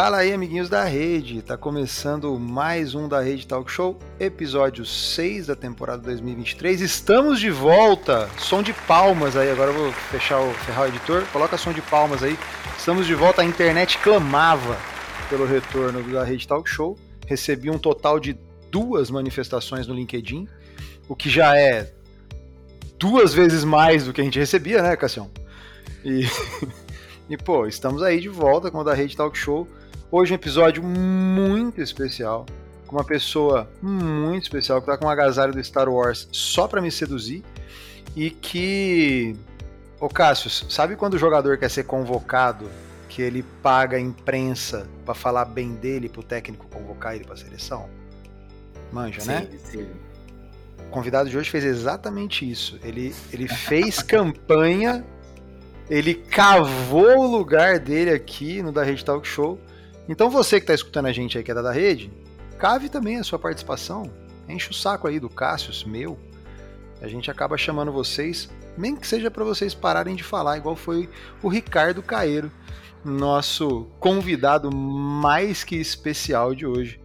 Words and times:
Fala 0.00 0.18
aí, 0.18 0.32
amiguinhos 0.32 0.68
da 0.68 0.84
rede. 0.84 1.42
Tá 1.42 1.56
começando 1.56 2.38
mais 2.38 2.94
um 2.94 3.08
da 3.08 3.20
Rede 3.20 3.44
Talk 3.48 3.68
Show, 3.68 3.98
episódio 4.20 4.86
6 4.86 5.48
da 5.48 5.56
temporada 5.56 6.04
2023. 6.04 6.80
Estamos 6.82 7.40
de 7.40 7.50
volta. 7.50 8.30
Som 8.38 8.62
de 8.62 8.72
palmas 8.72 9.36
aí. 9.36 9.50
Agora 9.50 9.72
eu 9.72 9.74
vou 9.76 9.92
fechar 9.92 10.38
o 10.38 10.52
ferrar 10.54 10.84
o 10.84 10.86
editor. 10.86 11.24
Coloca 11.32 11.58
som 11.58 11.72
de 11.72 11.82
palmas 11.82 12.22
aí. 12.22 12.38
Estamos 12.78 13.08
de 13.08 13.14
volta. 13.16 13.42
A 13.42 13.44
internet 13.44 13.98
clamava 13.98 14.78
pelo 15.28 15.44
retorno 15.44 16.00
da 16.12 16.22
Rede 16.22 16.46
Talk 16.46 16.70
Show. 16.70 16.96
Recebi 17.26 17.68
um 17.68 17.76
total 17.76 18.20
de 18.20 18.38
duas 18.70 19.10
manifestações 19.10 19.88
no 19.88 19.94
LinkedIn, 19.94 20.46
o 21.08 21.16
que 21.16 21.28
já 21.28 21.58
é 21.58 21.92
duas 23.00 23.34
vezes 23.34 23.64
mais 23.64 24.04
do 24.04 24.12
que 24.12 24.20
a 24.20 24.24
gente 24.24 24.38
recebia, 24.38 24.80
né, 24.80 24.94
Cassião? 24.94 25.28
E, 26.04 26.24
e 27.28 27.36
pô, 27.36 27.66
estamos 27.66 28.00
aí 28.00 28.20
de 28.20 28.28
volta 28.28 28.70
com 28.70 28.78
o 28.78 28.84
da 28.84 28.94
Rede 28.94 29.16
Talk 29.16 29.36
Show. 29.36 29.66
Hoje 30.10 30.32
um 30.32 30.36
episódio 30.36 30.82
muito 30.82 31.82
especial, 31.82 32.46
com 32.86 32.96
uma 32.96 33.04
pessoa 33.04 33.68
muito 33.82 34.44
especial 34.44 34.80
que 34.80 34.86
tá 34.86 34.96
com 34.96 35.04
um 35.04 35.10
agasalho 35.10 35.52
do 35.52 35.62
Star 35.62 35.86
Wars 35.86 36.26
só 36.32 36.66
para 36.66 36.80
me 36.80 36.90
seduzir 36.90 37.44
e 38.16 38.30
que 38.30 39.36
Ô 40.00 40.08
Cássio, 40.08 40.48
sabe 40.48 40.96
quando 40.96 41.14
o 41.14 41.18
jogador 41.18 41.58
quer 41.58 41.68
ser 41.68 41.84
convocado, 41.84 42.70
que 43.06 43.20
ele 43.20 43.42
paga 43.62 43.98
a 43.98 44.00
imprensa 44.00 44.88
para 45.04 45.12
falar 45.12 45.44
bem 45.44 45.74
dele 45.74 46.08
pro 46.08 46.22
técnico 46.22 46.66
convocar 46.68 47.14
ele 47.14 47.24
para 47.24 47.36
seleção? 47.36 47.86
Manja, 48.90 49.20
sim, 49.20 49.28
né? 49.28 49.48
Sim. 49.62 49.88
O 50.86 50.90
convidado 50.90 51.28
de 51.28 51.36
hoje 51.36 51.50
fez 51.50 51.64
exatamente 51.64 52.50
isso. 52.50 52.80
Ele, 52.82 53.14
ele 53.30 53.46
fez 53.46 54.00
campanha, 54.00 55.04
ele 55.90 56.14
cavou 56.14 57.18
o 57.18 57.30
lugar 57.30 57.78
dele 57.78 58.10
aqui 58.10 58.62
no 58.62 58.72
Da 58.72 58.82
Rede 58.82 59.04
Talk 59.04 59.28
Show 59.28 59.60
então 60.08 60.30
você 60.30 60.56
que 60.56 60.64
está 60.64 60.74
escutando 60.74 61.06
a 61.06 61.12
gente 61.12 61.36
aí 61.36 61.44
que 61.44 61.50
é 61.50 61.54
da 61.54 61.72
rede, 61.72 62.10
cave 62.58 62.88
também 62.88 63.18
a 63.18 63.24
sua 63.24 63.38
participação. 63.38 64.10
Enche 64.48 64.70
o 64.70 64.74
saco 64.74 65.06
aí 65.06 65.20
do 65.20 65.28
Cássio, 65.28 65.88
meu. 65.88 66.18
A 67.00 67.06
gente 67.06 67.30
acaba 67.30 67.56
chamando 67.56 67.92
vocês, 67.92 68.48
nem 68.76 68.96
que 68.96 69.06
seja 69.06 69.30
para 69.30 69.44
vocês 69.44 69.74
pararem 69.74 70.16
de 70.16 70.24
falar, 70.24 70.56
igual 70.56 70.74
foi 70.74 71.08
o 71.42 71.48
Ricardo 71.48 72.02
Caeiro, 72.02 72.50
nosso 73.04 73.86
convidado 74.00 74.74
mais 74.74 75.62
que 75.62 75.76
especial 75.76 76.54
de 76.54 76.66
hoje, 76.66 77.00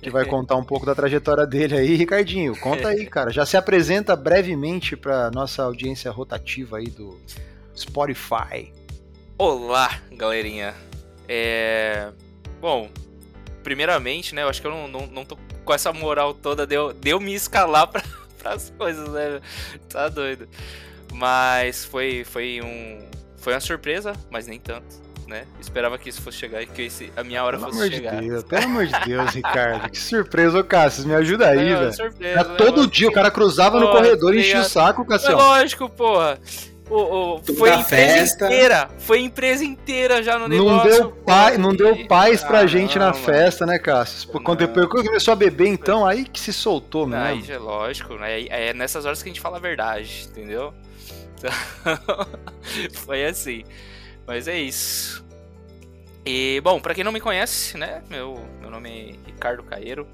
que 0.00 0.10
vai 0.10 0.24
contar 0.26 0.56
um 0.56 0.64
pouco 0.64 0.84
da 0.84 0.94
trajetória 0.94 1.46
dele 1.46 1.76
aí. 1.76 1.94
Ricardinho, 1.94 2.58
conta 2.58 2.88
aí, 2.88 3.06
cara. 3.06 3.30
Já 3.30 3.46
se 3.46 3.56
apresenta 3.56 4.16
brevemente 4.16 4.96
para 4.96 5.30
nossa 5.30 5.62
audiência 5.62 6.10
rotativa 6.10 6.78
aí 6.78 6.88
do 6.88 7.20
Spotify. 7.76 8.72
Olá, 9.38 10.00
galerinha. 10.10 10.74
É... 11.28 12.10
Bom, 12.60 12.90
primeiramente, 13.62 14.34
né? 14.34 14.42
Eu 14.42 14.48
acho 14.48 14.60
que 14.60 14.66
eu 14.66 14.70
não, 14.70 14.88
não, 14.88 15.06
não 15.06 15.24
tô 15.24 15.36
com 15.64 15.74
essa 15.74 15.92
moral 15.92 16.32
toda 16.34 16.66
de 16.66 16.74
eu, 16.74 16.92
de 16.92 17.10
eu 17.10 17.20
me 17.20 17.34
escalar 17.34 17.86
para 17.88 18.02
as 18.44 18.70
coisas, 18.76 19.08
né? 19.08 19.40
Tá 19.88 20.08
doido. 20.08 20.48
Mas 21.12 21.84
foi, 21.84 22.24
foi 22.24 22.60
um. 22.62 22.98
Foi 23.38 23.52
uma 23.54 23.60
surpresa, 23.60 24.12
mas 24.30 24.46
nem 24.46 24.58
tanto. 24.58 25.06
Né? 25.26 25.44
Esperava 25.60 25.98
que 25.98 26.08
isso 26.08 26.22
fosse 26.22 26.38
chegar 26.38 26.62
e 26.62 26.66
que 26.66 26.82
esse, 26.82 27.12
a 27.16 27.24
minha 27.24 27.42
hora 27.42 27.58
pelo 27.58 27.72
fosse 27.72 27.90
chegar. 27.90 28.20
De 28.20 28.28
Deus, 28.28 28.44
pelo 28.44 28.64
amor 28.64 28.86
de 28.86 29.00
Deus, 29.04 29.34
Ricardo. 29.34 29.90
Que 29.90 29.98
surpresa, 29.98 30.60
ô 30.60 30.62
Cassius. 30.64 31.04
Me 31.04 31.14
ajuda 31.14 31.48
aí, 31.48 31.74
velho. 31.74 31.90
né? 32.20 32.44
todo 32.56 32.86
dia 32.86 33.08
o 33.08 33.12
cara 33.12 33.28
cruzava 33.28 33.80
no 33.80 33.86
Porra, 33.86 34.02
corredor 34.02 34.36
e 34.36 34.40
enchia 34.40 34.60
o 34.60 34.64
saco, 34.64 35.02
É 35.02 35.06
Cassião. 35.06 35.36
lógico, 35.36 35.88
porra. 35.90 36.38
O, 36.88 37.34
o, 37.38 37.42
foi 37.56 37.70
a 37.70 37.82
festa. 37.82 38.46
inteira. 38.46 38.88
Foi 38.98 39.20
empresa 39.20 39.64
inteira 39.64 40.22
já 40.22 40.38
no 40.38 40.46
Não 40.46 40.56
negócio. 40.64 40.90
deu, 40.90 41.10
pai, 41.10 41.58
não 41.58 41.74
deu 41.74 42.06
paz 42.06 42.44
pra 42.44 42.60
Ah, 42.60 42.66
gente 42.66 42.96
na 42.98 43.06
não, 43.06 43.12
mano. 43.12 43.24
festa, 43.24 43.66
né? 43.66 43.76
Pô, 43.78 44.40
Quando 44.40 44.60
Não. 44.60 44.66
depois 44.68 44.86
começou 45.04 45.32
a 45.32 45.34
beber, 45.36 45.66
então, 45.68 46.06
aí 46.06 46.24
que 46.24 46.38
se 46.38 46.52
soltou 46.52 47.06
Não, 47.06 47.18
Aí 47.18 47.34
mesmo. 47.36 47.48
já 47.48 47.54
é 47.54 47.58
lógico, 47.58 48.14
né? 48.14 48.46
É 48.46 48.72
nessas 48.72 49.04
horas 49.04 49.20
que 49.20 49.28
a 49.28 49.32
gente 49.32 49.40
fala 49.40 49.56
a 49.56 49.60
verdade, 49.60 50.28
entendeu? 50.30 50.72
Então, 51.36 51.50
foi 53.04 53.24
assim. 53.26 53.64
Mas 54.26 54.46
é 54.46 54.56
isso. 54.58 55.24
E, 56.24 56.60
bom, 56.62 56.80
pra 56.80 56.94
quem 56.94 57.04
não 57.04 57.12
me 57.12 57.20
conhece, 57.20 57.76
né? 57.76 58.02
Meu, 58.08 58.40
meu 58.60 58.70
nome 58.70 58.90
é 58.90 59.26
Ricardo 59.30 59.62
Caeiro. 59.62 60.06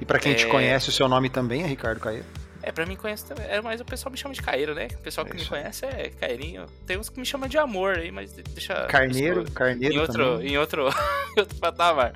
E 0.00 0.04
pra 0.04 0.18
quem 0.18 0.34
te 0.34 0.44
É. 0.44 0.48
conhece, 0.48 0.88
o 0.88 0.92
seu 0.92 1.08
nome 1.08 1.28
também 1.28 1.62
é 1.62 1.66
Ricardo 1.66 2.00
Caeiro. 2.00 2.24
É, 2.62 2.72
pra 2.72 2.84
mim 2.84 2.96
conhece 2.96 3.24
também. 3.24 3.46
É, 3.46 3.60
mas 3.60 3.80
o 3.80 3.84
pessoal 3.84 4.10
me 4.10 4.18
chama 4.18 4.34
de 4.34 4.42
Caeiro, 4.42 4.74
né? 4.74 4.88
O 4.94 4.98
pessoal 4.98 5.24
que 5.24 5.32
É 5.32 5.36
me 5.36 5.44
conhece 5.46 5.86
é 5.86 6.10
Caeirinho. 6.10 6.66
Tem 6.86 6.98
uns 6.98 7.08
que 7.08 7.18
me 7.20 7.24
chamam 7.24 7.48
de 7.48 7.56
amor 7.56 7.98
aí, 7.98 8.10
mas 8.10 8.32
deixa. 8.32 8.86
Carneiro, 8.86 9.42
isso 9.42 9.52
Carneiro 9.52 9.94
em 9.94 9.98
outro, 9.98 10.24
também. 10.34 10.48
em 10.52 10.58
outro, 10.58 10.88
em 11.36 11.40
outro 11.40 11.56
patamar. 11.58 12.12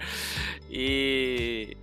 E 0.69 1.77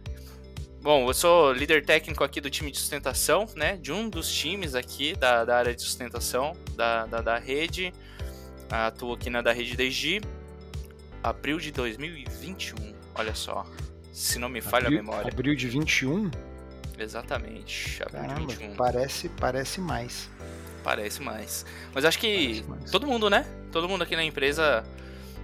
bom, 0.82 1.08
eu 1.08 1.14
sou 1.14 1.54
líder 1.54 1.86
técnico 1.86 2.24
aqui 2.24 2.42
do 2.42 2.50
time 2.50 2.70
de 2.70 2.78
sustentação, 2.80 3.46
né? 3.56 3.78
De 3.78 3.92
um 3.94 4.10
dos 4.10 4.30
times 4.30 4.76
aqui 4.76 5.16
da, 5.16 5.46
da 5.46 5.58
área 5.58 5.74
de 5.74 5.82
sustentação 5.82 6.54
da, 6.76 7.06
da, 7.06 7.22
da 7.22 7.38
rede. 7.40 7.94
Atuo 8.70 9.14
aqui 9.14 9.30
na 9.30 9.42
da 9.42 9.54
rede 9.54 9.76
desde 9.76 10.22
abril 11.24 11.58
de 11.60 11.72
2021. 11.72 12.94
Olha 13.16 13.34
só. 13.34 13.66
Se 14.12 14.38
não 14.38 14.50
me 14.50 14.60
falha 14.60 14.88
Abril, 14.88 15.00
a 15.00 15.04
memória. 15.04 15.32
abril 15.32 15.56
de 15.56 15.68
21? 15.68 16.30
Exatamente. 17.04 18.02
Abril 18.04 18.22
Caramba, 18.28 18.48
de 18.48 18.56
21. 18.58 18.76
parece, 18.76 19.30
parece 19.30 19.82
mais. 19.82 20.30
Parece 20.84 21.22
mais. 21.22 21.66
Mas 21.94 22.06
acho 22.06 22.18
que 22.20 22.64
todo 22.92 23.06
mundo, 23.08 23.30
né? 23.30 23.46
Todo 23.72 23.88
mundo 23.88 24.04
aqui 24.04 24.16
na 24.16 24.24
empresa 24.24 24.84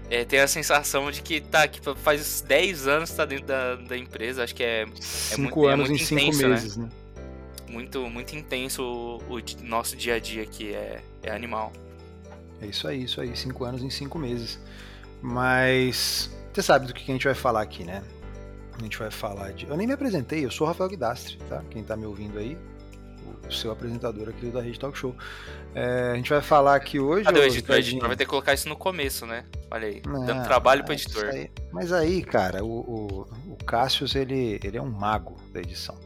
é, 0.10 0.24
tem 0.26 0.40
a 0.40 0.48
sensação 0.48 1.12
de 1.12 1.22
que 1.22 1.42
tá 1.42 1.64
aqui 1.64 1.80
faz 1.98 2.42
10 2.42 2.88
anos 2.88 3.10
que 3.12 3.16
tá 3.18 3.26
dentro 3.26 3.46
da, 3.46 3.76
da 3.76 3.98
empresa. 3.98 4.44
Acho 4.44 4.56
que 4.56 4.64
é 4.64 4.86
Cinco 5.00 5.42
muito- 5.62 5.70
é 5.70 5.74
anos 5.74 5.90
muito 5.90 6.02
em 6.02 6.06
cinco 6.06 6.22
intenso, 6.22 6.42
né? 6.42 6.48
meses, 6.50 6.78
né? 6.78 6.90
muito, 7.68 8.10
muito 8.10 8.36
intenso 8.36 8.82
o, 8.84 9.18
o 9.36 9.42
nosso 9.64 9.96
dia 9.96 10.16
a 10.16 10.20
dia 10.20 10.44
aqui. 10.44 10.74
É, 10.74 11.02
é 11.24 11.32
animal. 11.32 11.74
É 12.62 12.68
isso 12.68 12.88
aí, 12.88 13.04
isso 13.04 13.20
aí. 13.20 13.36
Cinco 13.36 13.66
anos 13.66 13.84
em 13.84 13.90
cinco 13.90 14.18
meses. 14.18 14.58
Mas 15.22 16.30
você 16.54 16.62
sabe 16.64 16.88
do 16.88 16.94
que 16.94 17.04
a 17.04 17.14
gente 17.14 17.26
vai 17.26 17.34
falar 17.36 17.62
aqui, 17.62 17.84
né? 17.84 18.02
A 18.78 18.84
gente 18.84 18.98
vai 18.98 19.10
falar 19.10 19.54
de. 19.54 19.66
Eu 19.68 19.78
nem 19.78 19.88
me 19.88 19.94
apresentei, 19.94 20.46
eu 20.46 20.52
sou 20.52 20.66
o 20.66 20.68
Rafael 20.68 20.90
Guidastre, 20.90 21.38
tá? 21.50 21.64
Quem 21.70 21.84
tá 21.84 21.96
me 21.96 22.06
ouvindo 22.06 22.38
aí, 22.38 22.58
o 23.48 23.52
seu 23.52 23.72
apresentador 23.72 24.30
aqui 24.30 24.48
da 24.48 24.62
Rede 24.62 24.80
Talk 24.80 24.98
Show. 24.98 25.16
É, 25.74 26.12
a 26.12 26.16
gente 26.16 26.30
vai 26.30 26.42
falar 26.42 26.76
aqui 26.76 27.00
hoje. 27.00 27.24
Cadê 27.24 27.40
o 27.40 27.44
editor? 27.44 27.56
O 27.56 27.62
Ricardinho? 27.62 27.94
editor 27.94 28.08
vai 28.08 28.18
ter 28.18 28.26
que 28.26 28.30
colocar 28.30 28.54
isso 28.54 28.68
no 28.68 28.76
começo, 28.76 29.26
né? 29.26 29.46
Olha 29.72 29.88
aí. 29.88 30.02
Não, 30.06 30.26
dando 30.26 30.44
trabalho 30.44 30.84
pro 30.84 30.94
é 30.94 30.96
editor. 30.96 31.26
aí. 31.26 31.50
Mas 31.72 31.94
aí, 31.94 32.22
cara, 32.24 32.64
o, 32.64 32.80
o, 32.80 33.54
o 33.54 33.58
Cassius, 33.66 34.16
ele, 34.16 34.60
ele 34.64 34.78
é 34.78 34.82
um 34.82 34.92
mago 34.92 35.38
da 35.54 35.60
edição. 35.60 35.98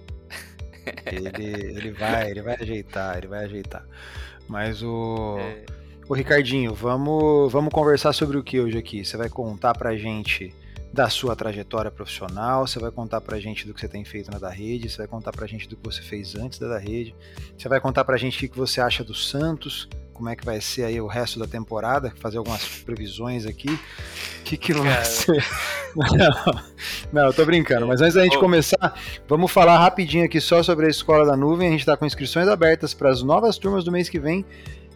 Ele, 1.05 1.45
ele 1.45 1.91
vai, 1.91 2.31
ele 2.31 2.41
vai 2.41 2.55
ajeitar, 2.55 3.17
ele 3.17 3.27
vai 3.27 3.45
ajeitar. 3.45 3.85
Mas 4.47 4.81
o. 4.81 5.37
É, 5.39 5.63
Ô 6.09 6.15
Ricardinho, 6.15 6.73
vamos, 6.73 7.51
vamos 7.51 7.71
conversar 7.71 8.13
sobre 8.13 8.35
o 8.35 8.43
que 8.43 8.59
hoje 8.59 8.75
aqui? 8.75 9.05
Você 9.05 9.15
vai 9.15 9.29
contar 9.29 9.77
pra 9.77 9.95
gente 9.95 10.51
da 10.91 11.09
sua 11.09 11.35
trajetória 11.35 11.91
profissional, 11.91 12.65
você 12.65 12.79
vai 12.79 12.91
contar 12.91 13.21
pra 13.21 13.39
gente 13.39 13.67
do 13.67 13.73
que 13.73 13.79
você 13.79 13.87
tem 13.87 14.03
feito 14.03 14.31
na 14.31 14.39
da 14.39 14.49
rede, 14.49 14.89
você 14.89 14.97
vai 14.97 15.07
contar 15.07 15.31
pra 15.31 15.45
gente 15.45 15.67
do 15.67 15.75
que 15.75 15.83
você 15.83 16.01
fez 16.01 16.35
antes 16.35 16.57
da 16.57 16.67
da 16.67 16.79
rede, 16.79 17.15
você 17.57 17.69
vai 17.69 17.79
contar 17.79 18.03
pra 18.03 18.17
gente 18.17 18.43
o 18.43 18.49
que 18.49 18.57
você 18.57 18.81
acha 18.81 19.03
do 19.03 19.13
Santos, 19.13 19.87
como 20.19 20.27
é 20.27 20.35
que 20.35 20.43
vai 20.43 20.59
ser 20.59 20.83
aí 20.83 20.99
o 20.99 21.07
resto 21.07 21.39
da 21.39 21.47
temporada, 21.47 22.11
fazer 22.17 22.37
algumas 22.37 22.65
previsões 22.83 23.45
aqui. 23.45 23.69
O 23.69 24.43
que, 24.43 24.57
que 24.57 24.73
vai 24.73 25.05
ser? 25.05 25.41
Não, 25.95 26.61
não, 27.11 27.25
eu 27.25 27.33
tô 27.33 27.43
brincando, 27.43 27.87
mas 27.87 27.99
antes 27.99 28.13
da 28.13 28.23
gente 28.23 28.37
começar, 28.37 28.93
vamos 29.27 29.51
falar 29.51 29.79
rapidinho 29.79 30.23
aqui 30.23 30.39
só 30.39 30.61
sobre 30.61 30.85
a 30.85 30.89
Escola 30.89 31.25
da 31.25 31.35
Nuvem. 31.35 31.67
A 31.67 31.71
gente 31.71 31.79
está 31.79 31.97
com 31.97 32.05
inscrições 32.05 32.47
abertas 32.47 32.93
para 32.93 33.09
as 33.09 33.23
novas 33.23 33.57
turmas 33.57 33.83
do 33.83 33.91
mês 33.91 34.07
que 34.07 34.19
vem. 34.19 34.45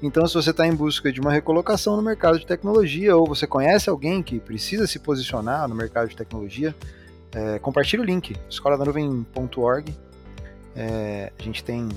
Então, 0.02 0.28
se 0.28 0.34
você 0.34 0.50
está 0.50 0.68
em 0.68 0.76
busca 0.76 1.12
de 1.12 1.22
uma 1.22 1.32
recolocação 1.32 1.96
no 1.96 2.02
mercado 2.02 2.38
de 2.38 2.46
tecnologia 2.46 3.16
ou 3.16 3.26
você 3.26 3.48
conhece 3.48 3.90
alguém 3.90 4.22
que 4.22 4.40
precisa 4.40 4.86
se 4.86 5.00
posicionar 5.00 5.68
no 5.68 5.76
mercado 5.76 6.10
de 6.10 6.16
tecnologia, 6.16 6.76
é, 7.32 7.58
compartilhe 7.60 8.02
o 8.02 8.06
link, 8.06 8.36
escoladanuvem.org. 8.50 9.96
É, 10.76 11.32
a 11.38 11.42
gente 11.42 11.64
tem 11.64 11.88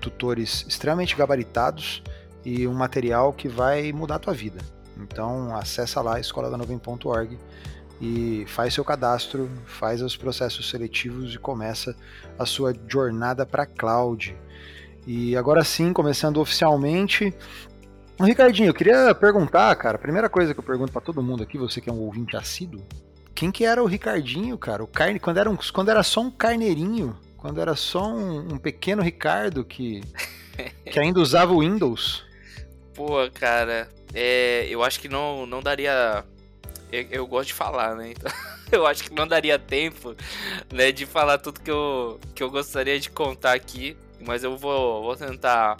tutores 0.00 0.66
extremamente 0.68 1.16
gabaritados 1.16 2.02
e 2.44 2.66
um 2.66 2.74
material 2.74 3.32
que 3.32 3.48
vai 3.48 3.92
mudar 3.92 4.16
a 4.16 4.18
tua 4.18 4.34
vida. 4.34 4.60
Então, 4.98 5.56
acessa 5.56 6.00
lá 6.00 6.20
escoladanuvem.org 6.20 7.38
e 8.00 8.44
faz 8.46 8.74
seu 8.74 8.84
cadastro, 8.84 9.50
faz 9.64 10.02
os 10.02 10.16
processos 10.16 10.68
seletivos 10.68 11.34
e 11.34 11.38
começa 11.38 11.96
a 12.38 12.44
sua 12.44 12.74
jornada 12.86 13.46
para 13.46 13.66
cloud. 13.66 14.36
E 15.06 15.36
agora 15.36 15.62
sim, 15.64 15.92
começando 15.92 16.38
oficialmente. 16.38 17.34
Ricardinho, 18.20 18.68
eu 18.68 18.74
queria 18.74 19.14
perguntar, 19.14 19.74
cara, 19.76 19.96
a 19.96 20.00
primeira 20.00 20.28
coisa 20.28 20.54
que 20.54 20.60
eu 20.60 20.64
pergunto 20.64 20.92
para 20.92 21.00
todo 21.00 21.22
mundo 21.22 21.42
aqui, 21.42 21.58
você 21.58 21.80
que 21.80 21.90
é 21.90 21.92
um 21.92 22.00
ouvinte 22.00 22.36
assíduo, 22.36 22.82
quem 23.34 23.50
que 23.50 23.64
era 23.64 23.82
o 23.82 23.86
Ricardinho, 23.86 24.56
cara? 24.56 24.84
O 24.84 24.86
carne, 24.86 25.18
quando 25.18 25.38
era, 25.38 25.50
um, 25.50 25.56
quando 25.72 25.90
era 25.90 26.02
só 26.02 26.20
um 26.20 26.30
carneirinho, 26.30 27.18
quando 27.36 27.60
era 27.60 27.74
só 27.74 28.08
um, 28.08 28.54
um 28.54 28.58
pequeno 28.58 29.02
Ricardo 29.02 29.64
que, 29.64 30.00
que 30.90 30.98
ainda 30.98 31.20
usava 31.20 31.52
o 31.52 31.60
Windows. 31.60 32.24
Pô, 32.94 33.28
cara, 33.34 33.88
é, 34.14 34.66
eu 34.70 34.84
acho 34.84 35.00
que 35.00 35.08
não, 35.08 35.44
não 35.44 35.60
daria. 35.60 36.24
Eu, 36.92 37.06
eu 37.10 37.26
gosto 37.26 37.48
de 37.48 37.54
falar, 37.54 37.96
né? 37.96 38.12
Então, 38.12 38.30
eu 38.70 38.86
acho 38.86 39.02
que 39.02 39.12
não 39.12 39.26
daria 39.26 39.58
tempo, 39.58 40.14
né, 40.72 40.92
de 40.92 41.04
falar 41.04 41.38
tudo 41.38 41.60
que 41.60 41.70
eu, 41.70 42.20
que 42.34 42.42
eu 42.42 42.50
gostaria 42.50 42.98
de 43.00 43.10
contar 43.10 43.54
aqui. 43.54 43.96
Mas 44.26 44.44
eu 44.44 44.56
vou, 44.56 45.02
vou 45.02 45.16
tentar 45.16 45.76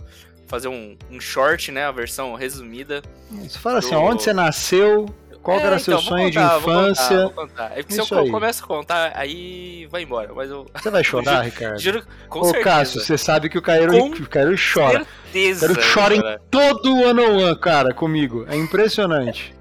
fazer 0.46 0.68
um, 0.68 0.96
um 1.10 1.20
short, 1.20 1.72
né, 1.72 1.84
a 1.84 1.90
versão 1.90 2.34
resumida. 2.34 3.02
Você 3.30 3.58
fala 3.58 3.78
assim, 3.78 3.90
do... 3.90 4.00
onde 4.00 4.22
você 4.22 4.32
nasceu, 4.32 5.06
qual 5.44 5.58
é, 5.58 5.62
era 5.62 5.76
então, 5.76 5.84
seu 5.84 5.98
sonho 5.98 6.32
contar, 6.32 6.48
de 6.48 6.56
infância? 6.56 7.16
Vou 7.18 7.30
contar, 7.30 7.34
vou 7.34 7.48
contar. 7.48 7.72
É 7.72 7.82
porque 7.82 7.92
Isso 7.92 8.06
se 8.06 8.14
eu 8.14 8.18
aí. 8.18 8.30
começo 8.30 8.64
a 8.64 8.66
contar, 8.66 9.12
aí 9.14 9.86
vai 9.90 10.02
embora. 10.02 10.32
Mas 10.34 10.50
eu... 10.50 10.66
Você 10.74 10.90
vai 10.90 11.04
chorar, 11.04 11.42
Ricardo? 11.44 11.78
Juro, 11.78 12.02
com 12.30 12.40
Ô, 12.40 12.44
certeza. 12.44 12.64
Cássio, 12.64 13.00
você 13.02 13.18
sabe 13.18 13.50
que 13.50 13.58
o 13.58 13.62
Cairo, 13.62 13.92
com 13.92 14.22
o 14.22 14.26
Cairo 14.26 14.54
chora. 14.56 15.06
Certeza, 15.24 15.70
o 15.70 15.74
Cairo 15.74 15.92
chora 15.92 16.16
em 16.16 16.38
todo 16.50 16.94
o 16.94 17.04
ano 17.04 17.44
one, 17.44 17.58
cara, 17.58 17.92
comigo. 17.92 18.46
É 18.48 18.56
impressionante. 18.56 19.54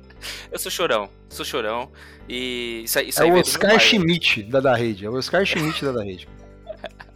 eu 0.52 0.58
sou 0.58 0.70
chorão, 0.70 1.08
sou 1.30 1.44
chorão. 1.44 1.90
E 2.28 2.82
isso, 2.84 3.00
isso 3.00 3.22
é 3.22 3.26
o 3.26 3.38
Oscar 3.38 3.80
Schmidt 3.80 4.42
da 4.42 4.60
da 4.60 4.76
rede. 4.76 5.06
É 5.06 5.10
o 5.10 5.14
Oscar 5.14 5.44
Schmidt 5.46 5.82
da 5.84 5.92
da 5.92 6.04
rede. 6.04 6.28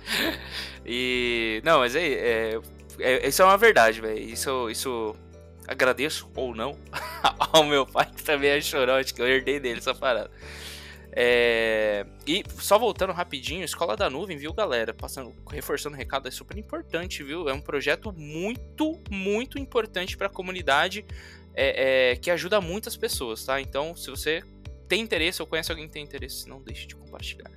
e. 0.84 1.60
Não, 1.64 1.81
mas 1.81 1.96
aí. 1.96 2.14
É, 2.14 2.60
é, 2.98 3.28
isso 3.28 3.42
é 3.42 3.44
uma 3.44 3.56
verdade, 3.56 4.00
velho. 4.00 4.19
Isso, 4.19 4.70
isso 4.70 5.16
agradeço 5.66 6.31
ou 6.34 6.54
não 6.54 6.78
ao 7.52 7.64
meu 7.64 7.86
pai, 7.86 8.10
que 8.14 8.22
também 8.22 8.50
é 8.50 8.60
chorão, 8.60 8.96
acho 8.96 9.14
que 9.14 9.22
eu 9.22 9.26
herdei 9.26 9.58
dele 9.58 9.78
essa 9.78 9.94
parada. 9.94 10.31
É... 11.16 12.04
E 12.26 12.42
só 12.58 12.78
voltando 12.78 13.12
rapidinho, 13.12 13.64
Escola 13.64 13.96
da 13.96 14.10
Nuvem, 14.10 14.36
viu, 14.36 14.52
galera? 14.52 14.92
Passando, 14.92 15.32
reforçando 15.48 15.94
o 15.94 15.98
recado, 15.98 16.26
é 16.26 16.31
super 16.31 16.58
importante, 16.58 17.22
viu? 17.22 17.48
É 17.48 17.52
um 17.52 17.60
projeto 17.60 18.12
muito, 18.12 19.00
muito 19.10 19.58
importante 19.58 20.16
para 20.16 20.26
a 20.26 20.31
comunidade 20.31 21.04
é, 21.54 22.12
é, 22.12 22.16
que 22.16 22.31
ajuda 22.31 22.60
muitas 22.60 22.96
pessoas, 22.96 23.44
tá? 23.44 23.60
Então, 23.60 23.94
se 23.94 24.10
você 24.10 24.42
tem 24.88 25.00
interesse 25.00 25.40
ou 25.40 25.46
conhece 25.46 25.70
alguém 25.70 25.86
que 25.86 25.92
tem 25.92 26.02
interesse, 26.02 26.48
não 26.48 26.60
deixe 26.60 26.86
de 26.86 26.96
compartilhar, 26.96 27.50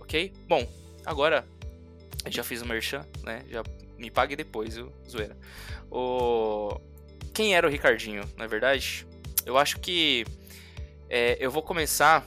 ok? 0.00 0.32
Bom, 0.48 0.66
agora 1.04 1.44
já 2.30 2.44
fiz 2.44 2.62
o 2.62 2.66
merchan, 2.66 3.06
né? 3.22 3.44
Já 3.48 3.62
me 3.98 4.10
pague 4.10 4.36
depois, 4.36 4.76
viu, 4.76 4.92
zoeira. 5.08 5.36
O 5.90 6.80
quem 7.32 7.54
era 7.54 7.66
o 7.66 7.70
Ricardinho, 7.70 8.24
na 8.36 8.44
é 8.44 8.48
verdade? 8.48 9.06
Eu 9.46 9.56
acho 9.56 9.80
que 9.80 10.24
é, 11.08 11.36
eu 11.40 11.50
vou 11.50 11.62
começar 11.62 12.26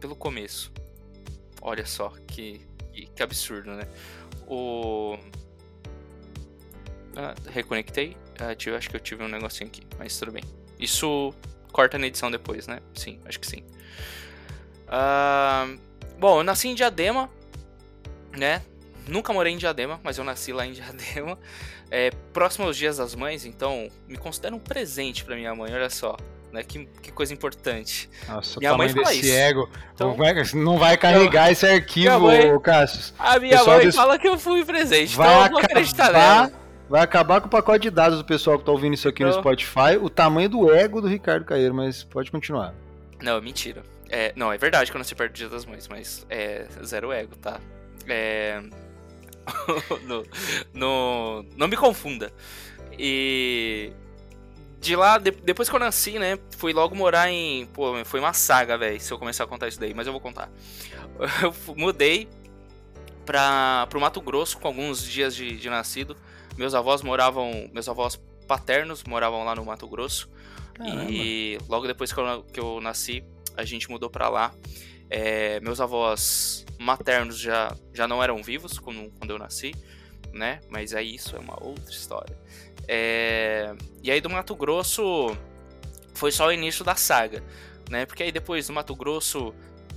pelo 0.00 0.16
começo. 0.16 0.72
Olha 1.62 1.86
só 1.86 2.12
que, 2.26 2.60
que, 2.92 3.06
que 3.06 3.22
absurdo, 3.22 3.72
né? 3.72 3.86
O. 4.46 5.16
Ah, 7.16 7.34
reconectei. 7.48 8.16
Ah, 8.38 8.54
tive, 8.54 8.76
acho 8.76 8.90
que 8.90 8.96
eu 8.96 9.00
tive 9.00 9.22
um 9.22 9.28
negocinho 9.28 9.68
aqui, 9.68 9.82
mas 9.98 10.18
tudo 10.18 10.32
bem. 10.32 10.44
Isso 10.78 11.32
corta 11.72 11.98
na 11.98 12.06
edição 12.06 12.30
depois, 12.30 12.66
né? 12.66 12.80
Sim, 12.94 13.20
acho 13.24 13.40
que 13.40 13.46
sim. 13.46 13.64
Ah, 14.88 15.66
bom, 16.18 16.40
eu 16.40 16.44
nasci 16.44 16.68
em 16.68 16.74
Diadema, 16.74 17.30
né? 18.36 18.62
Nunca 19.08 19.32
morei 19.32 19.52
em 19.52 19.56
Diadema, 19.56 20.00
mas 20.02 20.18
eu 20.18 20.24
nasci 20.24 20.52
lá 20.52 20.66
em 20.66 20.72
Diadema. 20.72 21.38
É, 21.90 22.10
próximo 22.32 22.66
aos 22.66 22.76
dias 22.76 22.96
das 22.96 23.14
mães, 23.14 23.44
então 23.44 23.88
me 24.08 24.16
considero 24.16 24.56
um 24.56 24.58
presente 24.58 25.24
para 25.24 25.36
minha 25.36 25.54
mãe, 25.54 25.72
olha 25.72 25.88
só. 25.88 26.16
Né? 26.52 26.62
Que, 26.62 26.86
que 27.02 27.12
coisa 27.12 27.32
importante. 27.32 28.08
Nossa, 28.28 28.58
minha 28.58 28.76
mãe 28.76 28.88
fala 28.88 29.06
desse 29.06 29.20
isso. 29.20 29.32
ego. 29.36 29.70
Então, 29.94 30.16
não 30.54 30.78
vai 30.78 30.96
carregar 30.96 31.48
eu, 31.48 31.52
esse 31.52 31.66
arquivo, 31.66 32.20
mãe, 32.20 32.60
Cassius. 32.60 33.14
A 33.18 33.38
minha 33.38 33.62
mãe 33.62 33.86
desse... 33.86 33.96
fala 33.96 34.18
que 34.18 34.26
eu 34.26 34.38
fui 34.38 34.64
presente, 34.64 35.16
vai 35.16 35.28
então 35.28 35.44
eu 35.44 35.50
vou 35.50 35.58
acreditar 35.60 36.12
nela. 36.12 36.52
Vai 36.88 37.02
acabar 37.02 37.40
com 37.40 37.48
o 37.48 37.50
pacote 37.50 37.82
de 37.82 37.90
dados 37.90 38.18
do 38.18 38.24
pessoal 38.24 38.58
que 38.58 38.64
tá 38.64 38.70
ouvindo 38.70 38.94
isso 38.94 39.08
aqui 39.08 39.24
no 39.24 39.32
Spotify, 39.32 39.96
o 40.00 40.08
tamanho 40.08 40.48
do 40.48 40.72
ego 40.72 41.00
do 41.00 41.08
Ricardo 41.08 41.44
Caeiro, 41.44 41.74
mas 41.74 42.04
pode 42.04 42.30
continuar. 42.30 42.74
Não, 43.20 43.40
mentira. 43.42 43.82
É, 44.08 44.32
não, 44.36 44.52
é 44.52 44.58
verdade 44.58 44.90
que 44.90 44.96
eu 44.96 44.98
nasci 44.98 45.14
perto 45.14 45.32
do 45.32 45.36
Dia 45.36 45.48
das 45.48 45.64
Mães, 45.64 45.88
mas 45.88 46.24
é 46.30 46.66
zero 46.84 47.10
ego, 47.10 47.34
tá? 47.36 47.60
É, 48.06 48.62
no, 50.06 50.26
no, 50.72 51.44
não 51.56 51.68
me 51.68 51.76
confunda. 51.76 52.32
E 52.98 53.92
de 54.80 54.94
lá, 54.94 55.18
de, 55.18 55.30
depois 55.30 55.68
que 55.68 55.74
eu 55.74 55.80
nasci, 55.80 56.18
né, 56.18 56.38
fui 56.56 56.72
logo 56.72 56.94
morar 56.94 57.30
em. 57.30 57.66
Pô, 57.66 58.04
foi 58.04 58.20
uma 58.20 58.32
saga, 58.32 58.78
velho, 58.78 59.00
se 59.00 59.12
eu 59.12 59.18
começar 59.18 59.44
a 59.44 59.46
contar 59.46 59.68
isso 59.68 59.80
daí, 59.80 59.94
mas 59.94 60.06
eu 60.06 60.12
vou 60.12 60.20
contar. 60.20 60.50
Eu 61.42 61.54
mudei 61.74 62.28
pra, 63.24 63.86
pro 63.88 64.00
Mato 64.00 64.20
Grosso 64.20 64.58
com 64.58 64.68
alguns 64.68 65.02
dias 65.02 65.34
de, 65.34 65.56
de 65.56 65.70
nascido. 65.70 66.16
Meus 66.56 66.74
avós 66.74 67.02
moravam. 67.02 67.68
Meus 67.72 67.88
avós 67.88 68.20
paternos 68.46 69.02
moravam 69.04 69.44
lá 69.44 69.54
no 69.54 69.64
Mato 69.64 69.88
Grosso. 69.88 70.28
Caramba. 70.74 71.10
E 71.10 71.58
logo 71.68 71.86
depois 71.86 72.12
que 72.12 72.20
eu, 72.20 72.42
que 72.44 72.60
eu 72.60 72.80
nasci, 72.80 73.24
a 73.56 73.64
gente 73.64 73.90
mudou 73.90 74.08
pra 74.10 74.28
lá. 74.28 74.52
É, 75.08 75.60
meus 75.60 75.80
avós 75.80 76.64
maternos 76.78 77.38
já, 77.38 77.74
já 77.94 78.06
não 78.06 78.22
eram 78.22 78.42
vivos 78.42 78.78
quando, 78.78 79.10
quando 79.18 79.30
eu 79.30 79.38
nasci, 79.38 79.74
né? 80.32 80.60
Mas 80.68 80.94
aí 80.94 81.14
isso 81.14 81.36
é 81.36 81.38
uma 81.38 81.62
outra 81.62 81.90
história. 81.90 82.36
É, 82.88 83.74
e 84.02 84.10
aí 84.10 84.20
do 84.20 84.30
Mato 84.30 84.54
Grosso 84.54 85.36
foi 86.14 86.30
só 86.30 86.48
o 86.48 86.52
início 86.52 86.84
da 86.84 86.94
saga, 86.94 87.42
né? 87.90 88.06
Porque 88.06 88.22
aí 88.22 88.32
depois 88.32 88.66
do 88.66 88.72
Mato 88.72 88.94
Grosso 88.94 89.54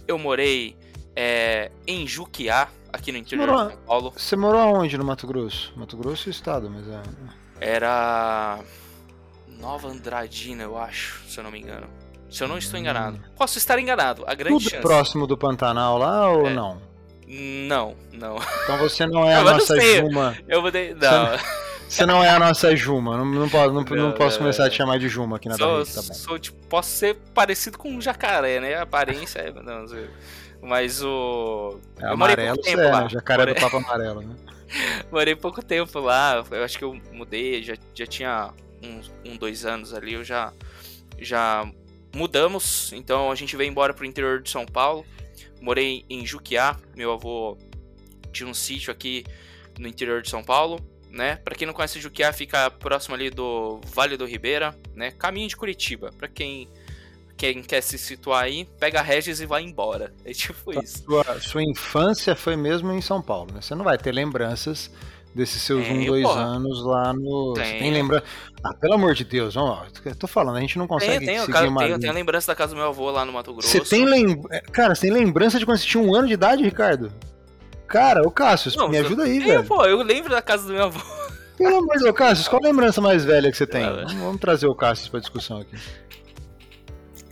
eu 0.08 0.18
morei 0.18 0.76
é, 1.16 1.72
em 1.86 2.08
Juquiá, 2.08 2.70
aqui 2.92 3.12
no 3.12 3.18
interior 3.18 3.48
morou, 3.48 3.66
de 3.66 3.74
São 3.74 3.82
Paulo. 3.84 4.14
Você 4.16 4.36
morou 4.36 4.62
aonde 4.62 4.98
no 4.98 5.04
Mato 5.04 5.28
Grosso? 5.28 5.74
Mato 5.76 5.98
Grosso 5.98 6.30
é 6.30 6.32
estado, 6.32 6.70
mas 6.70 6.88
é. 6.88 7.02
Era. 7.60 8.60
Nova 9.60 9.90
Andradina, 9.90 10.64
eu 10.64 10.78
acho, 10.78 11.22
se 11.28 11.38
eu 11.38 11.44
não 11.44 11.52
me 11.52 11.60
engano. 11.60 11.88
Se 12.30 12.44
eu 12.44 12.48
não 12.48 12.58
estou 12.58 12.80
enganado. 12.80 13.20
Posso 13.36 13.58
estar 13.58 13.80
enganado. 13.80 14.24
A 14.28 14.36
grande 14.36 14.60
Tudo 14.60 14.70
chance. 14.70 14.82
próximo 14.82 15.26
do 15.26 15.38
Pantanal 15.38 15.98
lá 15.98 16.30
ou 16.30 16.48
é. 16.48 16.54
não? 16.54 16.82
Não, 17.28 17.96
não. 18.12 18.38
Então 18.64 18.78
você 18.78 19.06
não 19.06 19.26
é 19.30 19.36
a 19.36 19.44
nossa 19.44 19.80
Juma. 19.80 20.38
Eu 20.48 20.62
vou 20.62 20.72
de... 20.72 20.94
Não. 20.94 21.38
Você 21.88 22.06
não 22.06 22.24
é 22.24 22.30
a 22.30 22.40
nossa 22.40 22.76
Juma. 22.76 23.18
Não, 23.18 23.26
não, 23.26 23.50
posso, 23.50 23.74
não, 23.74 23.84
não, 23.84 23.96
não 23.96 24.12
posso 24.12 24.38
começar 24.38 24.66
a 24.66 24.70
te 24.70 24.78
chamar 24.78 25.00
de 25.00 25.10
Juma 25.10 25.38
aqui 25.38 25.50
na 25.50 25.58
sou, 25.58 25.86
tá 25.86 26.02
bom. 26.02 26.14
Sou, 26.14 26.40
tipo, 26.40 26.58
posso 26.68 26.90
ser 26.92 27.16
parecido 27.34 27.80
com 27.80 27.90
um 27.90 28.00
jacaré, 28.00 28.60
né? 28.60 28.76
A 28.76 28.84
aparência 28.84 29.40
é. 29.40 29.52
Não, 29.52 29.86
mas 30.62 31.04
o. 31.04 31.80
É 32.00 32.06
eu 32.06 32.12
amarelo, 32.12 32.56
pouco 32.56 32.70
tempo 32.70 32.82
é, 32.82 32.92
lá. 32.92 33.02
Né? 33.02 33.10
Jacaré 33.10 33.40
morei... 33.40 33.54
do 33.56 33.62
Papo 33.62 33.78
Amarelo, 33.78 34.22
né? 34.22 34.36
morei 35.12 35.36
pouco 35.36 35.64
tempo 35.64 36.00
lá. 36.00 36.44
Eu 36.52 36.64
acho 36.64 36.78
que 36.78 36.84
eu 36.84 37.00
mudei, 37.12 37.64
já, 37.64 37.76
já 37.94 38.06
tinha 38.06 38.54
uns 38.84 39.12
um, 39.26 39.36
dois 39.38 39.66
anos 39.66 39.94
ali. 39.94 40.14
Eu 40.14 40.24
já, 40.24 40.54
já 41.18 41.70
mudamos, 42.14 42.92
então 42.94 43.32
a 43.32 43.36
gente 43.36 43.56
veio 43.56 43.70
embora 43.70 43.94
pro 43.94 44.06
interior 44.06 44.42
de 44.42 44.50
São 44.50 44.66
Paulo. 44.66 45.06
Morei 45.62 46.06
em 46.10 46.26
Juquiá, 46.26 46.78
meu 46.96 47.12
avô 47.12 47.58
tinha 48.32 48.48
um 48.48 48.54
sítio 48.54 48.92
aqui 48.92 49.26
no 49.78 49.88
interior 49.88 50.22
de 50.22 50.30
São 50.30 50.44
Paulo, 50.44 50.80
né? 51.10 51.38
Para 51.38 51.56
quem 51.56 51.66
não 51.66 51.74
conhece 51.74 52.00
Juquiá, 52.00 52.32
fica 52.32 52.70
próximo 52.70 53.16
ali 53.16 53.30
do 53.30 53.82
Vale 53.88 54.16
do 54.16 54.26
Ribeira, 54.26 54.76
né? 54.96 55.12
Caminho 55.12 55.48
de 55.48 55.58
Curitiba. 55.58 56.12
Para 56.18 56.28
quem 56.28 56.68
quem 57.36 57.64
quer 57.64 57.80
se 57.80 57.98
situar 57.98 58.44
aí, 58.44 58.66
pega 58.78 59.00
a 59.00 59.02
Regis 59.02 59.40
e 59.40 59.46
vai 59.46 59.64
embora. 59.64 60.14
É 60.26 60.34
tipo 60.34 60.72
então, 60.72 60.84
isso. 60.84 61.04
Sua, 61.04 61.40
sua 61.40 61.64
infância 61.64 62.36
foi 62.36 62.58
mesmo 62.58 62.92
em 62.92 63.00
São 63.00 63.22
Paulo, 63.22 63.54
né? 63.54 63.62
Você 63.62 63.74
não 63.74 63.86
vai 63.86 63.98
ter 63.98 64.12
lembranças 64.12 64.92
desses 65.34 65.62
seus 65.62 65.86
tem, 65.86 66.00
um, 66.00 66.06
dois 66.06 66.24
porra. 66.24 66.42
anos 66.42 66.84
lá 66.84 67.14
no. 67.14 67.54
Tem. 67.54 67.80
tem 67.80 67.92
lembrança. 67.92 68.24
Ah, 68.64 68.74
pelo 68.74 68.94
amor 68.94 69.14
de 69.14 69.24
Deus, 69.24 69.56
ó, 69.56 69.86
eu 70.04 70.16
tô 70.16 70.28
falando, 70.28 70.58
a 70.58 70.62
gente 70.62 70.78
não 70.78 70.88
consegue. 70.88 71.26
Tem, 71.26 71.38
tem, 71.38 71.48
cara, 71.48 71.72
tem, 71.78 72.00
tem 72.00 72.10
a 72.10 72.14
lembrança 72.14 72.48
da 72.48 72.56
casa 72.56 72.74
do 72.74 72.78
meu 72.78 72.88
avô 72.88 73.10
lá 73.10 73.24
no 73.26 73.32
Mato 73.32 73.54
Grosso. 73.54 73.70
Você 73.70 73.80
tem 73.82 74.06
lembrança. 74.06 74.48
É, 74.52 74.60
cara, 74.60 74.96
você 74.96 75.02
tem 75.02 75.12
lembrança 75.12 75.60
de 75.60 75.66
quando 75.66 75.78
você 75.78 75.86
tinha 75.86 76.04
um 76.04 76.14
ano 76.14 76.28
de 76.28 76.34
idade, 76.34 76.64
Ricardo? 76.64 77.12
Cara, 77.88 78.22
ô 78.28 78.30
Cássio, 78.30 78.72
não, 78.78 78.90
me 78.90 78.98
ajuda 78.98 79.24
aí, 79.24 79.40
velho. 79.40 79.64
Pô, 79.64 79.86
eu 79.86 80.04
lembro 80.04 80.30
da 80.30 80.42
casa 80.42 80.68
do 80.68 80.74
meu 80.74 80.84
avô. 80.86 81.00
Pelo 81.58 81.78
amor 81.78 81.98
de 81.98 82.04
Deus, 82.04 82.16
Cássio, 82.16 82.50
qual 82.50 82.64
a 82.64 82.68
lembrança 82.68 83.02
mais 83.02 83.26
velha 83.26 83.52
que 83.52 83.58
você 83.58 83.68
tem? 83.68 83.84
Vamos, 83.84 84.14
vamos 84.14 84.40
trazer 84.40 84.68
o 84.68 84.76
Cássio 84.76 85.10
pra 85.12 85.20
discussão 85.20 85.60
aqui. 85.60 85.76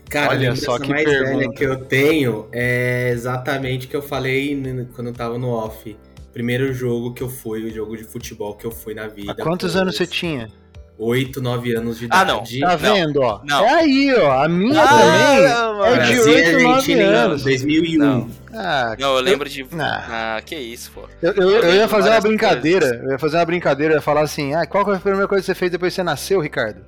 Cara, 0.10 0.32
Olha 0.32 0.52
a 0.52 0.56
só 0.56 0.80
que 0.80 0.90
mais 0.90 1.04
pergunta. 1.04 1.38
velha 1.38 1.52
que 1.52 1.64
eu 1.64 1.86
tenho 1.86 2.48
é 2.52 3.10
exatamente 3.10 3.88
o 3.88 3.90
que 3.90 3.96
eu 3.96 4.02
falei 4.02 4.62
quando 4.96 5.08
eu 5.08 5.14
tava 5.14 5.38
no 5.38 5.50
off 5.50 5.96
primeiro 6.38 6.72
jogo 6.72 7.16
que 7.16 7.24
eu 7.24 7.30
fui, 7.30 7.64
o 7.64 7.74
jogo 7.74 7.98
de 7.98 8.04
futebol 8.04 8.54
que 8.54 8.64
eu 8.64 8.70
fui 8.70 8.94
na 8.94 9.08
vida. 9.08 9.32
Há 9.32 9.36
quantos 9.44 9.76
anos 9.76 9.98
você 9.98 10.06
tinha? 10.06 10.52
8, 10.96 11.42
9 11.42 11.76
anos 11.76 11.98
de 11.98 12.06
idade. 12.06 12.22
Ah, 12.22 12.36
não. 12.36 12.70
Tá 12.70 12.76
vendo, 12.76 13.22
ó? 13.22 13.42
Não. 13.44 13.66
É 13.66 13.74
aí, 13.74 14.14
ó. 14.14 14.44
A 14.44 14.48
minha 14.48 14.84
ah, 14.84 14.88
também 14.88 15.50
não, 15.50 15.86
é 15.86 16.00
de 16.06 16.20
8, 16.20 16.60
9 16.60 16.94
anos. 17.02 17.44
2001. 17.44 17.98
Não. 17.98 18.30
Ah, 18.54 18.96
não, 19.00 19.16
eu 19.16 19.22
lembro 19.22 19.50
de. 19.50 19.66
Ah, 19.80 20.36
ah 20.38 20.42
que 20.44 20.56
isso, 20.56 20.92
pô. 20.92 21.10
Eu, 21.24 21.34
eu, 21.34 21.50
eu, 21.50 21.64
eu 21.64 21.76
ia 21.76 21.88
fazer 21.88 22.10
uma 22.10 22.22
brincadeira. 22.22 22.88
Coisas. 22.88 23.04
Eu 23.04 23.12
ia 23.12 23.20
fazer 23.20 23.38
uma 23.38 23.46
brincadeira. 23.46 23.94
Eu 23.94 23.98
ia 23.98 24.02
falar 24.02 24.22
assim: 24.22 24.54
ah, 24.54 24.66
qual 24.68 24.86
foi 24.86 24.96
a 24.96 25.00
primeira 25.00 25.28
coisa 25.28 25.42
que 25.42 25.48
você 25.48 25.56
fez 25.56 25.72
depois 25.72 25.92
que 25.92 25.96
você 25.96 26.04
nasceu, 26.04 26.40
Ricardo? 26.40 26.82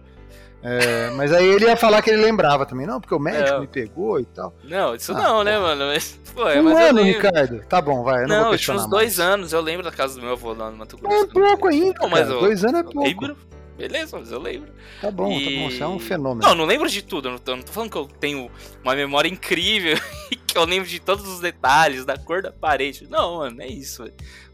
É, 0.62 1.10
mas 1.12 1.32
aí 1.32 1.48
ele 1.48 1.66
ia 1.66 1.78
falar 1.78 2.02
que 2.02 2.10
ele 2.10 2.22
lembrava 2.22 2.66
também, 2.66 2.86
não, 2.86 3.00
porque 3.00 3.16
o 3.16 3.20
médico 3.20 3.54
não. 3.54 3.62
me 3.62 3.68
pegou 3.68 4.20
e 4.20 4.26
tal. 4.26 4.54
Não, 4.64 4.94
isso 4.94 5.14
ah, 5.14 5.22
não, 5.22 5.44
né, 5.44 5.58
mano? 5.58 5.86
Mas, 5.86 6.20
pô, 6.34 6.48
é, 6.50 6.60
um 6.60 6.64
mas 6.66 6.90
ano, 6.90 7.02
Ricardo. 7.02 7.62
Tá 7.68 7.82
bom, 7.82 8.04
vai. 8.04 8.24
Eu 8.24 8.28
não, 8.28 8.44
não 8.44 8.52
eu 8.52 8.58
tinha 8.58 8.76
uns 8.76 8.88
dois 8.88 9.20
anos, 9.20 9.54
eu 9.54 9.62
lembro 9.62 9.84
da 9.84 9.92
casa 9.92 10.16
do 10.16 10.22
meu 10.22 10.34
avô 10.34 10.54
lá 10.54 10.70
no 10.70 10.78
Mato 10.78 10.98
Grosso. 10.98 11.24
É 11.24 11.28
pouco 11.28 11.68
ainda. 11.68 12.00
Não, 12.02 12.10
mas 12.10 12.30
eu, 12.30 12.40
dois 12.40 12.64
anos 12.66 12.82
é 12.82 12.84
pouco. 12.84 13.04
Lembro, 13.04 13.38
Beleza, 13.80 14.20
mas 14.20 14.30
eu 14.30 14.42
lembro. 14.42 14.74
Tá 15.00 15.10
bom, 15.10 15.32
e... 15.32 15.46
tá 15.46 15.52
bom, 15.52 15.72
você 15.72 15.84
é 15.84 15.88
um 15.88 16.00
fenômeno. 16.00 16.46
Não, 16.46 16.54
não 16.54 16.66
lembro 16.66 16.90
de 16.90 17.02
tudo, 17.02 17.30
eu 17.30 17.32
não 17.32 17.40
tô, 17.40 17.56
não 17.56 17.64
tô 17.64 17.72
falando 17.72 17.90
que 17.90 17.98
eu 17.98 18.06
tenho 18.20 18.52
uma 18.84 18.94
memória 18.94 19.30
incrível 19.30 19.98
e 20.30 20.36
que 20.36 20.58
eu 20.58 20.66
lembro 20.66 20.90
de 20.90 21.00
todos 21.00 21.26
os 21.26 21.40
detalhes, 21.40 22.04
da 22.04 22.18
cor 22.18 22.42
da 22.42 22.52
parede. 22.52 23.08
Não, 23.10 23.38
mano, 23.38 23.62
é 23.62 23.68
isso. 23.68 24.04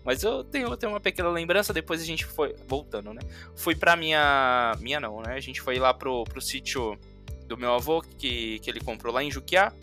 Mas 0.05 0.23
eu 0.23 0.43
tenho, 0.43 0.77
tenho 0.77 0.93
uma 0.93 0.99
pequena 0.99 1.29
lembrança, 1.29 1.73
depois 1.73 1.99
a 1.99 2.05
gente 2.05 2.25
foi, 2.25 2.55
voltando, 2.67 3.11
né? 3.11 3.21
Fui 3.55 3.75
pra 3.75 3.95
minha, 3.95 4.73
minha 4.79 4.99
não, 4.99 5.21
né? 5.21 5.33
A 5.33 5.39
gente 5.39 5.59
foi 5.59 5.79
lá 5.79 5.93
pro, 5.93 6.23
pro 6.25 6.39
sítio 6.39 6.95
do 7.47 7.57
meu 7.57 7.73
avô, 7.73 8.01
que, 8.01 8.59
que 8.59 8.69
ele 8.69 8.79
comprou 8.79 9.11
lá 9.11 9.23
em 9.23 9.31
Juquiá. 9.31 9.73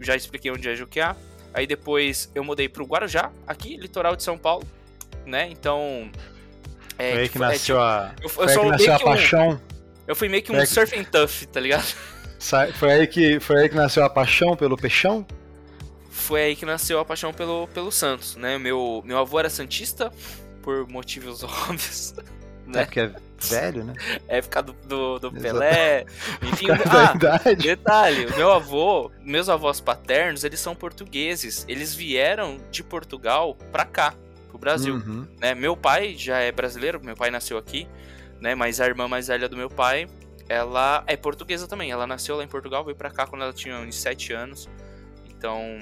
Já 0.00 0.16
expliquei 0.16 0.50
onde 0.50 0.66
é 0.66 0.74
Juquiá. 0.74 1.14
Aí 1.52 1.66
depois 1.66 2.30
eu 2.34 2.42
mudei 2.42 2.68
pro 2.68 2.86
Guarujá, 2.86 3.30
aqui, 3.46 3.76
litoral 3.76 4.16
de 4.16 4.22
São 4.22 4.38
Paulo, 4.38 4.66
né? 5.26 5.48
Então, 5.50 6.10
é, 6.98 7.12
foi 7.12 7.20
aí 7.20 7.28
que 7.28 7.38
nasceu 7.38 7.76
é, 7.76 7.80
a. 7.80 8.14
Eu, 8.20 8.30
eu 8.42 8.48
sou 8.48 8.64
nasceu 8.66 8.94
a 8.94 8.98
paixão. 8.98 9.50
Um, 9.50 9.58
eu 10.06 10.16
fui 10.16 10.28
meio 10.28 10.42
que 10.42 10.52
um 10.52 10.58
que... 10.58 10.66
surf 10.66 10.98
and 10.98 11.04
tough, 11.04 11.46
tá 11.52 11.60
ligado? 11.60 11.94
Foi 12.74 12.92
aí, 12.92 13.06
que, 13.06 13.40
foi 13.40 13.62
aí 13.62 13.68
que 13.68 13.74
nasceu 13.74 14.04
a 14.04 14.10
paixão 14.10 14.56
pelo 14.56 14.76
peixão? 14.76 15.26
Foi 16.16 16.42
aí 16.42 16.56
que 16.56 16.64
nasceu 16.64 16.98
a 16.98 17.04
paixão 17.04 17.32
pelo, 17.32 17.68
pelo 17.68 17.92
Santos, 17.92 18.36
né? 18.36 18.58
Meu, 18.58 19.02
meu 19.04 19.18
avô 19.18 19.38
era 19.38 19.50
Santista, 19.50 20.10
por 20.62 20.88
motivos 20.88 21.44
óbvios. 21.44 22.14
Né? 22.66 22.82
É 22.82 22.84
porque 22.84 23.00
é 23.00 23.14
velho, 23.38 23.84
né? 23.84 23.92
Época 24.26 24.62
do, 24.62 24.72
do, 24.72 25.18
do 25.20 25.32
Pelé. 25.32 26.06
Enfim, 26.42 26.66
ah, 26.70 27.54
detalhe, 27.54 28.26
meu 28.34 28.50
avô, 28.50 29.12
meus 29.20 29.48
avós 29.48 29.78
paternos, 29.78 30.42
eles 30.42 30.58
são 30.58 30.74
portugueses. 30.74 31.64
Eles 31.68 31.94
vieram 31.94 32.58
de 32.72 32.82
Portugal 32.82 33.54
pra 33.70 33.84
cá 33.84 34.14
pro 34.48 34.58
Brasil. 34.58 34.94
Uhum. 34.94 35.28
Né? 35.38 35.54
Meu 35.54 35.76
pai 35.76 36.16
já 36.16 36.38
é 36.38 36.50
brasileiro, 36.50 36.98
meu 37.04 37.14
pai 37.14 37.30
nasceu 37.30 37.58
aqui, 37.58 37.86
né? 38.40 38.54
Mas 38.54 38.80
a 38.80 38.86
irmã 38.86 39.06
mais 39.06 39.28
velha 39.28 39.48
do 39.48 39.56
meu 39.56 39.68
pai, 39.68 40.08
ela 40.48 41.04
é 41.06 41.14
portuguesa 41.14 41.68
também. 41.68 41.90
Ela 41.90 42.06
nasceu 42.06 42.36
lá 42.36 42.42
em 42.42 42.48
Portugal, 42.48 42.82
veio 42.82 42.96
para 42.96 43.10
cá 43.10 43.26
quando 43.26 43.42
ela 43.42 43.52
tinha 43.52 43.78
uns 43.78 43.94
7 43.96 44.32
anos. 44.32 44.68
Então, 45.28 45.78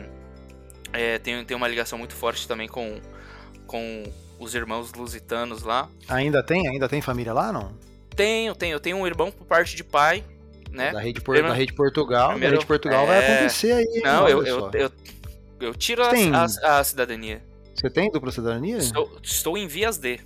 é, 0.95 1.19
tem, 1.19 1.45
tem 1.45 1.57
uma 1.57 1.69
ligação 1.69 1.99
muito 1.99 2.15
forte 2.15 2.47
também 2.47 2.69
com, 2.69 3.01
com 3.67 4.05
os 4.39 4.55
irmãos 4.55 4.93
lusitanos 4.93 5.63
lá. 5.63 5.89
Ainda 6.09 6.43
tem? 6.43 6.69
Ainda 6.69 6.89
tem 6.89 7.01
família 7.01 7.33
lá, 7.33 7.53
não? 7.53 7.73
Tenho, 8.15 8.55
tenho. 8.55 8.75
Eu 8.75 8.81
tenho 8.81 8.97
um 8.97 9.07
irmão 9.07 9.31
por 9.31 9.47
parte 9.47 9.75
de 9.77 9.83
pai, 9.83 10.25
né? 10.71 10.93
Da 10.93 11.01
Rede, 11.01 11.21
por, 11.21 11.41
da 11.41 11.53
rede 11.53 11.73
Portugal. 11.73 12.31
Primeiro, 12.31 12.55
da 12.55 12.59
Rede 12.59 12.67
Portugal 12.67 13.05
é... 13.05 13.07
vai 13.07 13.19
acontecer 13.19 13.73
aí. 13.73 14.01
Não, 14.03 14.29
eu, 14.29 14.45
eu, 14.45 14.71
eu, 14.73 14.93
eu, 15.61 15.75
tiro 15.75 16.03
a, 16.03 16.11
a, 16.11 16.79
a 16.79 16.85
cidadania. 16.85 17.43
Você 17.75 17.91
tem 17.91 18.11
dupla 18.11 18.31
cidadania? 18.31 18.79
Estou, 18.79 19.19
estou 19.23 19.59
em 19.59 19.67
vias 19.67 19.99
D. 19.99 20.21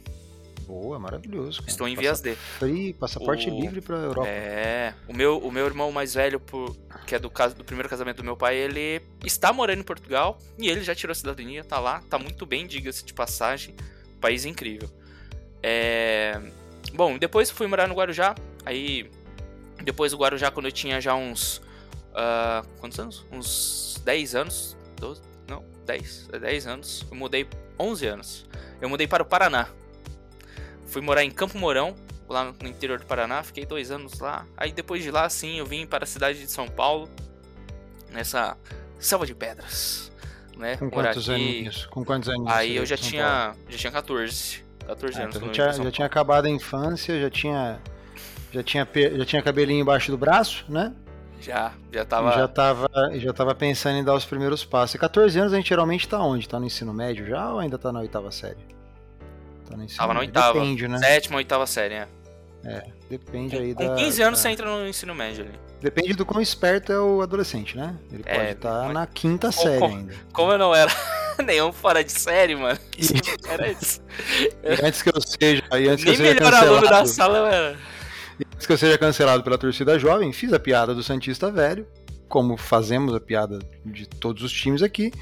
Boa, 0.69 0.99
maravilhoso. 0.99 1.61
Cara. 1.61 1.71
Estou 1.71 1.89
em 1.89 1.97
vias 1.97 2.21
D. 2.21 2.35
Free, 2.35 2.93
passaporte 2.93 3.49
o... 3.49 3.59
livre 3.59 3.81
para 3.81 3.97
Europa. 3.97 4.29
É, 4.29 4.93
o 5.09 5.15
meu, 5.15 5.39
o 5.39 5.51
meu 5.51 5.65
irmão 5.65 5.91
mais 5.91 6.13
velho, 6.13 6.39
por, 6.39 6.77
que 7.07 7.15
é 7.15 7.19
do 7.19 7.31
caso 7.31 7.57
do 7.57 7.65
primeiro 7.65 7.89
casamento 7.89 8.19
do 8.19 8.25
meu 8.25 8.37
pai, 8.37 8.55
ele 8.55 9.01
está 9.25 9.51
morando 9.51 9.81
em 9.81 9.83
Portugal 9.83 10.39
e 10.59 10.69
ele 10.69 10.83
já 10.83 10.95
tirou 10.95 11.13
a 11.13 11.15
cidadania, 11.15 11.65
tá 11.65 11.81
lá, 11.81 12.03
tá 12.11 12.19
muito 12.19 12.45
bem, 12.45 12.67
diga-se 12.67 13.03
de 13.03 13.15
passagem. 13.15 13.75
País 14.21 14.45
incrível. 14.45 14.91
É... 15.63 16.39
Bom, 16.93 17.17
depois 17.17 17.51
fui 17.51 17.67
morar 17.67 17.89
no 17.89 17.95
Guarujá. 17.95 18.35
Aí, 18.67 19.11
depois 19.83 20.13
do 20.13 20.19
Guarujá, 20.19 20.51
quando 20.51 20.67
eu 20.67 20.73
tinha 20.73 21.01
já 21.01 21.15
uns. 21.15 21.63
Uh, 22.13 22.69
quantos 22.79 22.99
anos? 22.99 23.25
Uns 23.33 24.03
10 24.05 24.35
anos. 24.35 24.77
12, 25.01 25.23
10, 25.87 26.29
10 26.41 26.67
anos. 26.67 27.07
Eu 27.11 27.17
mudei 27.17 27.49
11 27.79 28.07
anos. 28.07 28.47
Eu 28.81 28.89
mudei 28.91 29.07
para 29.07 29.23
o 29.23 29.27
Paraná. 29.27 29.69
Fui 30.89 31.03
morar 31.03 31.23
em 31.23 31.31
Campo 31.31 31.59
Mourão, 31.59 31.95
lá 32.29 32.53
no 32.61 32.69
interior 32.69 32.99
do 32.99 33.07
Paraná. 33.07 33.43
Fiquei 33.43 33.65
dois 33.65 33.91
anos 33.91 34.19
lá. 34.19 34.47
Aí 34.57 34.73
depois 34.73 35.03
de 35.03 35.11
lá, 35.11 35.29
sim, 35.29 35.59
eu 35.59 35.67
vim 35.67 35.87
para 35.87 36.05
a 36.05 36.07
cidade 36.07 36.41
de 36.41 36.51
São 36.51 36.67
Paulo. 36.67 37.09
Nessa 38.11 38.57
selva 38.99 39.27
de 39.27 39.35
pedras. 39.35 40.11
Né? 40.57 40.77
Com 40.77 40.91
quantos 40.91 41.29
anos? 41.29 41.87
Com 41.87 42.05
quantos 42.05 42.29
anos? 42.29 42.51
Aí 42.51 42.75
eu 42.75 42.87
já 42.87 42.97
tinha, 42.97 43.55
já 43.69 43.79
tinha 43.79 43.93
14. 43.93 44.65
14 44.87 45.19
ah, 45.19 45.25
anos. 45.25 45.37
Então 45.37 45.55
já, 45.55 45.71
já 45.73 45.91
tinha 45.91 46.07
acabado 46.07 46.47
a 46.47 46.51
infância, 46.51 47.21
já 47.21 47.31
tinha, 47.31 47.79
já 48.51 48.63
tinha, 48.63 48.89
já 49.17 49.25
tinha 49.25 49.43
cabelinho 49.43 49.83
embaixo 49.83 50.11
do 50.11 50.17
braço, 50.17 50.65
né? 50.69 50.95
Já, 51.41 51.73
já 51.93 52.05
tava... 52.05 52.33
Já 52.33 52.49
tava, 52.49 52.89
já 53.15 53.33
tava 53.33 53.55
pensando 53.55 53.99
em 53.99 54.05
dar 54.05 54.15
os 54.15 54.25
primeiros 54.25 54.65
passos. 54.65 54.95
E 54.95 54.99
14 54.99 55.39
anos 55.39 55.53
a 55.53 55.57
gente 55.57 55.69
geralmente 55.69 56.09
tá 56.09 56.19
onde? 56.21 56.49
Tá 56.49 56.59
no 56.59 56.67
ensino 56.67 56.93
médio 56.93 57.27
já 57.27 57.53
ou 57.53 57.61
ainda 57.61 57.79
tá 57.79 57.93
na 57.93 58.01
oitava 58.01 58.33
série? 58.33 58.78
Tá 59.69 59.77
ensino 59.77 59.99
tava 59.99 60.15
na 60.15 60.21
oitava. 60.21 60.59
Depende, 60.59 60.89
né? 60.89 60.99
Sétima, 60.99 61.37
oitava 61.37 61.67
série, 61.67 61.95
é. 61.95 62.09
É, 62.65 62.83
depende 63.09 63.57
aí 63.57 63.75
Com 63.75 63.87
da... 63.87 63.95
15 63.95 64.23
anos 64.23 64.39
da... 64.39 64.43
você 64.43 64.49
entra 64.49 64.67
no 64.67 64.87
ensino 64.87 65.15
médio 65.15 65.45
ali. 65.45 65.55
Depende 65.81 66.15
do 66.15 66.27
quão 66.27 66.41
esperto 66.41 66.93
é 66.93 66.99
o 66.99 67.23
adolescente, 67.23 67.77
né? 67.77 67.97
Ele 68.11 68.23
é, 68.27 68.37
pode 68.37 68.51
estar 68.51 68.83
tá 68.83 68.93
na 68.93 69.07
quinta 69.07 69.53
série 69.53 69.79
como, 69.79 69.97
ainda. 69.97 70.15
Como 70.33 70.53
eu 70.53 70.59
não 70.59 70.75
era 70.75 70.91
nenhum 71.45 71.73
fora 71.73 72.03
de 72.03 72.11
série, 72.11 72.57
mano. 72.57 72.79
era 73.49 73.71
isso. 73.71 74.01
E 74.63 74.85
antes 74.85 75.03
que 75.03 75.09
eu 75.09 75.21
seja... 75.21 75.63
E 75.79 75.89
antes 75.89 76.05
Nem 76.05 76.17
que 76.17 76.23
eu 76.23 76.27
seja 76.27 76.35
melhor 76.35 76.55
aluno 76.55 76.89
da 76.89 77.07
sala 77.07 77.39
eu 77.39 77.47
era. 77.47 77.79
E 78.41 78.45
antes 78.53 78.67
que 78.67 78.73
eu 78.73 78.79
seja 78.79 78.99
cancelado 78.99 79.45
pela 79.45 79.57
torcida 79.57 79.99
jovem, 79.99 80.33
fiz 80.33 80.53
a 80.53 80.59
piada 80.59 80.95
do 80.95 81.03
Santista 81.03 81.51
Velho 81.51 81.87
como 82.29 82.57
fazemos 82.57 83.15
a 83.15 83.21
piada 83.21 83.59
de 83.85 84.07
todos 84.07 84.43
os 84.43 84.53
times 84.53 84.83
aqui. 84.83 85.13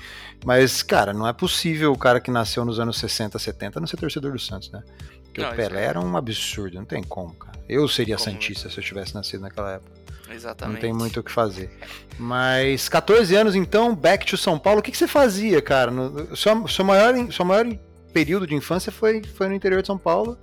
Mas, 0.44 0.82
cara, 0.82 1.12
não 1.12 1.26
é 1.26 1.32
possível 1.32 1.92
o 1.92 1.98
cara 1.98 2.20
que 2.20 2.30
nasceu 2.30 2.64
nos 2.64 2.78
anos 2.78 2.98
60, 2.98 3.38
70 3.38 3.80
não 3.80 3.86
ser 3.86 3.96
torcedor 3.96 4.32
do 4.32 4.38
Santos, 4.38 4.70
né? 4.70 4.82
Porque 5.24 5.40
não, 5.40 5.50
o 5.50 5.54
Pelé 5.54 5.82
é... 5.82 5.84
era 5.84 6.00
um 6.00 6.16
absurdo, 6.16 6.76
não 6.76 6.84
tem 6.84 7.02
como, 7.02 7.34
cara. 7.34 7.58
Eu 7.68 7.86
seria 7.88 8.16
como... 8.16 8.30
Santista 8.30 8.68
se 8.68 8.78
eu 8.78 8.84
tivesse 8.84 9.14
nascido 9.14 9.42
naquela 9.42 9.72
época. 9.72 9.92
Exatamente. 10.30 10.74
Não 10.74 10.80
tem 10.80 10.92
muito 10.92 11.20
o 11.20 11.22
que 11.22 11.30
fazer. 11.30 11.70
Mas 12.18 12.88
14 12.88 13.34
anos 13.34 13.54
então, 13.54 13.94
back 13.94 14.26
to 14.26 14.36
São 14.36 14.58
Paulo, 14.58 14.80
o 14.80 14.82
que, 14.82 14.90
que 14.90 14.96
você 14.98 15.06
fazia, 15.06 15.62
cara? 15.62 15.90
No, 15.90 16.36
seu, 16.36 16.66
seu, 16.68 16.84
maior, 16.84 17.14
seu 17.32 17.44
maior 17.44 17.66
período 18.12 18.46
de 18.46 18.54
infância 18.54 18.90
foi, 18.90 19.22
foi 19.22 19.48
no 19.48 19.54
interior 19.54 19.80
de 19.80 19.86
São 19.86 19.98
Paulo 19.98 20.36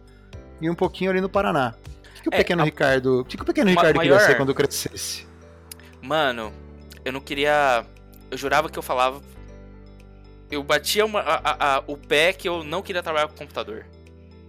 e 0.61 0.69
um 0.69 0.75
pouquinho 0.75 1.11
ali 1.11 1.19
no 1.19 1.29
Paraná. 1.29 1.75
O 1.75 2.13
que, 2.13 2.21
que 2.21 2.29
o 2.29 2.33
é, 2.33 2.37
pequeno 2.37 2.61
a... 2.61 2.65
Ricardo. 2.65 3.21
O 3.21 3.25
que, 3.25 3.35
que 3.35 3.43
o 3.43 3.45
pequeno 3.45 3.69
Ricardo 3.69 3.97
maior... 3.97 4.17
queria 4.17 4.27
ser 4.27 4.37
quando 4.37 4.53
crescesse? 4.53 5.27
Mano, 6.03 6.51
eu 7.05 7.13
não 7.13 7.21
queria. 7.21 7.85
Eu 8.29 8.37
jurava 8.37 8.69
que 8.69 8.77
eu 8.77 8.83
falava. 8.83 9.21
Eu 10.51 10.61
batia 10.61 11.05
uma, 11.05 11.21
a, 11.21 11.77
a, 11.77 11.83
o 11.87 11.97
pé 11.97 12.33
que 12.33 12.47
eu 12.47 12.63
não 12.63 12.81
queria 12.81 13.01
trabalhar 13.01 13.29
com 13.29 13.37
computador. 13.37 13.85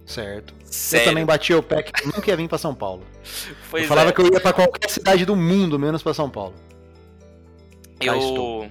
Certo. 0.05 0.53
Sério? 0.65 1.05
Eu 1.05 1.09
também 1.11 1.25
batia 1.25 1.57
o 1.57 1.63
pé 1.63 1.81
que 1.81 2.03
eu 2.03 2.07
nunca 2.07 2.29
ia 2.29 2.35
vir 2.35 2.49
pra 2.49 2.57
São 2.57 2.75
Paulo. 2.75 3.03
Pois 3.71 3.83
eu 3.83 3.89
falava 3.89 4.09
é. 4.09 4.13
que 4.13 4.21
eu 4.21 4.31
ia 4.31 4.39
pra 4.39 4.53
qualquer 4.53 4.89
cidade 4.89 5.25
do 5.25 5.35
mundo, 5.35 5.79
menos 5.79 6.03
pra 6.03 6.13
São 6.13 6.29
Paulo. 6.29 6.53
Eu. 7.99 8.69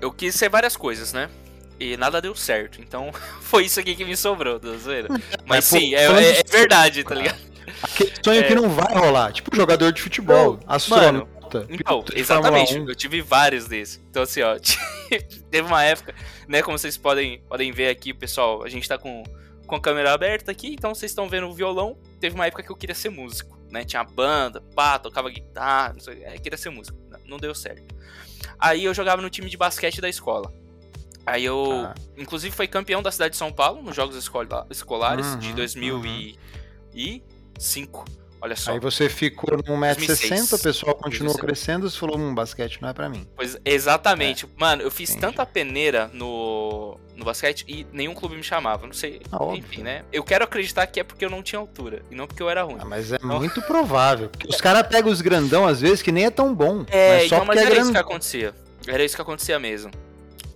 Eu 0.00 0.10
quis 0.10 0.34
ser 0.34 0.48
várias 0.48 0.76
coisas, 0.76 1.12
né? 1.12 1.30
E 1.78 1.96
nada 1.96 2.20
deu 2.20 2.34
certo. 2.34 2.80
Então 2.80 3.12
foi 3.42 3.66
isso 3.66 3.78
aqui 3.78 3.94
que 3.94 4.04
me 4.04 4.16
sobrou, 4.16 4.58
tá 4.58 4.72
zoeira. 4.78 5.08
Mas 5.46 5.72
é, 5.72 5.78
sim, 5.78 5.94
é, 5.94 6.04
é, 6.06 6.40
é, 6.40 6.42
verdade, 6.44 7.04
tá 7.04 7.14
ligado? 7.14 7.38
Aquele 7.82 8.12
sonho 8.24 8.40
é... 8.40 8.42
que 8.44 8.54
não 8.54 8.70
vai 8.70 8.94
rolar. 8.94 9.32
Tipo 9.32 9.54
jogador 9.54 9.92
de 9.92 10.00
futebol, 10.00 10.58
astrônomo. 10.66 11.28
Então, 11.68 12.04
exatamente. 12.14 12.76
Eu 12.76 12.94
tive 12.94 13.20
vários 13.20 13.66
desses. 13.66 14.00
Então, 14.10 14.22
assim, 14.22 14.42
ó, 14.42 14.56
teve 15.50 15.66
uma 15.66 15.82
época, 15.82 16.14
né? 16.48 16.62
Como 16.62 16.78
vocês 16.78 16.96
podem, 16.96 17.40
podem 17.48 17.72
ver 17.72 17.88
aqui, 17.88 18.12
pessoal, 18.12 18.62
a 18.62 18.68
gente 18.68 18.88
tá 18.88 18.98
com, 18.98 19.22
com 19.66 19.76
a 19.76 19.80
câmera 19.80 20.12
aberta 20.12 20.50
aqui, 20.50 20.72
então 20.72 20.94
vocês 20.94 21.12
estão 21.12 21.28
vendo 21.28 21.48
o 21.48 21.54
violão. 21.54 21.96
Teve 22.20 22.34
uma 22.34 22.46
época 22.46 22.62
que 22.62 22.70
eu 22.70 22.76
queria 22.76 22.94
ser 22.94 23.10
músico, 23.10 23.58
né? 23.70 23.84
Tinha 23.84 24.04
banda, 24.04 24.60
pá, 24.74 24.98
tocava 24.98 25.30
guitarra, 25.30 25.92
não 25.92 26.00
sei, 26.00 26.22
é, 26.24 26.38
queria 26.38 26.58
ser 26.58 26.70
músico. 26.70 26.98
Não 27.26 27.38
deu 27.38 27.54
certo. 27.54 27.94
Aí 28.58 28.84
eu 28.84 28.94
jogava 28.94 29.22
no 29.22 29.30
time 29.30 29.48
de 29.48 29.56
basquete 29.56 30.00
da 30.00 30.08
escola. 30.08 30.52
Aí 31.26 31.44
eu, 31.44 31.86
ah. 31.86 31.94
inclusive, 32.16 32.54
foi 32.54 32.68
campeão 32.68 33.02
da 33.02 33.10
cidade 33.10 33.32
de 33.32 33.38
São 33.38 33.50
Paulo 33.50 33.82
nos 33.82 33.96
Jogos 33.96 34.14
Escolares 34.70 35.26
uhum, 35.26 35.38
de 35.38 35.52
2005. 35.54 37.98
Uhum. 37.98 38.23
Olha 38.44 38.56
só. 38.56 38.72
Aí 38.72 38.78
você 38.78 39.08
ficou 39.08 39.56
no 39.56 39.62
1,60m, 39.62 40.52
o 40.52 40.62
pessoal 40.62 40.94
continuou 40.96 41.34
crescendo, 41.34 41.88
você 41.88 41.98
falou, 41.98 42.18
hum, 42.18 42.34
basquete 42.34 42.78
não 42.82 42.90
é 42.90 42.92
para 42.92 43.08
mim. 43.08 43.26
Pois, 43.34 43.56
exatamente. 43.64 44.44
É. 44.44 44.48
Mano, 44.58 44.82
eu 44.82 44.90
fiz 44.90 45.08
Entendi. 45.08 45.28
tanta 45.28 45.46
peneira 45.46 46.10
no, 46.12 47.00
no 47.16 47.24
basquete 47.24 47.64
e 47.66 47.86
nenhum 47.90 48.12
clube 48.12 48.36
me 48.36 48.42
chamava. 48.42 48.86
Não 48.86 48.92
sei. 48.92 49.22
Ah, 49.32 49.38
enfim, 49.54 49.82
né? 49.82 50.04
Eu 50.12 50.22
quero 50.22 50.44
acreditar 50.44 50.86
que 50.86 51.00
é 51.00 51.04
porque 51.04 51.24
eu 51.24 51.30
não 51.30 51.42
tinha 51.42 51.58
altura 51.58 52.02
e 52.10 52.14
não 52.14 52.26
porque 52.26 52.42
eu 52.42 52.50
era 52.50 52.62
ruim. 52.64 52.76
Ah, 52.80 52.84
mas 52.84 53.12
é 53.12 53.16
então... 53.16 53.38
muito 53.38 53.62
provável. 53.62 54.30
Os 54.46 54.60
caras 54.60 54.86
pegam 54.88 55.10
os 55.10 55.22
grandão, 55.22 55.66
às 55.66 55.80
vezes, 55.80 56.02
que 56.02 56.12
nem 56.12 56.26
é 56.26 56.30
tão 56.30 56.54
bom. 56.54 56.84
É, 56.88 57.20
mas 57.20 57.28
só 57.30 57.36
então, 57.36 57.46
mas 57.46 57.56
é 57.56 57.64
era 57.64 57.80
isso 57.80 57.92
que 57.92 57.96
acontecia. 57.96 58.54
Era 58.86 59.02
isso 59.02 59.16
que 59.16 59.22
acontecia 59.22 59.58
mesmo. 59.58 59.90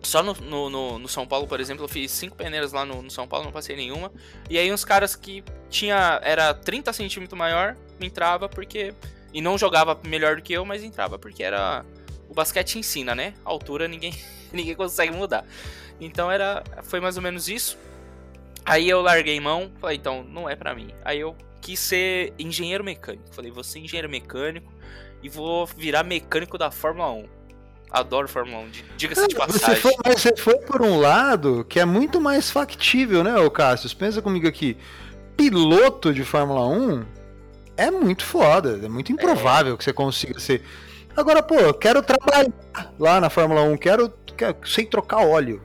Só 0.02 0.22
no, 0.22 0.32
no, 0.34 0.70
no, 0.70 0.98
no, 0.98 1.08
São 1.08 1.26
Paulo, 1.26 1.46
por 1.46 1.60
exemplo, 1.60 1.84
eu 1.84 1.88
fiz 1.88 2.10
cinco 2.12 2.36
peneiras 2.36 2.72
lá 2.72 2.84
no, 2.84 3.10
São 3.10 3.26
Paulo, 3.26 3.46
não 3.46 3.52
passei 3.52 3.76
nenhuma. 3.76 4.12
E 4.48 4.56
aí 4.56 4.72
uns 4.72 4.84
caras 4.84 5.16
que 5.16 5.42
tinha 5.68 6.20
era 6.22 6.54
30 6.54 6.92
centímetros 6.92 7.38
maior, 7.38 7.76
entrava 8.00 8.48
porque. 8.48 8.94
E 9.32 9.42
não 9.42 9.58
jogava 9.58 10.00
melhor 10.06 10.36
do 10.36 10.42
que 10.42 10.52
eu, 10.52 10.64
mas 10.64 10.82
entrava, 10.82 11.18
porque 11.18 11.42
era. 11.42 11.84
O 12.28 12.34
basquete 12.34 12.78
ensina, 12.78 13.14
né? 13.14 13.34
A 13.44 13.50
altura 13.50 13.88
ninguém, 13.88 14.14
ninguém 14.52 14.74
consegue 14.74 15.12
mudar. 15.12 15.44
Então 16.00 16.30
era. 16.30 16.62
Foi 16.84 17.00
mais 17.00 17.16
ou 17.16 17.22
menos 17.22 17.48
isso. 17.48 17.76
Aí 18.64 18.88
eu 18.88 19.00
larguei 19.00 19.40
mão, 19.40 19.72
falei, 19.80 19.96
então, 19.96 20.22
não 20.22 20.48
é 20.48 20.54
pra 20.54 20.74
mim. 20.74 20.90
Aí 21.02 21.20
eu 21.20 21.34
quis 21.60 21.80
ser 21.80 22.34
engenheiro 22.38 22.84
mecânico. 22.84 23.34
Falei, 23.34 23.50
vou 23.50 23.64
ser 23.64 23.78
engenheiro 23.78 24.08
mecânico 24.08 24.72
e 25.22 25.28
vou 25.28 25.66
virar 25.66 26.04
mecânico 26.04 26.58
da 26.58 26.70
Fórmula 26.70 27.10
1. 27.10 27.37
Adoro 27.90 28.28
Fórmula 28.28 28.58
1, 28.64 28.70
diga-se 28.96 29.26
de 29.28 29.34
passagem. 29.34 29.74
Você 29.74 29.76
foi, 29.76 29.92
você 30.14 30.36
foi 30.36 30.56
por 30.58 30.82
um 30.82 30.98
lado 30.98 31.64
que 31.68 31.80
é 31.80 31.84
muito 31.84 32.20
mais 32.20 32.50
factível, 32.50 33.24
né, 33.24 33.34
o 33.36 33.50
Cássio? 33.50 33.94
Pensa 33.96 34.20
comigo 34.20 34.46
aqui. 34.46 34.76
Piloto 35.36 36.12
de 36.12 36.24
Fórmula 36.24 36.66
1 36.66 37.04
é 37.76 37.90
muito 37.90 38.24
foda, 38.24 38.78
é 38.84 38.88
muito 38.88 39.12
improvável 39.12 39.74
é. 39.74 39.76
que 39.76 39.84
você 39.84 39.92
consiga 39.92 40.38
ser. 40.38 40.62
Agora, 41.16 41.42
pô, 41.42 41.54
eu 41.54 41.72
quero 41.72 42.02
trabalhar 42.02 42.46
lá 42.98 43.20
na 43.20 43.30
Fórmula 43.30 43.62
1, 43.62 43.76
quero, 43.78 44.12
quero 44.36 44.56
sem 44.66 44.84
trocar 44.84 45.24
óleo. 45.24 45.62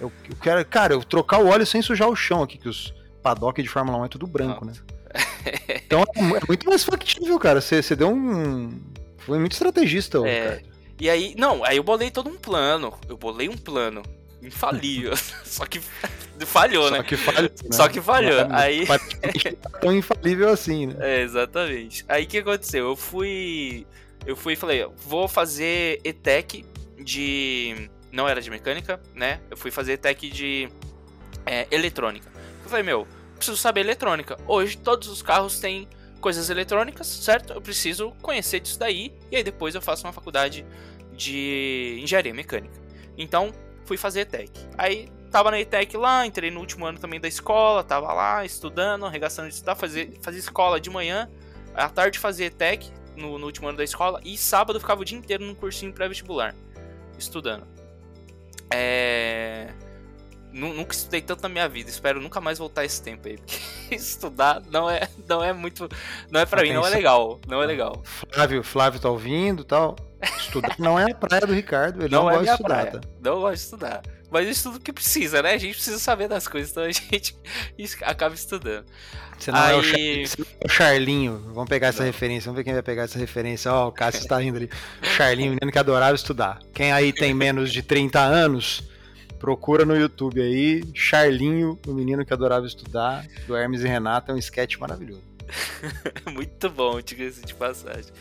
Eu, 0.00 0.12
eu, 0.28 0.36
quero, 0.40 0.64
cara, 0.64 0.94
eu 0.94 1.04
trocar 1.04 1.38
o 1.38 1.48
óleo 1.48 1.66
sem 1.66 1.82
sujar 1.82 2.08
o 2.08 2.16
chão 2.16 2.42
aqui, 2.42 2.58
que 2.58 2.68
os 2.68 2.92
paddock 3.22 3.62
de 3.62 3.68
Fórmula 3.68 3.98
1 3.98 4.04
é 4.04 4.08
tudo 4.08 4.26
branco, 4.26 4.64
né? 4.64 4.72
Então 5.86 6.02
é, 6.14 6.20
é 6.20 6.40
muito 6.46 6.68
mais 6.68 6.84
factível, 6.84 7.38
cara. 7.38 7.60
Você, 7.60 7.82
você 7.82 7.96
deu 7.96 8.10
um. 8.10 8.78
Foi 9.18 9.38
muito 9.38 9.52
estrategista, 9.52 10.18
é. 10.26 10.56
Ricardo. 10.56 10.77
E 11.00 11.08
aí, 11.08 11.34
não, 11.36 11.64
aí 11.64 11.76
eu 11.76 11.82
bolei 11.82 12.10
todo 12.10 12.28
um 12.28 12.36
plano. 12.36 12.92
Eu 13.08 13.16
bolei 13.16 13.48
um 13.48 13.56
plano 13.56 14.02
infalível. 14.42 15.14
Só 15.44 15.66
que 15.66 15.80
falhou, 16.46 16.88
Só 16.88 16.90
né? 16.90 17.02
Que 17.02 17.16
falhou, 17.16 17.42
né? 17.42 17.50
Só 17.72 17.88
que 17.88 18.00
falhou. 18.00 18.48
Não, 18.48 18.56
aí 18.56 18.86
tão 19.80 19.94
infalível 19.94 20.48
assim, 20.48 20.88
né? 20.88 20.96
É, 21.00 21.22
exatamente. 21.22 22.04
Aí 22.08 22.24
o 22.24 22.26
que 22.26 22.38
aconteceu? 22.38 22.88
Eu 22.88 22.96
fui 22.96 23.86
eu 24.26 24.36
fui 24.36 24.52
e 24.52 24.56
falei, 24.56 24.86
vou 25.04 25.26
fazer 25.26 26.00
ETEC 26.04 26.64
de 26.98 27.90
não 28.12 28.28
era 28.28 28.40
de 28.40 28.50
mecânica, 28.50 29.00
né? 29.14 29.40
Eu 29.50 29.56
fui 29.56 29.70
fazer 29.70 29.92
ETEC 29.92 30.28
de 30.30 30.68
é, 31.46 31.66
eletrônica. 31.70 32.30
Eu 32.62 32.68
falei, 32.68 32.84
meu, 32.84 33.06
preciso 33.36 33.56
saber 33.56 33.80
eletrônica. 33.80 34.38
Hoje 34.46 34.76
todos 34.76 35.08
os 35.08 35.22
carros 35.22 35.60
têm 35.60 35.88
coisas 36.20 36.50
eletrônicas, 36.50 37.06
certo? 37.06 37.52
Eu 37.52 37.60
preciso 37.60 38.12
conhecer 38.22 38.60
disso 38.60 38.78
daí 38.78 39.14
e 39.30 39.36
aí 39.36 39.42
depois 39.42 39.74
eu 39.74 39.82
faço 39.82 40.06
uma 40.06 40.12
faculdade 40.12 40.64
de 41.12 41.98
engenharia 42.02 42.34
mecânica. 42.34 42.80
Então, 43.16 43.52
fui 43.84 43.96
fazer 43.96 44.20
ETEC. 44.20 44.50
Aí 44.76 45.08
tava 45.30 45.50
na 45.50 45.60
ETEC 45.60 45.96
lá, 45.96 46.26
entrei 46.26 46.50
no 46.50 46.60
último 46.60 46.86
ano 46.86 46.98
também 46.98 47.20
da 47.20 47.28
escola, 47.28 47.82
tava 47.82 48.12
lá 48.12 48.44
estudando, 48.44 49.06
arregaçando 49.06 49.48
de 49.48 49.54
estudar, 49.54 49.74
fazer, 49.74 50.18
fazer 50.22 50.38
escola 50.38 50.80
de 50.80 50.90
manhã, 50.90 51.30
à 51.74 51.88
tarde 51.88 52.18
fazia 52.18 52.46
ETEC 52.46 52.90
no, 53.16 53.38
no 53.38 53.46
último 53.46 53.68
ano 53.68 53.78
da 53.78 53.84
escola 53.84 54.20
e 54.24 54.36
sábado 54.36 54.78
ficava 54.78 55.00
o 55.00 55.04
dia 55.04 55.18
inteiro 55.18 55.44
num 55.44 55.54
cursinho 55.54 55.92
pré-vestibular, 55.92 56.54
estudando. 57.18 57.66
É 58.70 59.72
nunca 60.58 60.94
estudei 60.94 61.20
tanto 61.20 61.42
na 61.42 61.48
minha 61.48 61.68
vida. 61.68 61.88
Espero 61.88 62.20
nunca 62.20 62.40
mais 62.40 62.58
voltar 62.58 62.84
esse 62.84 63.02
tempo 63.02 63.28
aí. 63.28 63.36
Porque 63.36 63.58
estudar 63.94 64.62
não 64.70 64.88
é, 64.88 65.08
não 65.28 65.42
é 65.42 65.52
muito. 65.52 65.88
Não 66.30 66.40
é 66.40 66.46
pra 66.46 66.60
Atenção. 66.60 66.76
mim, 66.76 66.80
não 66.80 66.86
é 66.86 66.90
legal. 66.90 67.40
Não 67.46 67.62
é 67.62 67.66
legal. 67.66 68.02
Flávio, 68.04 68.62
Flávio 68.62 69.00
tá 69.00 69.08
ouvindo 69.08 69.64
tal. 69.64 69.96
Estudar 70.38 70.74
não 70.78 70.98
é 70.98 71.12
a 71.12 71.14
praia 71.14 71.46
do 71.46 71.52
Ricardo. 71.52 72.02
Ele 72.02 72.14
não, 72.14 72.24
não 72.24 72.30
é 72.30 72.34
gosta 72.34 72.46
de 72.46 72.50
estudar, 72.52 72.74
praia. 72.74 72.90
tá? 72.92 73.00
Não 73.22 73.40
gosta 73.40 73.56
de 73.56 73.62
estudar. 73.62 74.02
Mas 74.30 74.48
estudo 74.48 74.76
o 74.76 74.80
que 74.80 74.92
precisa, 74.92 75.40
né? 75.40 75.54
A 75.54 75.58
gente 75.58 75.74
precisa 75.74 75.98
saber 75.98 76.28
das 76.28 76.46
coisas, 76.46 76.70
então 76.70 76.82
a 76.82 76.90
gente 76.92 77.34
acaba 78.02 78.34
estudando. 78.34 78.84
Você 79.38 79.52
não, 79.52 79.60
Aí... 79.60 79.74
é, 79.74 79.76
o 79.76 79.82
Char... 79.82 79.96
Você 79.96 80.36
não 80.38 80.46
é 80.60 80.66
o 80.66 80.68
Charlinho. 80.68 81.38
Vamos 81.54 81.68
pegar 81.68 81.88
essa 81.88 82.00
não. 82.00 82.06
referência. 82.06 82.46
Vamos 82.46 82.58
ver 82.58 82.64
quem 82.64 82.72
vai 82.72 82.82
pegar 82.82 83.04
essa 83.04 83.18
referência. 83.18 83.72
Ó, 83.72 83.84
oh, 83.84 83.88
o 83.88 83.92
Cássio 83.92 84.20
está 84.20 84.38
rindo 84.38 84.56
ali. 84.56 84.70
Charlinho, 85.16 85.50
menino 85.50 85.72
que 85.72 85.78
adorava 85.78 86.14
estudar. 86.14 86.58
Quem 86.74 86.92
aí 86.92 87.12
tem 87.12 87.32
menos 87.32 87.72
de 87.72 87.82
30 87.82 88.18
anos 88.20 88.82
Procura 89.38 89.84
no 89.84 89.96
YouTube 89.96 90.40
aí, 90.40 90.82
Charlinho, 90.94 91.78
o 91.86 91.92
menino 91.92 92.24
que 92.24 92.32
adorava 92.32 92.66
estudar, 92.66 93.26
do 93.46 93.56
Hermes 93.56 93.82
e 93.82 93.88
Renato, 93.88 94.32
é 94.32 94.34
um 94.34 94.38
sketch 94.38 94.76
maravilhoso. 94.78 95.22
Muito 96.30 96.68
bom, 96.68 97.00
diga-se 97.00 97.44
de 97.44 97.54
passagem. 97.54 98.12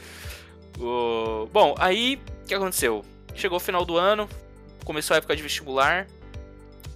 O... 0.80 1.48
Bom, 1.52 1.76
aí 1.80 2.20
o 2.44 2.48
que 2.48 2.54
aconteceu? 2.54 3.04
Chegou 3.34 3.58
o 3.58 3.60
final 3.60 3.84
do 3.84 3.98
ano, 3.98 4.30
começou 4.86 5.16
a 5.16 5.18
época 5.18 5.36
de 5.36 5.42
vestibular, 5.42 6.08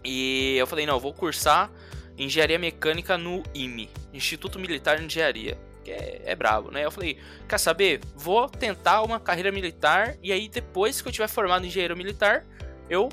e 0.03 0.55
eu 0.57 0.67
falei, 0.67 0.85
não, 0.85 0.99
vou 0.99 1.13
cursar 1.13 1.71
Engenharia 2.17 2.59
Mecânica 2.59 3.17
no 3.17 3.41
IME, 3.53 3.89
Instituto 4.13 4.59
Militar 4.59 4.97
de 4.97 5.05
Engenharia. 5.05 5.57
Que 5.83 5.91
é, 5.91 6.21
é 6.25 6.35
brabo, 6.35 6.69
né? 6.69 6.85
Eu 6.85 6.91
falei, 6.91 7.17
quer 7.49 7.57
saber? 7.57 8.01
Vou 8.15 8.47
tentar 8.47 9.01
uma 9.01 9.19
carreira 9.19 9.51
militar 9.51 10.15
e 10.21 10.31
aí 10.31 10.47
depois 10.47 11.01
que 11.01 11.07
eu 11.07 11.11
tiver 11.11 11.27
formado 11.27 11.65
engenheiro 11.65 11.97
militar, 11.97 12.45
eu 12.87 13.09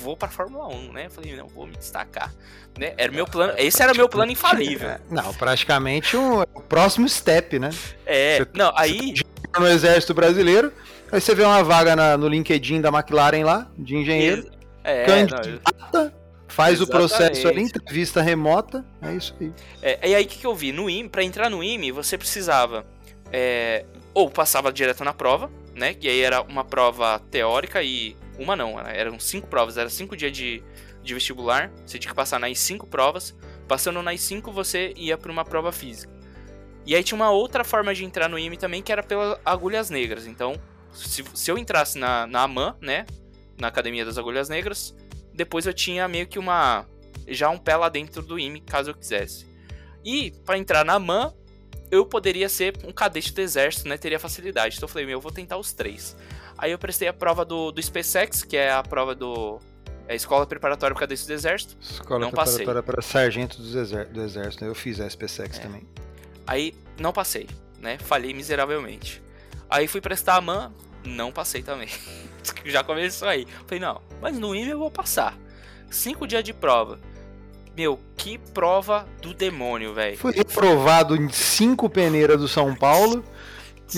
vou 0.00 0.16
para 0.16 0.28
Fórmula 0.28 0.68
1, 0.68 0.92
né? 0.92 1.08
Falei, 1.08 1.36
não, 1.36 1.48
vou 1.48 1.66
me 1.66 1.76
destacar. 1.76 2.32
Né? 2.78 2.94
Era 2.96 3.10
o 3.10 3.14
meu 3.14 3.26
plano, 3.26 3.54
esse 3.56 3.82
era 3.82 3.92
o 3.92 3.96
meu 3.96 4.08
plano 4.08 4.30
infalível. 4.30 4.90
É, 4.90 5.00
não, 5.10 5.34
praticamente 5.34 6.16
o, 6.16 6.42
o 6.42 6.60
próximo 6.60 7.08
step, 7.08 7.58
né? 7.58 7.70
É, 8.06 8.38
você, 8.38 8.48
não, 8.54 8.72
aí 8.76 9.14
no 9.58 9.66
exército 9.66 10.14
brasileiro, 10.14 10.72
aí 11.10 11.20
você 11.20 11.34
vê 11.34 11.42
uma 11.42 11.62
vaga 11.62 11.96
na, 11.96 12.16
no 12.16 12.28
LinkedIn 12.28 12.80
da 12.80 12.88
McLaren 12.88 13.44
lá, 13.44 13.70
de 13.76 13.96
engenheiro, 13.96 14.48
é, 14.84 15.04
candidata, 15.04 16.14
faz 16.46 16.80
Exatamente. 16.80 16.82
o 16.82 16.86
processo 16.86 17.48
ali, 17.48 17.62
entrevista 17.62 18.22
remota, 18.22 18.84
é 19.02 19.14
isso 19.14 19.34
aí. 19.40 19.52
É, 19.82 20.08
e 20.08 20.14
aí 20.14 20.24
o 20.24 20.28
que, 20.28 20.38
que 20.38 20.46
eu 20.46 20.54
vi? 20.54 20.72
No 20.72 20.88
IME, 20.88 21.08
para 21.08 21.24
entrar 21.24 21.50
no 21.50 21.62
IME, 21.64 21.90
você 21.90 22.16
precisava 22.16 22.86
é, 23.32 23.84
ou 24.14 24.30
passava 24.30 24.72
direto 24.72 25.04
na 25.04 25.12
prova, 25.12 25.50
né? 25.74 25.94
Que 25.94 26.08
aí 26.08 26.20
era 26.20 26.42
uma 26.42 26.64
prova 26.64 27.20
teórica 27.30 27.82
e 27.82 28.16
uma 28.40 28.56
não, 28.56 28.80
eram 28.80 29.20
cinco 29.20 29.46
provas, 29.46 29.76
era 29.76 29.90
cinco 29.90 30.16
dias 30.16 30.32
de, 30.32 30.62
de 31.02 31.14
vestibular, 31.14 31.70
você 31.84 31.98
tinha 31.98 32.10
que 32.10 32.16
passar 32.16 32.40
nas 32.40 32.58
cinco 32.58 32.86
provas. 32.86 33.36
Passando 33.68 34.02
nas 34.02 34.20
cinco, 34.20 34.50
você 34.50 34.92
ia 34.96 35.16
para 35.16 35.30
uma 35.30 35.44
prova 35.44 35.70
física. 35.70 36.12
E 36.84 36.96
aí 36.96 37.04
tinha 37.04 37.14
uma 37.14 37.30
outra 37.30 37.62
forma 37.62 37.94
de 37.94 38.04
entrar 38.04 38.28
no 38.28 38.38
IME 38.38 38.56
também, 38.56 38.82
que 38.82 38.90
era 38.90 39.02
pelas 39.02 39.38
agulhas 39.44 39.90
negras. 39.90 40.26
Então, 40.26 40.60
se, 40.92 41.22
se 41.34 41.50
eu 41.50 41.58
entrasse 41.58 41.98
na, 41.98 42.26
na 42.26 42.42
AMAN, 42.42 42.76
né, 42.80 43.06
na 43.58 43.68
Academia 43.68 44.04
das 44.04 44.18
Agulhas 44.18 44.48
Negras, 44.48 44.94
depois 45.32 45.66
eu 45.66 45.74
tinha 45.74 46.08
meio 46.08 46.26
que 46.26 46.38
uma 46.38 46.86
já 47.28 47.48
um 47.48 47.58
pé 47.58 47.76
lá 47.76 47.88
dentro 47.88 48.22
do 48.22 48.38
IME, 48.38 48.60
caso 48.60 48.90
eu 48.90 48.94
quisesse. 48.94 49.46
E 50.04 50.32
para 50.44 50.58
entrar 50.58 50.84
na 50.84 50.94
AMAN, 50.94 51.32
eu 51.90 52.06
poderia 52.06 52.48
ser 52.48 52.74
um 52.84 52.92
cadete 52.92 53.32
do 53.32 53.40
exército, 53.40 53.88
né? 53.88 53.96
Teria 53.98 54.18
facilidade. 54.18 54.76
Então 54.76 54.86
eu 54.86 54.90
falei, 54.90 55.06
meu, 55.06 55.18
eu 55.18 55.20
vou 55.20 55.30
tentar 55.30 55.58
os 55.58 55.72
três. 55.72 56.16
Aí 56.60 56.72
eu 56.72 56.78
prestei 56.78 57.08
a 57.08 57.12
prova 57.12 57.42
do, 57.42 57.72
do 57.72 57.82
SpaceX, 57.82 58.42
que 58.42 58.54
é 58.54 58.70
a 58.70 58.82
prova 58.82 59.14
do. 59.14 59.58
É 60.06 60.12
a 60.12 60.14
Escola 60.14 60.44
Preparatória 60.44 60.94
para 60.94 61.06
Cadete 61.06 61.26
do 61.26 61.32
Exército. 61.32 61.74
Escola 61.80 62.20
não 62.20 62.30
Preparatória 62.30 62.66
passei. 62.66 62.82
para 62.82 63.02
Sargento 63.02 63.62
do, 63.62 63.80
exer 63.80 64.06
do 64.08 64.22
Exército. 64.22 64.64
Eu 64.66 64.74
fiz 64.74 65.00
a 65.00 65.08
SpaceX 65.08 65.58
é. 65.58 65.62
também. 65.62 65.88
Aí 66.46 66.74
não 66.98 67.14
passei, 67.14 67.48
né? 67.78 67.96
Falhei 67.98 68.34
miseravelmente. 68.34 69.22
Aí 69.70 69.88
fui 69.88 70.02
prestar 70.02 70.34
a 70.34 70.40
MAN, 70.40 70.70
não 71.02 71.32
passei 71.32 71.62
também. 71.62 71.88
Já 72.66 72.84
começou 72.84 73.26
aí. 73.26 73.46
Falei, 73.66 73.80
não, 73.80 74.02
mas 74.20 74.38
no 74.38 74.54
IME 74.54 74.70
eu 74.70 74.78
vou 74.78 74.90
passar. 74.90 75.38
Cinco 75.90 76.26
dias 76.26 76.44
de 76.44 76.52
prova. 76.52 76.98
Meu, 77.74 77.98
que 78.16 78.36
prova 78.36 79.06
do 79.22 79.32
demônio, 79.32 79.94
velho. 79.94 80.18
Fui 80.18 80.32
reprovado 80.32 81.16
em 81.16 81.30
cinco 81.30 81.88
peneiras 81.88 82.38
do 82.38 82.48
São 82.48 82.74
Paulo 82.74 83.24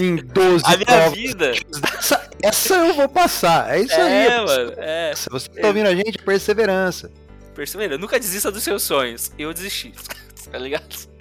em 0.01 0.17
12 0.17 0.65
A 0.65 0.77
minha 0.77 0.87
provas. 0.87 1.13
vida. 1.13 1.53
Essa, 2.43 2.75
eu 2.75 2.95
vou 2.95 3.09
passar. 3.09 3.75
É 3.75 3.81
isso 3.81 3.95
é, 3.95 4.03
aí. 4.03 4.27
É, 4.27 4.41
mano. 4.41 4.73
É. 4.77 5.15
Se 5.15 5.31
você 5.31 5.49
tá 5.49 5.69
ouvindo 5.69 5.87
a 5.87 5.95
gente, 5.95 6.19
perseverança. 6.19 7.11
Perseverança. 7.55 7.99
Nunca 7.99 8.19
desista 8.19 8.51
dos 8.51 8.63
seus 8.63 8.83
sonhos. 8.83 9.31
Eu 9.39 9.55
desisti. 9.55 9.93
tá 10.51 10.59
ligado? 10.59 11.13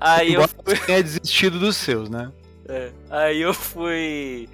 Aí 0.00 0.32
Embora 0.32 0.50
eu 0.66 0.76
fui. 0.76 0.86
tenha 0.86 1.02
desistido 1.02 1.58
dos 1.58 1.76
seus, 1.76 2.10
né? 2.10 2.32
É. 2.68 2.90
Aí 3.08 3.40
eu 3.40 3.54
fui. 3.54 4.48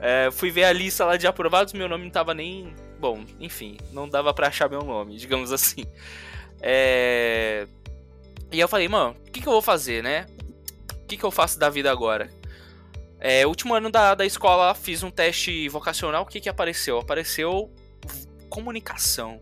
É, 0.00 0.30
fui 0.30 0.50
ver 0.50 0.64
a 0.64 0.72
lista 0.72 1.04
lá 1.04 1.16
de 1.16 1.26
aprovados, 1.26 1.72
meu 1.72 1.88
nome 1.88 2.04
não 2.04 2.10
tava 2.10 2.32
nem. 2.32 2.72
Bom, 2.98 3.24
enfim, 3.38 3.76
não 3.92 4.08
dava 4.08 4.32
para 4.32 4.48
achar 4.48 4.68
meu 4.68 4.82
nome, 4.82 5.16
digamos 5.16 5.52
assim. 5.52 5.84
É... 6.60 7.66
E 8.50 8.58
eu 8.58 8.66
falei, 8.66 8.88
mano, 8.88 9.14
o 9.26 9.30
que, 9.30 9.40
que 9.40 9.46
eu 9.46 9.52
vou 9.52 9.62
fazer, 9.62 10.02
né? 10.02 10.26
O 10.92 11.06
que, 11.06 11.16
que 11.16 11.24
eu 11.24 11.30
faço 11.30 11.58
da 11.58 11.68
vida 11.68 11.90
agora? 11.90 12.28
É, 13.20 13.46
último 13.46 13.74
ano 13.74 13.90
da, 13.90 14.14
da 14.14 14.24
escola, 14.24 14.74
fiz 14.74 15.02
um 15.02 15.10
teste 15.10 15.68
vocacional. 15.68 16.22
O 16.22 16.26
que, 16.26 16.40
que 16.40 16.48
apareceu? 16.48 16.98
Apareceu 16.98 17.70
comunicação. 18.48 19.40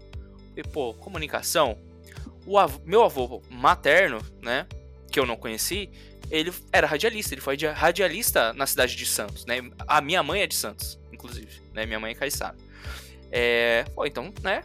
E, 0.57 0.62
pô, 0.62 0.95
comunicação. 0.95 1.79
O 2.47 2.59
avô, 2.59 2.81
meu 2.85 3.03
avô 3.03 3.43
materno, 3.51 4.25
né? 4.41 4.67
Que 5.11 5.21
eu 5.21 5.27
não 5.27 5.37
conheci, 5.37 5.91
ele 6.31 6.53
era 6.73 6.87
radialista. 6.87 7.35
Ele 7.35 7.41
foi 7.41 7.57
radialista 7.57 8.53
na 8.55 8.67
cidade 8.67 8.97
de 8.97 9.05
Santos, 9.05 9.45
né? 9.45 9.59
A 9.87 10.01
minha 10.01 10.23
mãe 10.23 10.43
é 10.43 10.47
de 10.47 10.55
Santos, 10.55 10.99
inclusive, 11.12 11.61
né? 11.75 11.85
Minha 11.85 12.01
mãe 12.01 12.12
é 12.12 12.15
caiçara. 12.15 12.57
É, 13.31 13.85
pô, 13.95 14.07
então, 14.07 14.33
né? 14.43 14.62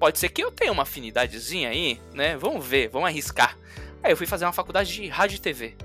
Pode 0.00 0.18
ser 0.18 0.28
que 0.28 0.42
eu 0.42 0.50
tenha 0.50 0.72
uma 0.72 0.82
afinidadezinha 0.82 1.68
aí, 1.68 2.00
né? 2.12 2.36
Vamos 2.36 2.64
ver, 2.64 2.88
vamos 2.88 3.08
arriscar. 3.08 3.56
Aí 4.02 4.12
eu 4.12 4.16
fui 4.16 4.26
fazer 4.26 4.44
uma 4.44 4.52
faculdade 4.52 4.92
de 4.92 5.06
rádio 5.08 5.36
e 5.36 5.40
TV. 5.40 5.76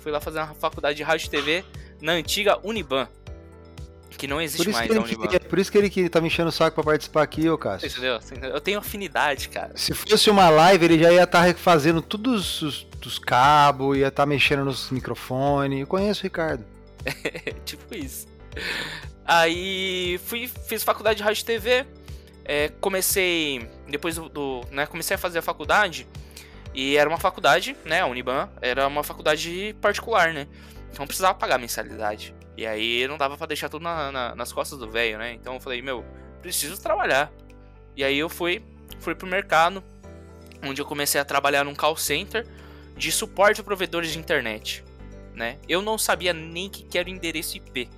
Fui 0.00 0.12
lá 0.12 0.20
fazer 0.20 0.38
uma 0.38 0.54
faculdade 0.54 0.96
de 0.96 1.02
rádio 1.02 1.26
e 1.26 1.30
TV 1.30 1.64
na 2.00 2.12
antiga 2.12 2.58
Uniban. 2.62 3.08
Que 4.16 4.26
não 4.26 4.40
existe 4.40 4.68
mais 4.70 4.90
a 4.90 5.00
Uniban. 5.00 5.28
Que, 5.28 5.38
por 5.40 5.58
isso 5.58 5.70
que 5.70 5.78
ele 5.78 5.88
que 5.88 6.08
tá 6.08 6.20
me 6.20 6.26
enchendo 6.26 6.48
o 6.48 6.52
saco 6.52 6.74
pra 6.74 6.82
participar 6.82 7.22
aqui, 7.22 7.48
ô 7.48 7.56
Cássio. 7.56 7.88
Entendeu? 7.88 8.18
Eu 8.42 8.60
tenho 8.60 8.78
afinidade, 8.78 9.48
cara. 9.48 9.72
Se 9.76 9.94
fosse 9.94 10.28
uma 10.28 10.48
live, 10.48 10.84
ele 10.84 10.98
já 10.98 11.12
ia 11.12 11.22
estar 11.22 11.40
tá 11.40 11.44
refazendo 11.44 12.02
todos 12.02 12.62
os, 12.62 12.86
os 13.06 13.18
cabos, 13.18 13.96
ia 13.96 14.08
estar 14.08 14.22
tá 14.22 14.26
mexendo 14.26 14.64
nos 14.64 14.90
microfones. 14.90 15.80
Eu 15.80 15.86
conheço 15.86 16.20
o 16.20 16.24
Ricardo. 16.24 16.64
tipo 17.64 17.94
isso. 17.94 18.26
Aí 19.24 20.18
fui, 20.24 20.48
fiz 20.66 20.82
faculdade 20.82 21.18
de 21.18 21.22
rádio 21.22 21.42
e 21.42 21.44
TV. 21.44 21.86
É, 22.44 22.70
comecei. 22.80 23.68
Depois 23.86 24.16
do, 24.16 24.28
do. 24.28 24.62
né, 24.70 24.86
comecei 24.86 25.14
a 25.14 25.18
fazer 25.18 25.38
a 25.38 25.42
faculdade. 25.42 26.08
E 26.74 26.96
era 26.96 27.08
uma 27.08 27.18
faculdade, 27.18 27.76
né? 27.84 28.00
A 28.00 28.06
Uniban 28.06 28.48
era 28.60 28.86
uma 28.86 29.04
faculdade 29.04 29.76
particular, 29.80 30.32
né? 30.32 30.46
Então 30.92 31.06
precisava 31.06 31.34
pagar 31.34 31.58
mensalidade. 31.58 32.34
E 32.56 32.66
aí 32.66 33.06
não 33.06 33.16
dava 33.16 33.36
para 33.36 33.46
deixar 33.46 33.68
tudo 33.68 33.82
na, 33.82 34.10
na, 34.10 34.34
nas 34.34 34.52
costas 34.52 34.78
do 34.78 34.90
velho, 34.90 35.18
né? 35.18 35.34
Então 35.34 35.54
eu 35.54 35.60
falei, 35.60 35.80
meu, 35.80 36.04
preciso 36.42 36.80
trabalhar. 36.80 37.32
E 37.96 38.02
aí 38.02 38.18
eu 38.18 38.28
fui, 38.28 38.62
fui 39.00 39.14
pro 39.14 39.26
mercado, 39.26 39.82
onde 40.64 40.80
eu 40.80 40.86
comecei 40.86 41.20
a 41.20 41.24
trabalhar 41.24 41.64
num 41.64 41.74
call 41.74 41.96
center 41.96 42.46
de 42.96 43.12
suporte 43.12 43.60
a 43.60 43.64
provedores 43.64 44.12
de 44.12 44.18
internet, 44.18 44.84
né? 45.34 45.58
Eu 45.68 45.80
não 45.80 45.96
sabia 45.96 46.32
nem 46.32 46.68
que 46.68 46.98
era 46.98 47.08
o 47.08 47.12
endereço 47.12 47.56
IP, 47.56 47.88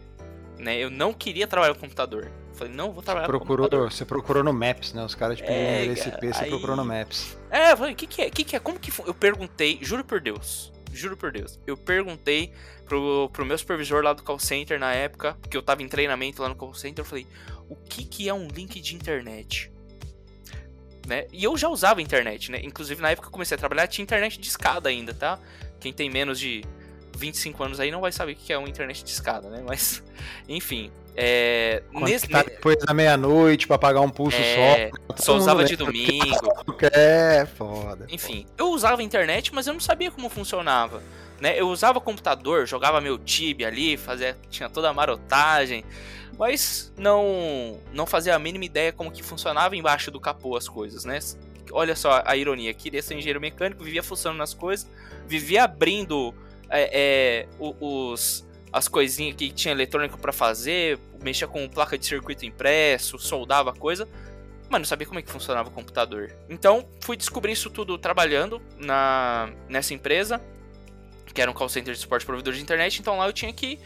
né? 0.58 0.76
Eu 0.76 0.90
não 0.90 1.12
queria 1.12 1.46
trabalhar 1.46 1.74
com 1.74 1.80
computador. 1.80 2.30
Falei, 2.52 2.74
não, 2.74 2.92
vou 2.92 3.02
trabalhar 3.02 3.26
procurou, 3.26 3.56
com 3.56 3.62
computador. 3.62 3.92
Você 3.92 4.04
procurou 4.04 4.44
no 4.44 4.52
Maps, 4.52 4.92
né? 4.92 5.02
Os 5.02 5.14
caras 5.14 5.38
te 5.38 5.42
pediram 5.42 5.62
é, 5.62 5.84
endereço 5.84 6.08
IP, 6.10 6.34
você 6.34 6.44
aí... 6.44 6.50
procurou 6.50 6.76
no 6.76 6.84
Maps. 6.84 7.34
É, 7.50 7.72
eu 7.72 7.76
falei, 7.78 7.94
o 7.94 7.96
que 7.96 8.06
que 8.06 8.20
é? 8.20 8.28
que 8.28 8.44
que 8.44 8.56
é? 8.56 8.58
Como 8.58 8.78
que 8.78 8.92
Eu 9.06 9.14
perguntei, 9.14 9.78
juro 9.80 10.04
por 10.04 10.20
Deus, 10.20 10.70
juro 10.92 11.16
por 11.16 11.32
Deus. 11.32 11.58
Eu 11.66 11.76
perguntei 11.76 12.52
pro, 12.86 13.28
pro 13.32 13.44
meu 13.44 13.56
supervisor 13.56 14.02
lá 14.02 14.12
do 14.12 14.22
call 14.22 14.38
center 14.38 14.78
na 14.78 14.92
época, 14.92 15.36
que 15.48 15.56
eu 15.56 15.62
tava 15.62 15.82
em 15.82 15.88
treinamento 15.88 16.42
lá 16.42 16.48
no 16.48 16.56
call 16.56 16.74
center, 16.74 17.02
eu 17.02 17.08
falei, 17.08 17.26
o 17.68 17.76
que 17.76 18.04
que 18.04 18.28
é 18.28 18.34
um 18.34 18.48
link 18.48 18.80
de 18.80 18.94
internet? 18.94 19.70
Né? 21.06 21.26
E 21.32 21.42
eu 21.42 21.56
já 21.56 21.68
usava 21.68 22.02
internet, 22.02 22.50
né? 22.50 22.60
Inclusive 22.62 23.00
na 23.00 23.10
época 23.10 23.26
que 23.26 23.28
eu 23.28 23.32
comecei 23.32 23.54
a 23.54 23.58
trabalhar 23.58 23.86
tinha 23.86 24.02
internet 24.02 24.38
de 24.38 24.46
escada 24.46 24.88
ainda, 24.88 25.14
tá? 25.14 25.38
Quem 25.80 25.92
tem 25.92 26.10
menos 26.10 26.38
de 26.38 26.62
25 27.16 27.62
anos 27.62 27.80
aí 27.80 27.90
não 27.90 28.00
vai 28.00 28.12
saber 28.12 28.32
o 28.32 28.36
que 28.36 28.52
é 28.52 28.58
uma 28.58 28.68
internet 28.68 29.02
de 29.04 29.10
escada, 29.10 29.48
né? 29.48 29.62
Mas, 29.66 30.02
enfim. 30.48 30.90
É, 31.16 31.82
nesse, 31.92 32.28
tá 32.28 32.42
depois 32.42 32.76
da 32.78 32.94
meia-noite 32.94 33.66
pra 33.66 33.76
pagar 33.76 34.00
um 34.00 34.08
pulso 34.08 34.38
é, 34.38 34.90
só. 35.16 35.16
Só 35.16 35.36
usava 35.36 35.64
de 35.64 35.76
domingo. 35.76 36.24
É, 36.92 37.44
foda. 37.44 38.06
Enfim, 38.08 38.46
eu 38.56 38.70
usava 38.70 39.02
a 39.02 39.04
internet, 39.04 39.54
mas 39.54 39.66
eu 39.66 39.74
não 39.74 39.80
sabia 39.80 40.10
como 40.10 40.30
funcionava. 40.30 41.02
Né? 41.38 41.60
Eu 41.60 41.68
usava 41.68 42.00
computador, 42.00 42.66
jogava 42.66 43.00
meu 43.00 43.18
Tibia 43.18 43.68
ali, 43.68 43.96
fazia, 43.96 44.36
tinha 44.48 44.68
toda 44.68 44.88
a 44.88 44.94
marotagem, 44.94 45.84
mas 46.38 46.92
não 46.96 47.78
não 47.92 48.06
fazia 48.06 48.34
a 48.34 48.38
mínima 48.38 48.64
ideia 48.64 48.92
como 48.92 49.10
que 49.10 49.22
funcionava 49.22 49.76
embaixo 49.76 50.10
do 50.10 50.20
capô 50.20 50.56
as 50.56 50.68
coisas, 50.68 51.04
né? 51.04 51.18
Olha 51.72 51.94
só 51.94 52.22
a 52.24 52.36
ironia, 52.36 52.72
queria 52.74 53.02
ser 53.02 53.14
engenheiro 53.14 53.40
mecânico, 53.40 53.82
vivia 53.84 54.02
funcionando 54.02 54.38
nas 54.38 54.54
coisas, 54.54 54.88
vivia 55.26 55.64
abrindo 55.64 56.34
é, 56.70 56.90
é, 56.92 57.48
os, 57.58 58.46
as 58.72 58.88
coisinhas 58.88 59.36
que 59.36 59.50
tinha 59.50 59.72
eletrônico 59.72 60.18
para 60.18 60.32
fazer, 60.32 60.98
mexia 61.22 61.48
com 61.48 61.68
placa 61.68 61.98
de 61.98 62.06
circuito 62.06 62.46
impresso, 62.46 63.18
soldava 63.18 63.72
coisa, 63.72 64.08
mas 64.68 64.80
não 64.80 64.86
sabia 64.86 65.06
como 65.06 65.18
é 65.18 65.22
que 65.22 65.30
funcionava 65.30 65.68
o 65.68 65.72
computador. 65.72 66.32
Então, 66.48 66.88
fui 67.00 67.16
descobrir 67.16 67.52
isso 67.52 67.68
tudo 67.68 67.98
trabalhando 67.98 68.62
na, 68.78 69.50
nessa 69.68 69.92
empresa, 69.92 70.40
que 71.34 71.42
era 71.42 71.50
um 71.50 71.54
call 71.54 71.68
center 71.68 71.92
de 71.92 72.00
suporte 72.00 72.24
provedor 72.24 72.54
de 72.54 72.62
internet, 72.62 73.00
então 73.00 73.18
lá 73.18 73.26
eu 73.26 73.32
tinha 73.32 73.52
que 73.52 73.78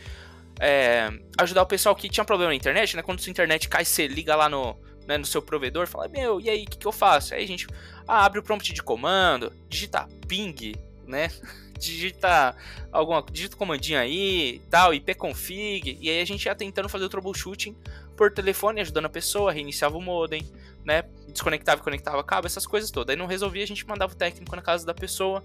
é, 0.60 1.10
ajudar 1.38 1.62
o 1.62 1.66
pessoal 1.66 1.96
que 1.96 2.08
tinha 2.08 2.24
problema 2.24 2.50
na 2.50 2.56
internet, 2.56 2.96
né? 2.96 3.02
Quando 3.02 3.20
sua 3.20 3.30
internet 3.30 3.68
cai, 3.68 3.84
você 3.84 4.06
liga 4.06 4.36
lá 4.36 4.48
no, 4.48 4.76
né, 5.06 5.18
no 5.18 5.24
seu 5.24 5.42
provedor, 5.42 5.86
fala, 5.86 6.08
meu, 6.08 6.40
e 6.40 6.48
aí, 6.48 6.64
o 6.64 6.66
que, 6.66 6.78
que 6.78 6.86
eu 6.86 6.92
faço? 6.92 7.34
Aí 7.34 7.44
a 7.44 7.46
gente 7.46 7.66
ah, 8.06 8.24
abre 8.24 8.38
o 8.38 8.42
prompt 8.42 8.72
de 8.72 8.82
comando, 8.82 9.52
digita 9.68 10.08
ping, 10.28 10.74
né? 11.06 11.30
digita 11.78 12.54
alguma, 12.92 13.24
digita 13.30 13.54
o 13.54 13.58
comandinho 13.58 13.98
aí, 13.98 14.60
tal, 14.70 14.94
ipconfig, 14.94 15.98
e 16.00 16.10
aí 16.10 16.20
a 16.20 16.24
gente 16.24 16.44
ia 16.46 16.54
tentando 16.54 16.88
fazer 16.88 17.04
o 17.04 17.08
troubleshooting 17.08 17.76
por 18.16 18.32
telefone, 18.32 18.80
ajudando 18.80 19.06
a 19.06 19.08
pessoa, 19.10 19.52
reiniciava 19.52 19.96
o 19.96 20.00
modem, 20.00 20.46
né? 20.84 21.04
Desconectava 21.28 21.80
e 21.80 21.84
conectava 21.84 22.22
cabo, 22.22 22.46
essas 22.46 22.66
coisas 22.66 22.90
todas. 22.90 23.12
Aí 23.12 23.18
não 23.18 23.26
resolvia, 23.26 23.64
a 23.64 23.66
gente 23.66 23.86
mandava 23.86 24.12
o 24.12 24.16
técnico 24.16 24.54
na 24.54 24.62
casa 24.62 24.86
da 24.86 24.94
pessoa. 24.94 25.42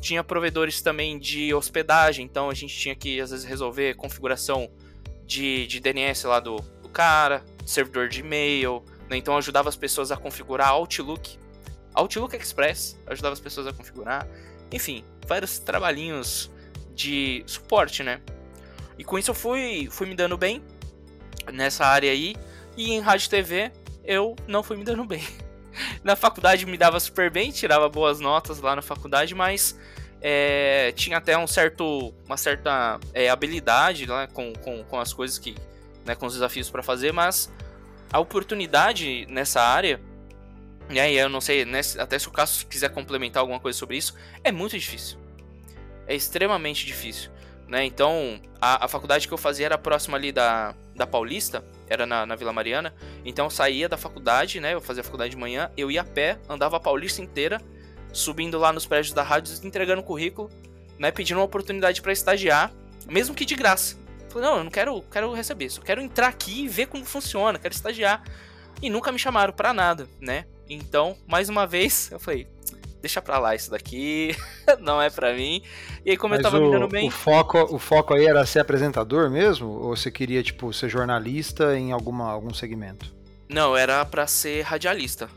Tinha 0.00 0.24
provedores 0.24 0.80
também 0.82 1.18
de 1.18 1.54
hospedagem, 1.54 2.24
então 2.24 2.50
a 2.50 2.54
gente 2.54 2.76
tinha 2.76 2.94
que 2.94 3.20
às 3.20 3.30
vezes 3.30 3.44
resolver 3.44 3.94
configuração 3.94 4.70
de, 5.24 5.66
de 5.66 5.80
DNS 5.80 6.26
lá 6.26 6.40
do, 6.40 6.56
do 6.56 6.88
cara, 6.88 7.44
servidor 7.64 8.08
de 8.08 8.20
e-mail, 8.20 8.82
né? 9.08 9.16
Então 9.16 9.36
ajudava 9.36 9.68
as 9.68 9.76
pessoas 9.76 10.10
a 10.10 10.16
configurar 10.16 10.68
Outlook, 10.68 11.38
Outlook 11.94 12.36
Express, 12.36 12.98
ajudava 13.06 13.34
as 13.34 13.40
pessoas 13.40 13.66
a 13.66 13.72
configurar. 13.72 14.26
Enfim, 14.72 15.04
vários 15.26 15.58
trabalhinhos 15.58 16.50
de 16.94 17.42
suporte, 17.46 18.02
né? 18.02 18.20
E 18.98 19.04
com 19.04 19.18
isso 19.18 19.30
eu 19.30 19.34
fui, 19.34 19.88
fui 19.90 20.06
me 20.06 20.14
dando 20.14 20.36
bem 20.36 20.62
nessa 21.52 21.84
área 21.86 22.10
aí. 22.10 22.34
E 22.76 22.92
em 22.92 23.00
rádio 23.00 23.26
e 23.26 23.30
TV 23.30 23.72
eu 24.04 24.36
não 24.46 24.62
fui 24.62 24.76
me 24.76 24.84
dando 24.84 25.04
bem. 25.04 25.22
na 26.02 26.16
faculdade 26.16 26.66
me 26.66 26.76
dava 26.76 26.98
super 27.00 27.30
bem, 27.30 27.50
tirava 27.50 27.88
boas 27.88 28.20
notas 28.20 28.60
lá 28.60 28.76
na 28.76 28.82
faculdade, 28.82 29.34
mas 29.34 29.78
é, 30.20 30.92
tinha 30.92 31.18
até 31.18 31.36
um 31.36 31.46
certo, 31.46 32.14
uma 32.26 32.36
certa 32.36 32.98
é, 33.12 33.28
habilidade 33.28 34.06
né, 34.06 34.28
com, 34.32 34.52
com, 34.54 34.84
com 34.84 35.00
as 35.00 35.12
coisas 35.12 35.38
que. 35.38 35.54
Né, 36.04 36.16
com 36.16 36.26
os 36.26 36.32
desafios 36.32 36.68
para 36.68 36.82
fazer, 36.82 37.12
mas 37.12 37.48
a 38.12 38.18
oportunidade 38.18 39.24
nessa 39.30 39.62
área 39.62 40.00
e 40.90 41.00
aí, 41.00 41.16
eu 41.16 41.28
não 41.28 41.40
sei, 41.40 41.64
né, 41.64 41.80
até 41.98 42.18
se 42.18 42.28
o 42.28 42.30
Cássio 42.30 42.66
quiser 42.66 42.90
complementar 42.90 43.40
alguma 43.40 43.60
coisa 43.60 43.78
sobre 43.78 43.96
isso, 43.96 44.14
é 44.44 44.52
muito 44.52 44.78
difícil. 44.78 45.18
É 46.06 46.14
extremamente 46.14 46.84
difícil. 46.84 47.30
Né? 47.68 47.86
Então, 47.86 48.40
a, 48.60 48.84
a 48.84 48.88
faculdade 48.88 49.26
que 49.26 49.32
eu 49.32 49.38
fazia 49.38 49.66
era 49.66 49.78
próxima 49.78 50.16
ali 50.16 50.30
da, 50.30 50.74
da 50.94 51.06
Paulista, 51.06 51.64
era 51.88 52.04
na, 52.04 52.26
na 52.26 52.36
Vila 52.36 52.52
Mariana. 52.52 52.94
Então, 53.24 53.46
eu 53.46 53.50
saía 53.50 53.88
da 53.88 53.96
faculdade, 53.96 54.60
né? 54.60 54.74
Eu 54.74 54.80
fazia 54.80 55.00
a 55.00 55.04
faculdade 55.04 55.30
de 55.30 55.36
manhã, 55.36 55.70
eu 55.76 55.90
ia 55.90 56.02
a 56.02 56.04
pé, 56.04 56.38
andava 56.48 56.76
a 56.76 56.80
Paulista 56.80 57.22
inteira, 57.22 57.60
subindo 58.12 58.58
lá 58.58 58.72
nos 58.72 58.84
prédios 58.84 59.14
da 59.14 59.22
rádio, 59.22 59.54
entregando 59.64 60.02
currículo, 60.02 60.50
né? 60.98 61.10
Pedindo 61.10 61.38
uma 61.38 61.44
oportunidade 61.44 62.02
para 62.02 62.12
estagiar, 62.12 62.70
mesmo 63.08 63.34
que 63.34 63.44
de 63.44 63.54
graça. 63.54 63.96
Falei, 64.28 64.48
não, 64.48 64.58
eu 64.58 64.64
não 64.64 64.70
quero, 64.70 65.02
quero 65.10 65.32
receber, 65.32 65.68
só 65.70 65.82
quero 65.82 66.00
entrar 66.00 66.28
aqui 66.28 66.64
e 66.64 66.68
ver 66.68 66.86
como 66.86 67.04
funciona, 67.04 67.58
quero 67.58 67.74
estagiar. 67.74 68.22
E 68.80 68.88
nunca 68.88 69.12
me 69.12 69.18
chamaram 69.18 69.52
para 69.52 69.72
nada, 69.72 70.08
né? 70.20 70.46
Então, 70.74 71.16
mais 71.26 71.48
uma 71.48 71.66
vez, 71.66 72.10
eu 72.10 72.18
falei, 72.18 72.46
deixa 73.00 73.20
pra 73.20 73.38
lá 73.38 73.54
isso 73.54 73.70
daqui, 73.70 74.34
não 74.80 75.02
é 75.02 75.10
pra 75.10 75.34
mim. 75.34 75.62
E 76.04 76.10
aí, 76.10 76.16
como 76.16 76.34
Mas 76.34 76.38
eu 76.38 76.50
tava 76.50 76.62
o, 76.62 76.66
me 76.66 76.72
dando 76.72 76.88
bem. 76.88 77.08
O 77.08 77.10
foco, 77.10 77.58
o 77.74 77.78
foco 77.78 78.14
aí 78.14 78.26
era 78.26 78.46
ser 78.46 78.60
apresentador 78.60 79.28
mesmo? 79.30 79.68
Ou 79.68 79.96
você 79.96 80.10
queria, 80.10 80.42
tipo, 80.42 80.72
ser 80.72 80.88
jornalista 80.88 81.76
em 81.76 81.92
alguma, 81.92 82.30
algum 82.30 82.54
segmento? 82.54 83.12
Não, 83.48 83.76
era 83.76 84.04
pra 84.04 84.26
ser 84.26 84.62
radialista. 84.62 85.28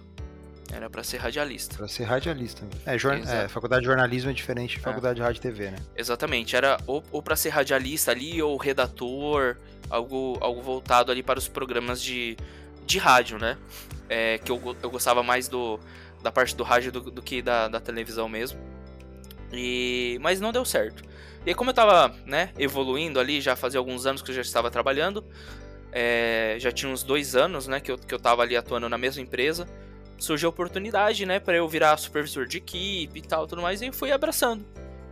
Era 0.71 0.89
pra 0.89 1.03
ser 1.03 1.17
radialista. 1.17 1.75
Pra 1.77 1.87
ser 1.87 2.03
radialista. 2.03 2.65
É, 2.85 2.97
jor... 2.97 3.13
é 3.13 3.47
faculdade 3.47 3.81
de 3.81 3.87
jornalismo 3.87 4.31
é 4.31 4.33
diferente 4.33 4.75
de 4.75 4.79
é. 4.79 4.81
faculdade 4.81 5.19
é. 5.19 5.21
de 5.21 5.21
rádio 5.21 5.39
e 5.39 5.41
TV, 5.41 5.71
né? 5.71 5.77
Exatamente. 5.95 6.55
Era 6.55 6.77
ou, 6.87 7.03
ou 7.11 7.21
pra 7.21 7.35
ser 7.35 7.49
radialista 7.49 8.11
ali, 8.11 8.41
ou 8.41 8.57
redator, 8.57 9.57
algo, 9.89 10.37
algo 10.41 10.61
voltado 10.61 11.11
ali 11.11 11.21
para 11.21 11.37
os 11.37 11.47
programas 11.47 12.01
de, 12.01 12.35
de 12.85 12.97
rádio, 12.97 13.37
né? 13.37 13.57
É, 14.07 14.37
que 14.37 14.51
eu, 14.51 14.75
eu 14.81 14.89
gostava 14.89 15.23
mais 15.23 15.47
do, 15.47 15.79
da 16.21 16.31
parte 16.31 16.55
do 16.55 16.63
rádio 16.63 16.91
do, 16.91 17.01
do 17.01 17.21
que 17.21 17.41
da, 17.41 17.67
da 17.67 17.79
televisão 17.79 18.29
mesmo. 18.29 18.59
E, 19.51 20.17
mas 20.21 20.39
não 20.39 20.51
deu 20.51 20.65
certo. 20.65 21.03
E 21.45 21.49
aí, 21.49 21.55
como 21.55 21.69
eu 21.69 21.73
tava 21.73 22.15
né, 22.25 22.51
evoluindo 22.57 23.19
ali, 23.19 23.39
já 23.39 23.55
fazia 23.55 23.79
alguns 23.79 24.05
anos 24.05 24.21
que 24.21 24.31
eu 24.31 24.35
já 24.35 24.41
estava 24.41 24.71
trabalhando, 24.71 25.23
é, 25.91 26.57
já 26.59 26.71
tinha 26.71 26.91
uns 26.91 27.03
dois 27.03 27.35
anos 27.35 27.67
né, 27.67 27.79
que, 27.79 27.91
eu, 27.91 27.97
que 27.97 28.13
eu 28.13 28.19
tava 28.19 28.41
ali 28.41 28.57
atuando 28.57 28.89
na 28.89 28.97
mesma 28.97 29.21
empresa, 29.21 29.67
surgiu 30.17 30.47
a 30.47 30.51
oportunidade 30.51 31.25
né, 31.25 31.39
para 31.39 31.55
eu 31.55 31.67
virar 31.67 31.95
supervisor 31.97 32.47
de 32.47 32.57
equipe 32.57 33.19
e 33.19 33.21
tal, 33.21 33.45
tudo 33.45 33.61
mais, 33.61 33.81
e 33.81 33.91
fui 33.91 34.11
abraçando. 34.11 34.65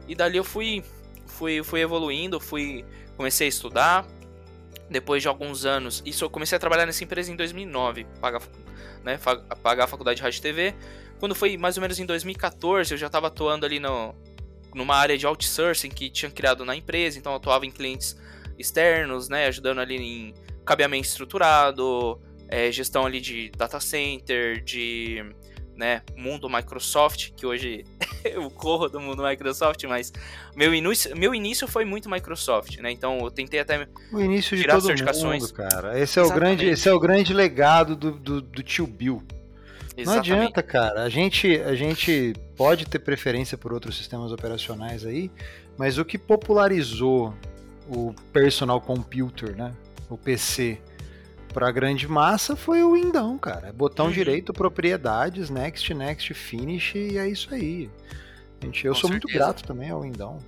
E 0.08 0.16
dali 0.16 0.38
eu 0.38 0.44
fui, 0.44 0.84
fui, 1.26 1.64
fui 1.64 1.82
evoluindo, 1.82 2.40
fui 2.40 2.84
comecei 3.16 3.48
a 3.48 3.50
estudar, 3.50 4.06
depois 4.90 5.22
de 5.22 5.28
alguns 5.28 5.66
anos. 5.66 6.02
Isso 6.06 6.24
eu 6.24 6.30
comecei 6.30 6.56
a 6.56 6.60
trabalhar 6.60 6.86
nessa 6.86 7.04
empresa 7.04 7.32
em 7.32 7.36
2009, 7.36 8.06
pagar, 8.20 8.42
né, 9.04 9.20
pagar 9.62 9.86
a 9.86 9.88
faculdade 9.88 10.18
de 10.18 10.24
rádio 10.24 10.40
e 10.40 10.42
TV. 10.42 10.76
Quando 11.20 11.34
foi 11.34 11.58
mais 11.58 11.78
ou 11.78 11.82
menos 11.82 12.00
em 12.00 12.06
2014, 12.06 12.94
eu 12.94 12.98
já 12.98 13.08
estava 13.08 13.28
atuando 13.28 13.66
ali 13.66 13.80
no, 13.80 14.14
numa 14.74 14.96
área 14.96 15.18
de 15.18 15.26
outsourcing 15.26 15.90
que 15.90 16.10
tinha 16.10 16.30
criado 16.30 16.66
na 16.66 16.76
empresa, 16.76 17.18
então 17.18 17.32
eu 17.32 17.38
atuava 17.38 17.66
em 17.66 17.72
clientes 17.72 18.18
externos, 18.58 19.30
né, 19.30 19.48
ajudando 19.48 19.80
ali 19.80 19.96
em 19.96 20.34
cabeamento 20.66 21.08
estruturado, 21.08 22.20
é, 22.48 22.72
gestão 22.72 23.06
ali 23.06 23.20
de 23.20 23.50
data 23.52 23.80
center, 23.80 24.64
de 24.64 25.34
né, 25.76 26.02
mundo 26.16 26.50
Microsoft, 26.50 27.32
que 27.36 27.46
hoje 27.46 27.86
eu 28.24 28.50
corro 28.52 28.88
do 28.88 29.00
mundo 29.00 29.24
Microsoft, 29.24 29.84
mas 29.86 30.12
meu 30.56 30.74
início, 30.74 31.16
meu 31.18 31.34
início 31.34 31.68
foi 31.68 31.86
muito 31.86 32.10
Microsoft, 32.10 32.78
né? 32.78 32.92
Então 32.92 33.20
eu 33.20 33.32
tentei 33.32 33.60
até 33.60 33.88
o 34.12 34.20
início 34.20 34.56
de 34.56 34.66
todo 34.66 34.86
certificações. 34.86 35.44
mundo, 35.44 35.54
cara. 35.54 36.00
Esse 36.00 36.20
é 36.20 36.22
o 36.22 36.32
grande, 36.32 36.66
esse 36.66 36.88
é 36.88 36.94
o 36.94 37.00
grande 37.00 37.34
legado 37.34 37.96
do, 37.96 38.12
do, 38.12 38.42
do 38.42 38.64
tio 38.64 38.88
Bill. 38.88 39.24
Exatamente. 39.96 40.06
Não 40.06 40.38
adianta, 40.38 40.64
cara. 40.64 41.04
A 41.04 41.10
gente, 41.10 41.60
a 41.62 41.76
gente 41.76 42.34
pode 42.56 42.86
ter 42.86 43.00
preferência 43.00 43.58
por 43.58 43.74
outros 43.74 43.96
sistemas 43.98 44.32
operacionais 44.32 45.06
aí, 45.06 45.32
mas 45.78 45.98
o 45.98 46.06
que 46.06 46.18
popularizou 46.18 47.34
o 47.88 48.14
personal 48.32 48.82
computer, 48.82 49.56
né? 49.56 49.74
O 50.10 50.18
PC 50.18 50.80
para 51.54 51.70
a 51.70 51.72
grande 51.72 52.08
massa 52.08 52.56
foi 52.56 52.84
o 52.84 52.94
Windão, 52.94 53.38
cara. 53.38 53.72
Botão 53.72 54.08
uhum. 54.08 54.12
direito, 54.12 54.52
propriedades, 54.52 55.50
next, 55.50 55.94
next, 55.94 56.34
finish 56.34 56.96
e 56.96 57.18
é 57.18 57.28
isso 57.28 57.54
aí. 57.54 57.90
Gente, 58.62 58.86
eu 58.86 58.94
Com 58.94 59.00
sou 59.00 59.10
certeza. 59.10 59.28
muito 59.28 59.28
grato 59.28 59.64
também 59.64 59.90
ao 59.90 60.02
Windão. 60.02 60.40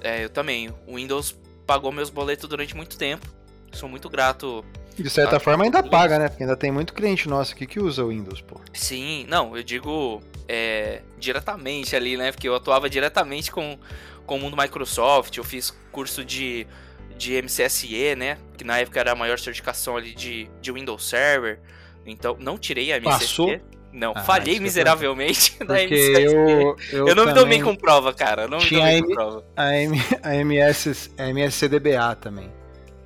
É, 0.00 0.24
eu 0.24 0.30
também. 0.30 0.68
O 0.86 0.96
Windows 0.96 1.36
pagou 1.66 1.90
meus 1.90 2.10
boletos 2.10 2.48
durante 2.48 2.76
muito 2.76 2.96
tempo. 2.96 3.26
Sou 3.72 3.88
muito 3.88 4.08
grato. 4.08 4.64
De 4.96 5.10
certa 5.10 5.40
forma 5.40 5.64
ainda 5.64 5.82
paga, 5.82 6.18
né? 6.18 6.28
Porque 6.28 6.44
ainda 6.44 6.56
tem 6.56 6.70
muito 6.70 6.94
cliente 6.94 7.28
nosso 7.28 7.52
aqui 7.52 7.66
que 7.66 7.80
usa 7.80 8.04
o 8.04 8.08
Windows, 8.08 8.40
pô. 8.40 8.60
Sim, 8.72 9.26
não, 9.28 9.56
eu 9.56 9.62
digo 9.62 10.22
é, 10.46 11.02
diretamente 11.18 11.96
ali, 11.96 12.16
né? 12.16 12.30
Porque 12.30 12.48
eu 12.48 12.54
atuava 12.54 12.88
diretamente 12.88 13.50
com, 13.50 13.76
com 14.24 14.36
o 14.36 14.38
mundo 14.38 14.56
Microsoft, 14.56 15.36
eu 15.36 15.42
fiz 15.42 15.70
curso 15.90 16.24
de 16.24 16.66
de 17.16 17.40
MCSE, 17.40 18.14
né? 18.16 18.38
Que 18.56 18.64
na 18.64 18.78
época 18.78 19.00
era 19.00 19.12
a 19.12 19.14
maior 19.14 19.38
certificação 19.38 19.96
ali 19.96 20.14
de, 20.14 20.48
de 20.60 20.72
Windows 20.72 21.08
Server. 21.08 21.58
Então, 22.06 22.36
não 22.38 22.58
tirei 22.58 22.92
a 22.92 23.00
MCSE. 23.00 23.10
Passou? 23.10 23.60
Não, 23.92 24.12
ah, 24.14 24.24
falhei 24.24 24.58
miseravelmente 24.58 25.56
na 25.64 25.74
MCSE. 25.74 26.24
Eu, 26.24 26.76
eu, 26.92 27.08
eu 27.08 27.14
não 27.14 27.26
me 27.26 27.32
dou 27.32 27.46
bem 27.46 27.62
com 27.62 27.76
prova, 27.76 28.12
cara. 28.12 28.48
Não 28.48 28.58
Tinha 28.58 28.84
me 28.84 29.00
dou 29.00 29.00
bem 29.00 29.02
com 29.02 29.14
prova. 29.14 29.44
A, 29.56 29.76
M, 29.76 29.98
a, 30.20 30.34
MS, 30.34 31.10
a 31.16 31.28
MSCDBA 31.28 32.16
também. 32.16 32.50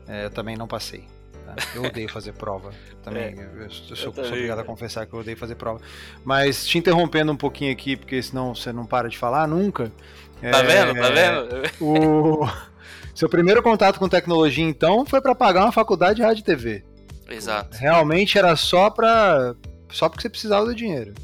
É, 0.08 0.24
eu 0.24 0.30
também 0.30 0.56
não 0.56 0.66
passei. 0.66 1.04
Tá? 1.44 1.54
Eu 1.74 1.84
odeio 1.84 2.08
fazer 2.08 2.32
prova. 2.32 2.72
Também, 3.02 3.22
é, 3.22 3.34
eu, 3.34 3.62
eu, 3.64 3.70
sou, 3.70 3.96
sou 3.96 4.24
obrigado 4.24 4.60
a 4.60 4.64
confessar 4.64 5.06
que 5.06 5.12
eu 5.12 5.20
odeio 5.20 5.36
fazer 5.36 5.56
prova. 5.56 5.80
Mas 6.24 6.66
te 6.66 6.78
interrompendo 6.78 7.30
um 7.32 7.36
pouquinho 7.36 7.70
aqui, 7.70 7.94
porque 7.94 8.22
senão 8.22 8.54
você 8.54 8.72
não 8.72 8.86
para 8.86 9.10
de 9.10 9.18
falar 9.18 9.46
nunca. 9.46 9.92
Tá 10.40 10.58
é, 10.58 10.62
vendo? 10.62 10.94
Tá 10.98 11.10
vendo? 11.10 11.62
O. 11.80 12.48
Seu 13.14 13.28
primeiro 13.28 13.62
contato 13.62 13.98
com 13.98 14.08
tecnologia, 14.08 14.64
então, 14.64 15.04
foi 15.04 15.20
para 15.20 15.34
pagar 15.34 15.64
uma 15.64 15.72
faculdade 15.72 16.16
de 16.16 16.22
rádio 16.22 16.40
e 16.40 16.44
TV. 16.44 16.84
Exato. 17.28 17.76
Realmente 17.76 18.38
era 18.38 18.54
só 18.56 18.88
para 18.88 19.54
só 19.90 20.08
porque 20.08 20.22
você 20.22 20.28
precisava 20.28 20.66
do 20.66 20.74
dinheiro. 20.74 21.14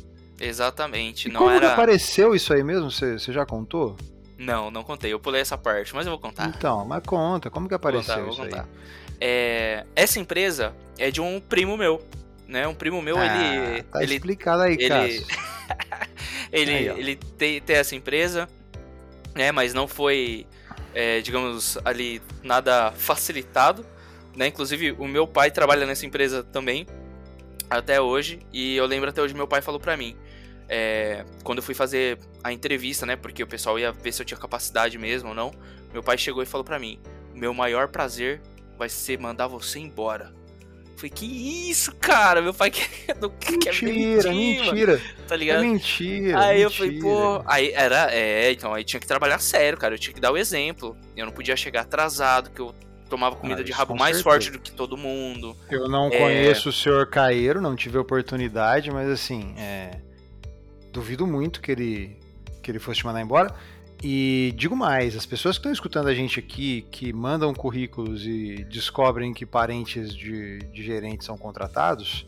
Exatamente. 0.41 1.29
E 1.29 1.33
não 1.33 1.41
como 1.41 1.53
era... 1.53 1.73
apareceu 1.73 2.35
isso 2.35 2.53
aí 2.53 2.63
mesmo? 2.63 2.91
Você, 2.91 3.19
você 3.19 3.33
já 3.33 3.47
contou? 3.47 3.97
Não, 4.37 4.71
não 4.71 4.83
contei. 4.83 5.13
Eu 5.13 5.21
pulei 5.21 5.41
essa 5.41 5.57
parte, 5.57 5.95
mas 5.95 6.07
eu 6.07 6.13
vou 6.13 6.19
contar. 6.19 6.49
Então, 6.49 6.85
mas 6.85 7.03
conta. 7.05 7.51
Como 7.51 7.69
que 7.69 7.75
apareceu 7.75 8.15
vou 8.17 8.25
contar, 8.25 8.43
vou 8.43 8.47
isso 8.47 8.57
contar. 8.57 8.63
aí? 8.63 8.85
É, 9.21 9.87
essa 9.95 10.19
empresa 10.19 10.75
é 10.99 11.11
de 11.11 11.21
um 11.21 11.41
primo 11.41 11.77
meu, 11.77 12.03
né? 12.47 12.67
Um 12.67 12.75
primo 12.75 13.01
meu, 13.01 13.17
ah, 13.17 13.27
ele... 13.27 13.83
Tá 13.85 14.03
ele, 14.03 14.15
explicado 14.15 14.63
aí, 14.63 14.77
ele... 14.79 15.25
ele, 16.53 16.73
aí, 16.73 16.87
ele 16.89 17.17
tem, 17.17 17.61
tem 17.61 17.77
essa 17.77 17.95
empresa, 17.95 18.49
né? 19.35 19.53
Mas 19.53 19.73
não 19.73 19.87
foi 19.87 20.47
é, 20.95 21.21
digamos, 21.21 21.77
ali 21.85 22.23
nada 22.43 22.93
facilitado, 22.93 23.85
né? 24.37 24.47
Inclusive, 24.47 24.93
o 24.93 25.07
meu 25.07 25.27
pai 25.27 25.51
trabalha 25.51 25.87
nessa 25.87 26.07
empresa 26.07 26.43
também, 26.43 26.87
até 27.69 28.01
hoje, 28.01 28.41
e 28.53 28.77
eu 28.77 28.87
lembro 28.87 29.11
até 29.11 29.21
hoje 29.21 29.35
meu 29.35 29.49
pai 29.49 29.61
falou 29.61 29.81
pra 29.81 29.97
mim, 29.97 30.17
é, 30.69 31.25
quando 31.43 31.59
eu 31.59 31.63
fui 31.63 31.75
fazer 31.75 32.19
a 32.43 32.53
entrevista, 32.53 33.05
né? 33.05 33.17
Porque 33.17 33.43
o 33.43 33.47
pessoal 33.47 33.79
ia 33.79 33.93
ver 33.93 34.13
se 34.13 34.23
eu 34.23 34.27
tinha 34.27 34.39
capacidade 34.39 34.99
mesmo 34.99 35.31
ou 35.31 35.35
não. 35.35 35.53
Meu 35.93 36.03
pai 36.03 36.17
chegou 36.17 36.43
e 36.43 36.47
falou 36.47 36.65
pra 36.65 36.79
mim: 36.79 36.99
Meu 37.35 37.53
maior 37.53 37.89
prazer 37.89 38.41
vai 38.79 38.89
ser 38.89 39.19
mandar 39.19 39.47
você 39.47 39.79
embora. 39.79 40.33
Falei, 40.97 41.11
que 41.11 41.71
isso, 41.71 41.95
cara? 41.97 42.41
Meu 42.41 42.55
pai 42.55 42.71
quer, 42.71 43.17
não 43.21 43.29
mentira, 43.31 43.59
quer 43.59 43.83
mentira, 43.83 44.31
mentira. 44.33 45.01
Tá 45.27 45.37
ligado? 45.37 45.59
É 45.59 45.63
mentira. 45.63 46.41
Aí 46.41 46.59
mentira. 46.59 46.61
eu 46.61 46.71
falei, 46.71 46.99
pô. 47.01 47.43
Aí 47.47 47.73
era, 47.73 48.15
é, 48.15 48.53
então 48.53 48.73
aí 48.73 48.85
tinha 48.85 49.01
que 49.01 49.07
trabalhar 49.07 49.39
sério, 49.39 49.77
cara. 49.77 49.95
Eu 49.95 49.99
tinha 49.99 50.15
que 50.15 50.21
dar 50.21 50.31
o 50.31 50.37
exemplo. 50.37 50.97
Eu 51.17 51.27
não 51.27 51.33
podia 51.33 51.57
chegar 51.57 51.83
atrasado, 51.83 52.51
que 52.51 52.61
eu 52.61 52.75
tomava 53.09 53.37
comida 53.37 53.61
ah, 53.61 53.65
de 53.65 53.73
rabo 53.73 53.95
mais 53.95 54.17
certeza. 54.17 54.23
forte 54.23 54.51
do 54.51 54.59
que 54.59 54.73
todo 54.73 54.97
mundo. 54.97 55.57
Eu 55.71 55.89
não 55.89 56.09
é... 56.09 56.19
conheço 56.19 56.69
o 56.69 56.73
senhor 56.73 57.07
Caeiro, 57.07 57.61
não 57.61 57.77
tive 57.77 57.99
oportunidade, 57.99 58.91
mas 58.91 59.09
assim, 59.09 59.55
é... 59.59 60.01
duvido 60.93 61.27
muito 61.27 61.61
que 61.61 61.71
ele, 61.71 62.17
que 62.63 62.71
ele 62.71 62.79
fosse 62.79 63.01
te 63.01 63.07
mandar 63.07 63.21
embora. 63.21 63.55
E 64.03 64.53
digo 64.57 64.77
mais, 64.77 65.17
as 65.17 65.25
pessoas 65.25 65.57
que 65.57 65.61
estão 65.61 65.73
escutando 65.73 66.09
a 66.09 66.15
gente 66.15 66.39
aqui, 66.39 66.87
que 66.91 67.13
mandam 67.13 67.55
currículos 67.55 68.27
e 68.27 68.65
descobrem 68.65 69.33
que 69.33 69.47
parentes 69.47 70.15
de, 70.15 70.59
de 70.59 70.83
gerentes 70.83 71.27
são 71.27 71.39
contratados, 71.39 72.27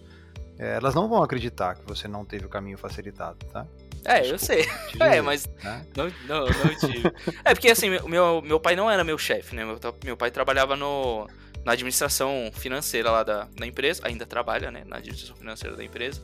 é, 0.58 0.76
elas 0.76 0.94
não 0.94 1.08
vão 1.08 1.22
acreditar 1.22 1.74
que 1.74 1.86
você 1.86 2.08
não 2.08 2.24
teve 2.24 2.46
o 2.46 2.48
caminho 2.48 2.78
facilitado, 2.78 3.38
tá? 3.52 3.66
É, 4.04 4.20
Desculpa, 4.20 4.34
eu 4.34 4.38
sei. 4.38 4.66
É, 5.00 5.20
mas 5.20 5.46
né? 5.62 5.84
não, 5.96 6.04
não, 6.26 6.46
não 6.46 6.78
tive. 6.78 7.12
é 7.44 7.52
porque 7.52 7.68
assim, 7.68 7.90
meu, 7.90 8.40
meu 8.40 8.60
pai 8.60 8.74
não 8.76 8.90
era 8.90 9.04
meu 9.04 9.18
chefe, 9.18 9.54
né? 9.54 9.64
Meu, 9.64 9.78
meu 10.04 10.16
pai 10.16 10.30
trabalhava 10.30 10.76
no, 10.76 11.28
na 11.64 11.72
administração 11.72 12.50
financeira 12.54 13.10
lá 13.10 13.22
da, 13.22 13.48
da 13.56 13.66
empresa, 13.66 14.00
ainda 14.04 14.24
trabalha, 14.24 14.70
né? 14.70 14.84
Na 14.86 14.96
administração 14.96 15.36
financeira 15.36 15.76
da 15.76 15.84
empresa. 15.84 16.22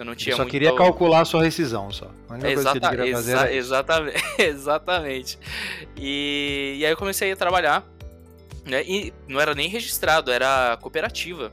Eu 0.00 0.06
não 0.06 0.14
tinha 0.14 0.34
só 0.34 0.44
muito... 0.44 0.50
queria 0.50 0.74
calcular 0.74 1.20
a 1.20 1.24
sua 1.26 1.42
rescisão, 1.42 1.92
só. 1.92 2.10
Exata, 2.42 3.06
exa 3.06 3.52
exatamente, 3.52 4.24
exatamente. 4.40 5.38
E, 5.94 6.76
e 6.78 6.86
aí 6.86 6.90
eu 6.90 6.96
comecei 6.96 7.30
a 7.30 7.36
trabalhar, 7.36 7.86
né? 8.64 8.82
E 8.82 9.12
não 9.28 9.38
era 9.38 9.54
nem 9.54 9.68
registrado, 9.68 10.30
era 10.32 10.78
cooperativa. 10.80 11.52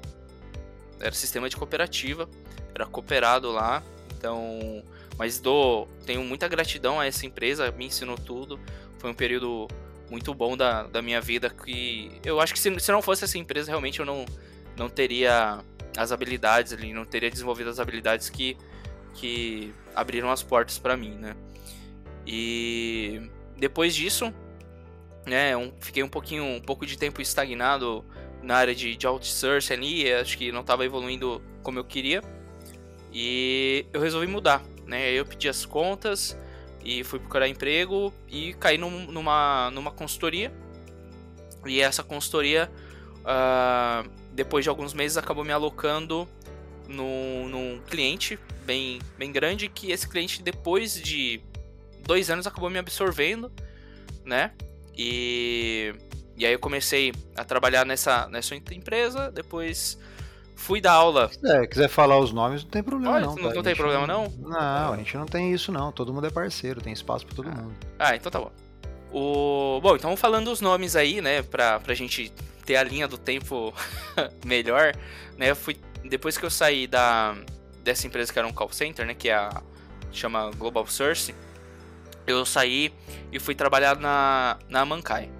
Era 0.97 1.13
sistema 1.13 1.49
de 1.49 1.57
cooperativa, 1.57 2.29
era 2.73 2.85
cooperado 2.85 3.51
lá. 3.51 3.83
Então, 4.17 4.81
mas 5.17 5.41
dou, 5.41 5.85
tenho 6.05 6.23
muita 6.23 6.47
gratidão 6.47 7.01
a 7.01 7.05
essa 7.05 7.25
empresa, 7.25 7.69
me 7.71 7.87
ensinou 7.87 8.17
tudo. 8.17 8.57
Foi 8.97 9.09
um 9.11 9.13
período 9.13 9.67
muito 10.09 10.33
bom 10.33 10.55
da, 10.55 10.83
da 10.83 11.01
minha 11.01 11.19
vida 11.19 11.49
que 11.49 12.13
eu 12.23 12.39
acho 12.39 12.53
que 12.53 12.59
se, 12.59 12.79
se 12.79 12.93
não 12.93 13.01
fosse 13.01 13.25
essa 13.25 13.37
empresa 13.37 13.71
realmente 13.71 13.99
eu 13.99 14.05
não 14.05 14.23
não 14.77 14.87
teria 14.87 15.59
as 15.97 16.11
habilidades 16.11 16.71
ali, 16.71 16.93
não 16.93 17.03
teria 17.03 17.29
desenvolvido 17.29 17.69
as 17.69 17.79
habilidades 17.79 18.29
que, 18.29 18.55
que 19.15 19.73
abriram 19.95 20.31
as 20.31 20.43
portas 20.43 20.77
para 20.77 20.95
mim, 20.95 21.15
né? 21.15 21.35
E 22.25 23.29
depois 23.57 23.95
disso, 23.95 24.31
né, 25.25 25.51
fiquei 25.79 26.03
um 26.03 26.09
pouquinho, 26.09 26.43
um 26.43 26.61
pouco 26.61 26.85
de 26.85 26.97
tempo 26.97 27.21
estagnado 27.21 28.05
na 28.43 28.55
área 28.55 28.75
de, 28.75 28.95
de 28.95 29.07
outsourcing 29.07 29.73
ali, 29.73 30.13
acho 30.13 30.37
que 30.37 30.51
não 30.51 30.61
estava 30.61 30.85
evoluindo 30.85 31.41
como 31.63 31.79
eu 31.79 31.83
queria. 31.83 32.21
E 33.11 33.85
eu 33.91 33.99
resolvi 33.99 34.27
mudar, 34.27 34.63
né? 34.85 35.11
Eu 35.11 35.25
pedi 35.25 35.49
as 35.49 35.65
contas 35.65 36.37
e 36.83 37.03
fui 37.03 37.19
procurar 37.19 37.47
emprego 37.47 38.13
e 38.27 38.53
caí 38.53 38.77
num, 38.77 39.11
numa, 39.11 39.71
numa 39.71 39.91
consultoria. 39.91 40.53
E 41.65 41.81
essa 41.81 42.03
consultoria 42.03 42.69
uh, 43.23 44.09
depois 44.37 44.63
de 44.63 44.69
alguns 44.69 44.93
meses 44.93 45.17
acabou 45.17 45.43
me 45.43 45.51
alocando 45.51 46.29
no, 46.87 47.49
num 47.49 47.81
cliente 47.89 48.39
bem, 48.63 48.99
bem 49.17 49.31
grande 49.31 49.67
que 49.67 49.91
esse 49.91 50.07
cliente 50.07 50.43
depois 50.43 50.93
de 51.01 51.41
dois 52.05 52.29
anos 52.29 52.45
acabou 52.45 52.69
me 52.69 52.77
absorvendo, 52.77 53.51
né? 54.23 54.51
E, 54.95 55.91
e 56.37 56.45
aí 56.45 56.53
eu 56.53 56.59
comecei 56.59 57.11
a 57.35 57.43
trabalhar 57.43 57.83
nessa, 57.83 58.27
nessa 58.27 58.55
empresa, 58.55 59.31
depois 59.31 59.97
fui 60.55 60.79
dar 60.79 60.93
aula. 60.93 61.31
É, 61.43 61.65
quiser 61.65 61.89
falar 61.89 62.19
os 62.19 62.31
nomes, 62.31 62.63
não 62.63 62.69
tem 62.69 62.83
problema 62.83 63.15
Olha, 63.15 63.25
não. 63.25 63.35
Não, 63.35 63.49
tá? 63.49 63.55
não 63.55 63.63
tem 63.63 63.75
problema 63.75 64.05
não? 64.05 64.27
Não, 64.37 64.93
a 64.93 64.97
gente 64.97 65.17
não 65.17 65.25
tem 65.25 65.51
isso 65.51 65.71
não. 65.71 65.91
Todo 65.91 66.13
mundo 66.13 66.27
é 66.27 66.29
parceiro, 66.29 66.79
tem 66.79 66.93
espaço 66.93 67.25
para 67.25 67.35
todo 67.35 67.49
ah. 67.49 67.55
mundo. 67.55 67.73
Ah, 67.97 68.15
então 68.15 68.31
tá 68.31 68.39
bom. 68.39 68.51
O... 69.11 69.79
Bom, 69.81 69.95
então 69.95 70.15
falando 70.15 70.51
os 70.51 70.61
nomes 70.61 70.95
aí, 70.95 71.21
né, 71.21 71.41
pra, 71.41 71.79
pra 71.79 71.95
gente 71.95 72.31
ter 72.67 72.75
a 72.75 72.83
linha 72.83 73.07
do 73.07 73.17
tempo 73.17 73.73
melhor, 74.45 74.93
né? 75.37 75.49
Eu 75.49 75.55
fui 75.55 75.79
depois 76.03 76.37
que 76.37 76.45
eu 76.45 76.49
saí 76.49 76.85
da 76.85 77.35
dessa 77.81 78.05
empresa 78.05 78.31
que 78.31 78.37
era 78.37 78.47
um 78.47 78.51
call 78.51 78.71
center, 78.73 79.05
né, 79.05 79.13
que 79.13 79.29
é 79.29 79.33
a 79.33 79.63
chama 80.11 80.51
Global 80.51 80.85
Source, 80.85 81.33
eu 82.27 82.45
saí 82.45 82.93
e 83.31 83.39
fui 83.39 83.55
trabalhar 83.55 83.97
na 83.97 84.59
na 84.69 84.85
Mankai. 84.85 85.31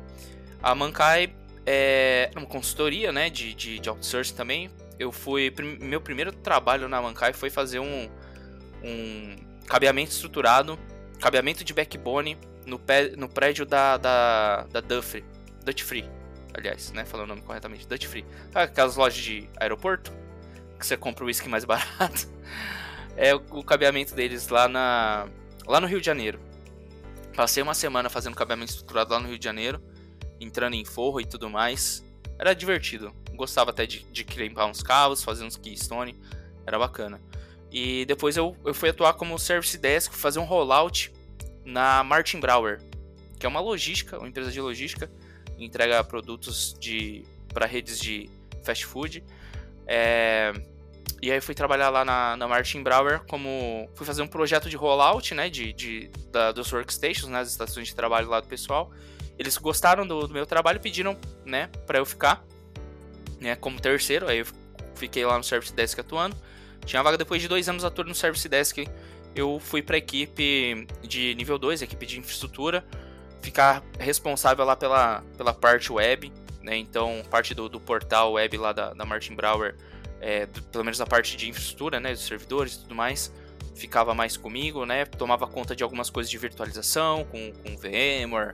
A 0.64 0.74
Mankai 0.74 1.36
é 1.66 2.32
uma 2.38 2.46
consultoria, 2.46 3.12
né, 3.12 3.30
de, 3.30 3.54
de, 3.54 3.80
de 3.80 3.90
outsourcing 3.90 4.34
também. 4.34 4.70
Eu 4.98 5.12
fui 5.12 5.54
meu 5.82 6.00
primeiro 6.00 6.32
trabalho 6.32 6.88
na 6.88 7.02
Mankai 7.02 7.34
foi 7.34 7.50
fazer 7.50 7.80
um 7.80 8.10
um 8.82 9.36
cabeamento 9.68 10.12
estruturado, 10.12 10.80
cabeamento 11.20 11.62
de 11.64 11.74
backbone 11.74 12.38
no, 12.66 12.80
pé, 12.80 13.12
no 13.18 13.28
prédio 13.28 13.66
da, 13.66 13.98
da, 13.98 14.64
da 14.72 14.80
Dutch 14.80 15.82
Free 15.84 16.17
aliás, 16.54 16.92
né? 16.92 17.06
Falando 17.06 17.26
o 17.26 17.30
nome 17.30 17.42
corretamente, 17.42 17.88
Dutch 17.88 18.06
Free. 18.06 18.26
Aquelas 18.54 18.96
lojas 18.96 19.24
de 19.24 19.50
aeroporto 19.60 20.12
que 20.78 20.86
você 20.86 20.96
compra 20.96 21.24
o 21.24 21.28
uísque 21.28 21.50
mais 21.50 21.66
barato. 21.66 22.28
É 23.16 23.34
o, 23.34 23.64
cabeamento 23.64 24.14
deles 24.14 24.48
lá 24.50 24.68
na 24.68 25.28
lá 25.66 25.82
no 25.82 25.88
Rio 25.88 26.00
de 26.00 26.06
Janeiro. 26.06 26.40
Passei 27.36 27.62
uma 27.62 27.74
semana 27.74 28.10
fazendo 28.10 28.36
cabeamento 28.36 28.72
estruturado 28.72 29.12
lá 29.12 29.20
no 29.20 29.28
Rio 29.28 29.38
de 29.38 29.46
Janeiro, 29.46 29.82
entrando 30.40 30.76
em 30.76 30.86
forro 30.86 31.20
e 31.20 31.26
tudo 31.26 31.50
mais. 31.50 32.04
Era 32.40 32.54
divertido. 32.54 33.14
Gostava 33.34 33.72
até 33.72 33.86
de, 33.86 34.04
de 34.12 34.24
limpar 34.24 34.66
uns 34.68 34.82
cabos, 34.82 35.24
fazer 35.24 35.44
uns 35.44 35.58
keystone. 35.58 36.20
Era 36.66 36.78
bacana. 36.78 37.22
E 37.72 38.06
depois 38.06 38.38
eu, 38.38 38.56
eu 38.64 38.74
fui 38.74 38.90
atuar 38.90 39.14
como 39.14 39.38
service 39.38 39.78
desk, 39.78 40.14
fazer 40.14 40.40
um 40.40 40.46
rollout 40.46 41.12
na 41.66 42.04
Martin 42.04 42.40
Brower, 42.40 42.82
que 43.38 43.46
é 43.46 43.50
uma 43.50 43.60
logística, 43.60 44.18
uma 44.18 44.28
empresa 44.28 44.52
de 44.52 44.62
logística, 44.62 45.12
entrega 45.58 46.04
produtos 46.04 46.76
de 46.80 47.24
para 47.54 47.66
redes 47.66 48.00
de 48.00 48.30
fast 48.64 48.86
food. 48.86 49.24
É, 49.86 50.54
e 51.22 51.32
aí 51.32 51.42
fui 51.42 51.56
trabalhar 51.56 51.90
lá 51.90 52.06
na, 52.06 52.38
na 52.38 52.48
Martin 52.48 52.84
Brower 52.84 53.22
como. 53.28 53.90
Fui 53.96 54.06
fazer 54.06 54.22
um 54.22 54.28
projeto 54.28 54.70
de 54.70 54.76
rollout, 54.76 55.34
né? 55.34 55.50
De, 55.50 55.74
de, 55.74 56.10
da, 56.32 56.52
dos 56.52 56.72
workstations, 56.72 57.28
né? 57.28 57.40
Das 57.40 57.50
estações 57.50 57.88
de 57.88 57.96
trabalho 57.96 58.30
lá 58.30 58.40
do 58.40 58.48
pessoal. 58.48 58.92
Eles 59.38 59.58
gostaram 59.58 60.06
do, 60.06 60.28
do 60.28 60.34
meu 60.34 60.46
trabalho 60.46 60.78
e 60.78 60.80
pediram, 60.80 61.16
né, 61.46 61.70
pra 61.86 62.00
eu 62.00 62.06
ficar, 62.06 62.44
né, 63.40 63.56
como 63.56 63.80
terceiro. 63.80 64.28
Aí 64.28 64.40
eu 64.40 64.48
fiquei 64.96 65.26
lá 65.26 65.38
no 65.38 65.44
Service 65.44 65.74
Desk 65.74 66.00
atuando. 66.00 66.36
Tinha 66.86 67.04
vaga 67.04 67.18
depois 67.18 67.42
de 67.42 67.48
dois 67.48 67.70
anos 67.70 67.84
atuando 67.86 68.10
no 68.10 68.16
Service 68.16 68.48
Desk. 68.50 68.88
Eu 69.36 69.60
fui 69.60 69.84
pra 69.84 69.98
equipe 69.98 70.88
de 71.04 71.36
nível 71.36 71.60
2, 71.60 71.84
equipe 71.84 72.06
de 72.08 72.18
infraestrutura, 72.20 72.84
ficar 73.48 73.82
responsável 73.98 74.66
lá 74.66 74.76
pela, 74.76 75.24
pela 75.38 75.54
parte 75.54 75.92
web, 75.92 76.34
né? 76.62 76.76
Então, 76.76 77.24
parte 77.30 77.54
do, 77.56 77.70
do 77.70 77.80
portal 77.80 78.34
web 78.34 78.58
lá 78.58 78.74
da, 78.74 78.94
da 78.94 79.06
Martin 79.06 79.36
Brower 79.36 79.74
é, 80.20 80.46
do, 80.46 80.62
pelo 80.64 80.84
menos 80.84 81.00
a 81.00 81.06
parte 81.06 81.38
de 81.38 81.50
infraestrutura, 81.50 81.98
né, 82.00 82.12
dos 82.12 82.26
servidores 82.26 82.74
e 82.74 82.80
tudo 82.82 82.94
mais, 82.94 83.32
ficava 83.74 84.14
mais 84.14 84.36
comigo, 84.36 84.86
né, 84.86 85.06
tomava 85.06 85.48
conta 85.48 85.76
de 85.76 85.84
algumas 85.84 86.10
coisas 86.10 86.30
de 86.30 86.38
virtualização, 86.38 87.24
com, 87.26 87.54
com 87.54 87.78
VMware, 87.78 88.54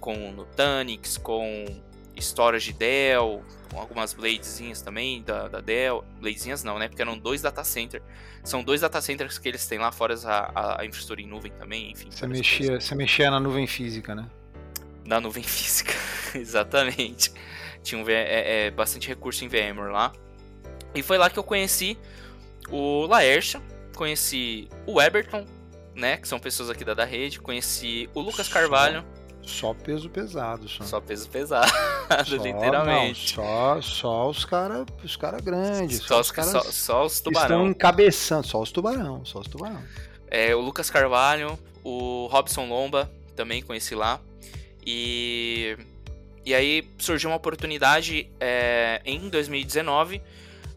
com 0.00 0.32
Nutanix, 0.32 1.16
com 1.16 1.64
storage 2.20 2.72
Dell, 2.72 3.42
com 3.70 3.80
algumas 3.80 4.12
bladezinhas 4.12 4.82
também 4.82 5.22
da, 5.22 5.48
da 5.48 5.60
Dell, 5.60 6.04
bladezinhas 6.20 6.62
não, 6.62 6.78
né, 6.78 6.88
porque 6.88 7.02
eram 7.02 7.18
dois 7.18 7.40
data 7.42 7.64
centers, 7.64 8.02
são 8.44 8.62
dois 8.62 8.80
data 8.80 9.00
centers 9.00 9.38
que 9.38 9.48
eles 9.48 9.66
têm 9.66 9.78
lá, 9.78 9.92
fora 9.92 10.14
a, 10.24 10.80
a 10.80 10.84
infraestrutura 10.84 11.20
em 11.20 11.26
nuvem 11.26 11.52
também, 11.52 11.90
enfim. 11.90 12.10
Você 12.10 12.26
mexia, 12.26 12.80
você 12.80 12.94
mexia 12.94 13.30
na 13.30 13.38
nuvem 13.38 13.66
física, 13.66 14.14
né? 14.14 14.28
Na 15.04 15.20
nuvem 15.20 15.42
física, 15.44 15.94
exatamente. 16.34 17.32
Tinha 17.82 18.02
um, 18.02 18.08
é, 18.08 18.66
é, 18.66 18.70
bastante 18.70 19.08
recurso 19.08 19.44
em 19.44 19.48
VMware 19.48 19.92
lá. 19.92 20.12
E 20.94 21.02
foi 21.02 21.18
lá 21.18 21.30
que 21.30 21.38
eu 21.38 21.44
conheci 21.44 21.96
o 22.68 23.06
Laércio, 23.06 23.62
conheci 23.94 24.68
o 24.86 25.00
Eberton, 25.00 25.46
né, 25.94 26.16
que 26.16 26.26
são 26.26 26.38
pessoas 26.38 26.70
aqui 26.70 26.84
da, 26.84 26.94
da 26.94 27.04
rede, 27.04 27.40
conheci 27.40 28.08
o 28.14 28.20
Lucas 28.20 28.48
Carvalho. 28.48 29.04
Só 29.44 29.74
peso 29.74 30.08
pesado, 30.08 30.68
só. 30.68 30.84
Só 30.84 31.00
peso 31.00 31.28
pesado, 31.28 31.70
só, 32.24 32.36
literalmente. 32.36 33.36
Não, 33.36 33.44
só, 33.44 33.80
só 33.82 34.28
os 34.30 34.44
caras 34.44 34.86
os 35.02 35.16
cara 35.16 35.40
grandes. 35.40 35.98
Só, 35.98 36.06
só 36.06 36.20
os, 36.20 36.30
caras 36.30 36.50
só, 36.50 36.60
só 36.62 37.06
os 37.06 37.20
tubarão. 37.20 37.44
Estão 37.46 37.68
encabeçando, 37.68 38.46
só 38.46 38.60
os 38.60 38.70
tubarão, 38.70 39.24
só 39.24 39.40
os 39.40 39.48
tubarão. 39.48 39.82
É, 40.30 40.54
o 40.54 40.60
Lucas 40.60 40.90
Carvalho, 40.90 41.58
o 41.82 42.26
Robson 42.30 42.66
Lomba, 42.66 43.10
também 43.34 43.62
conheci 43.62 43.94
lá. 43.94 44.20
E, 44.84 45.76
e 46.44 46.54
aí 46.54 46.88
surgiu 46.98 47.30
uma 47.30 47.36
oportunidade 47.36 48.28
é, 48.40 49.00
em 49.04 49.28
2019 49.28 50.22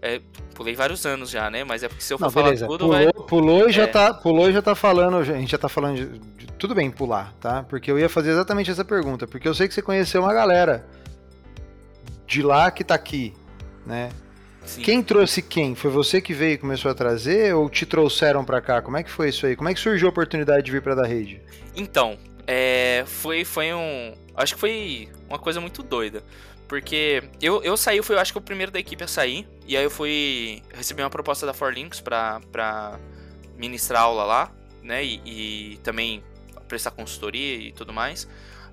é, 0.01 0.21
pulei 0.55 0.73
vários 0.73 1.05
anos 1.05 1.29
já, 1.29 1.49
né? 1.51 1.63
Mas 1.63 1.83
é 1.83 1.87
porque 1.87 2.03
se 2.03 2.13
eu 2.13 2.17
for 2.17 2.25
não, 2.25 2.31
falar 2.31 2.45
beleza. 2.45 2.65
tudo, 2.65 2.85
pulou, 2.85 2.93
vai... 2.93 3.13
pulou 3.13 3.69
e 3.69 3.71
já 3.71 3.83
é... 3.83 3.87
tá, 3.87 4.13
pulou 4.13 4.49
e 4.49 4.53
já 4.53 4.61
tá 4.61 4.73
falando, 4.73 5.17
a 5.17 5.23
gente 5.23 5.51
já 5.51 5.57
tá 5.57 5.69
falando 5.69 5.97
de, 5.97 6.19
de, 6.19 6.47
tudo 6.53 6.73
bem 6.73 6.89
pular, 6.89 7.33
tá? 7.39 7.63
Porque 7.63 7.91
eu 7.91 7.99
ia 7.99 8.09
fazer 8.09 8.31
exatamente 8.31 8.71
essa 8.71 8.85
pergunta, 8.85 9.27
porque 9.27 9.47
eu 9.47 9.53
sei 9.53 9.67
que 9.67 9.73
você 9.73 9.81
conheceu 9.81 10.21
uma 10.21 10.33
galera 10.33 10.87
de 12.25 12.41
lá 12.41 12.71
que 12.71 12.83
tá 12.83 12.95
aqui, 12.95 13.33
né? 13.85 14.09
Sim. 14.65 14.81
Quem 14.81 15.03
trouxe 15.03 15.43
quem? 15.43 15.75
Foi 15.75 15.91
você 15.91 16.19
que 16.19 16.33
veio 16.33 16.53
e 16.53 16.57
começou 16.57 16.89
a 16.89 16.95
trazer 16.95 17.53
ou 17.53 17.69
te 17.69 17.85
trouxeram 17.85 18.43
para 18.43 18.59
cá? 18.61 18.81
Como 18.81 18.97
é 18.97 19.03
que 19.03 19.11
foi 19.11 19.29
isso 19.29 19.45
aí? 19.45 19.55
Como 19.55 19.69
é 19.69 19.73
que 19.73 19.79
surgiu 19.79 20.07
a 20.07 20.09
oportunidade 20.09 20.65
de 20.65 20.71
vir 20.71 20.81
para 20.81 20.95
da 20.95 21.05
rede? 21.05 21.39
Então, 21.75 22.17
é, 22.47 23.03
foi 23.05 23.45
foi 23.45 23.73
um, 23.73 24.13
acho 24.35 24.55
que 24.55 24.59
foi 24.59 25.09
uma 25.29 25.37
coisa 25.37 25.61
muito 25.61 25.83
doida. 25.83 26.23
Porque 26.67 27.23
eu, 27.41 27.61
eu 27.63 27.77
saí, 27.77 28.01
fui, 28.01 28.15
eu 28.15 28.19
acho 28.19 28.31
que 28.31 28.37
o 28.37 28.41
primeiro 28.41 28.71
da 28.71 28.79
equipe 28.79 29.03
a 29.03 29.07
sair. 29.07 29.47
E 29.67 29.77
aí 29.77 29.83
eu 29.83 29.91
fui. 29.91 30.61
Recebi 30.73 31.01
uma 31.01 31.09
proposta 31.09 31.45
da 31.45 31.53
Forlinks 31.53 32.01
pra, 32.01 32.41
pra 32.51 32.99
ministrar 33.55 34.03
aula 34.03 34.23
lá, 34.23 34.51
né? 34.81 35.03
E, 35.03 35.21
e 35.25 35.77
também 35.77 36.23
prestar 36.67 36.91
consultoria 36.91 37.55
e 37.55 37.71
tudo 37.71 37.93
mais. 37.93 38.27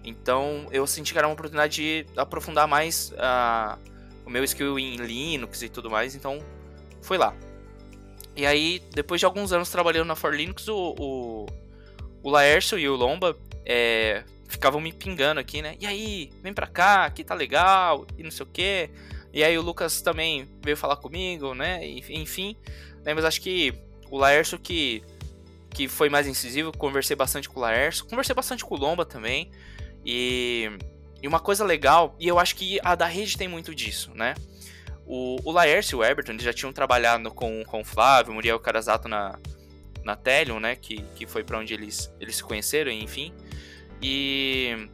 Então 0.04 0.66
eu 0.72 0.86
senti 0.86 1.12
que 1.12 1.18
era 1.18 1.28
uma 1.28 1.34
oportunidade 1.34 1.76
de 1.76 2.06
aprofundar 2.16 2.66
mais 2.66 3.12
uh, 3.12 3.78
o 4.24 4.30
meu 4.30 4.42
skill 4.44 4.78
em 4.78 4.96
Linux 4.96 5.62
e 5.62 5.68
tudo 5.68 5.90
mais. 5.90 6.14
Então 6.14 6.38
fui 7.02 7.18
lá. 7.18 7.34
E 8.34 8.46
aí, 8.46 8.82
depois 8.92 9.20
de 9.20 9.26
alguns 9.26 9.52
anos 9.52 9.68
trabalhando 9.68 10.06
na 10.06 10.16
Forlinux, 10.16 10.66
o, 10.68 10.94
o, 10.98 11.46
o 12.22 12.30
Laércio 12.30 12.78
e 12.78 12.88
o 12.88 12.96
Lomba 12.96 13.36
é, 13.64 14.24
ficavam 14.52 14.80
me 14.80 14.92
pingando 14.92 15.40
aqui, 15.40 15.62
né? 15.62 15.76
E 15.80 15.86
aí, 15.86 16.30
vem 16.42 16.52
pra 16.52 16.66
cá, 16.66 17.06
aqui 17.06 17.24
tá 17.24 17.34
legal, 17.34 18.06
e 18.16 18.22
não 18.22 18.30
sei 18.30 18.44
o 18.44 18.48
quê. 18.48 18.90
E 19.32 19.42
aí 19.42 19.56
o 19.56 19.62
Lucas 19.62 20.02
também 20.02 20.48
veio 20.62 20.76
falar 20.76 20.96
comigo, 20.96 21.54
né? 21.54 21.84
Enfim, 21.86 22.56
né? 23.02 23.14
mas 23.14 23.24
acho 23.24 23.40
que 23.40 23.74
o 24.10 24.18
Laércio 24.18 24.58
que, 24.58 25.02
que 25.70 25.88
foi 25.88 26.10
mais 26.10 26.26
incisivo, 26.26 26.76
conversei 26.76 27.16
bastante 27.16 27.48
com 27.48 27.58
o 27.58 27.62
Laércio, 27.62 28.04
conversei 28.04 28.34
bastante 28.34 28.64
com 28.64 28.74
o 28.74 28.78
Lomba 28.78 29.06
também. 29.06 29.50
E, 30.04 30.70
e 31.22 31.26
uma 31.26 31.40
coisa 31.40 31.64
legal, 31.64 32.14
e 32.20 32.28
eu 32.28 32.38
acho 32.38 32.54
que 32.54 32.78
a 32.84 32.94
da 32.94 33.06
rede 33.06 33.38
tem 33.38 33.48
muito 33.48 33.74
disso, 33.74 34.12
né? 34.14 34.34
O, 35.06 35.38
o 35.44 35.50
Laércio 35.50 35.96
e 35.96 35.98
o 35.98 36.04
Everton 36.04 36.32
eles 36.32 36.44
já 36.44 36.52
tinham 36.52 36.72
trabalhado 36.72 37.30
com, 37.30 37.64
com 37.64 37.80
o 37.80 37.84
Flávio, 37.84 38.34
Muriel 38.34 38.60
Carazato 38.60 39.08
na, 39.08 39.38
na 40.04 40.14
Telion, 40.14 40.60
né? 40.60 40.76
Que, 40.76 41.02
que 41.14 41.26
foi 41.26 41.42
para 41.42 41.58
onde 41.58 41.72
eles, 41.72 42.12
eles 42.20 42.36
se 42.36 42.44
conheceram, 42.44 42.90
enfim. 42.90 43.32
E 44.02 44.88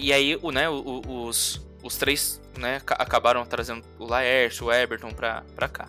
e 0.00 0.12
aí, 0.12 0.38
o, 0.40 0.52
né, 0.52 0.68
os, 0.70 1.60
os 1.82 1.96
três 1.96 2.40
né, 2.56 2.80
acabaram 2.90 3.44
trazendo 3.44 3.84
o 3.98 4.06
Laércio, 4.06 4.66
o 4.66 4.72
Everton 4.72 5.10
pra, 5.10 5.42
pra 5.56 5.68
cá. 5.68 5.88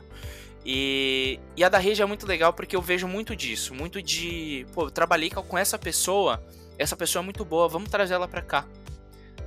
E, 0.65 1.39
e 1.56 1.63
a 1.63 1.69
da 1.69 1.78
rede 1.78 2.02
é 2.02 2.06
muito 2.06 2.26
legal 2.26 2.52
porque 2.52 2.76
eu 2.76 2.82
vejo 2.82 3.08
muito 3.08 3.36
disso, 3.36 3.74
muito 3.74 4.02
de, 4.02 4.65
pô, 4.74 4.86
eu 4.86 4.91
trabalhei 4.91 5.30
com 5.30 5.58
essa 5.58 5.78
pessoa, 5.78 6.43
essa 6.78 6.98
pessoa 6.98 7.22
é 7.22 7.24
muito 7.24 7.45
boa, 7.45 7.67
vamos 7.67 7.89
trazer 7.89 8.15
ela 8.15 8.28
pra 8.28 8.41
cá, 8.41 8.65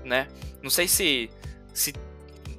né? 0.05 0.29
Não 0.63 0.71
sei 0.71 0.87
se, 0.87 1.29
se 1.75 1.93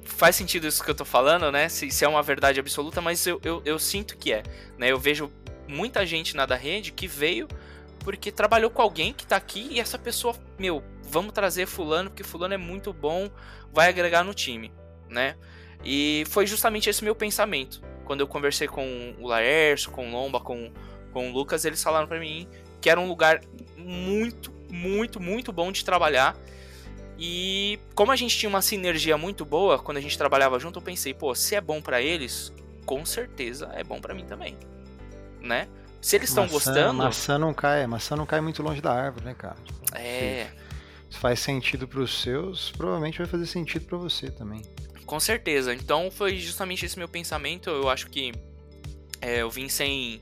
faz 0.04 0.36
sentido 0.36 0.66
isso 0.66 0.84
que 0.84 0.90
eu 0.90 0.94
tô 0.94 1.04
falando, 1.06 1.50
né? 1.50 1.68
Se, 1.68 1.90
se 1.90 2.04
é 2.04 2.08
uma 2.08 2.22
verdade 2.22 2.60
absoluta, 2.60 3.00
mas 3.00 3.26
eu, 3.26 3.40
eu, 3.42 3.62
eu 3.64 3.78
sinto 3.78 4.16
que 4.16 4.32
é, 4.32 4.42
né? 4.78 4.92
Eu 4.92 4.98
vejo 4.98 5.32
muita 5.66 6.04
gente 6.04 6.36
na 6.36 6.44
da 6.44 6.54
rede 6.54 6.92
que 6.92 7.08
veio 7.08 7.48
porque 8.04 8.30
trabalhou 8.30 8.70
com 8.70 8.82
alguém 8.82 9.14
que 9.14 9.26
tá 9.26 9.34
aqui 9.34 9.66
e 9.70 9.80
essa 9.80 9.98
pessoa, 9.98 10.36
meu, 10.58 10.84
vamos 11.02 11.32
trazer 11.32 11.66
fulano, 11.66 12.10
porque 12.10 12.22
fulano 12.22 12.52
é 12.52 12.58
muito 12.58 12.92
bom, 12.92 13.30
vai 13.72 13.88
agregar 13.88 14.22
no 14.22 14.34
time, 14.34 14.70
né? 15.08 15.36
E 15.82 16.24
foi 16.28 16.46
justamente 16.46 16.88
esse 16.88 17.02
meu 17.02 17.14
pensamento. 17.14 17.82
Quando 18.04 18.20
eu 18.20 18.28
conversei 18.28 18.68
com 18.68 19.14
o 19.18 19.26
Laércio, 19.26 19.90
com 19.90 20.06
o 20.06 20.12
Lomba, 20.12 20.38
com, 20.38 20.70
com 21.12 21.30
o 21.30 21.32
Lucas, 21.32 21.64
eles 21.64 21.82
falaram 21.82 22.06
para 22.06 22.20
mim 22.20 22.46
que 22.78 22.90
era 22.90 23.00
um 23.00 23.08
lugar 23.08 23.40
muito, 23.78 24.52
muito, 24.70 25.18
muito 25.18 25.50
bom 25.50 25.72
de 25.72 25.82
trabalhar. 25.82 26.36
E 27.18 27.78
como 27.94 28.12
a 28.12 28.16
gente 28.16 28.36
tinha 28.36 28.50
uma 28.50 28.60
sinergia 28.60 29.16
muito 29.16 29.46
boa 29.46 29.78
quando 29.78 29.96
a 29.96 30.00
gente 30.00 30.18
trabalhava 30.18 30.58
junto, 30.58 30.78
eu 30.78 30.82
pensei, 30.82 31.14
pô, 31.14 31.34
se 31.34 31.54
é 31.54 31.60
bom 31.60 31.80
para 31.80 32.02
eles, 32.02 32.52
com 32.84 33.06
certeza 33.06 33.70
é 33.74 33.82
bom 33.82 33.98
para 33.98 34.12
mim 34.12 34.26
também, 34.26 34.58
né? 35.40 35.68
Se 36.04 36.16
eles 36.16 36.28
estão 36.28 36.46
gostando. 36.46 36.92
Maçã 36.92 37.38
não 37.38 37.54
cai, 37.54 37.86
maçã 37.86 38.14
não 38.14 38.26
cai 38.26 38.38
muito 38.38 38.62
longe 38.62 38.78
da 38.78 38.92
árvore, 38.92 39.24
né, 39.24 39.32
cara? 39.32 39.56
É. 39.94 40.48
Se 41.08 41.16
faz 41.16 41.40
sentido 41.40 41.88
para 41.88 41.98
os 42.00 42.20
seus, 42.20 42.72
provavelmente 42.72 43.16
vai 43.16 43.26
fazer 43.26 43.46
sentido 43.46 43.86
para 43.86 43.96
você 43.96 44.30
também. 44.30 44.60
Com 45.06 45.18
certeza. 45.18 45.72
Então 45.72 46.10
foi 46.10 46.36
justamente 46.36 46.84
esse 46.84 46.98
meu 46.98 47.08
pensamento. 47.08 47.70
Eu 47.70 47.88
acho 47.88 48.10
que 48.10 48.32
é, 49.18 49.40
eu 49.40 49.50
vim 49.50 49.66
sem, 49.66 50.20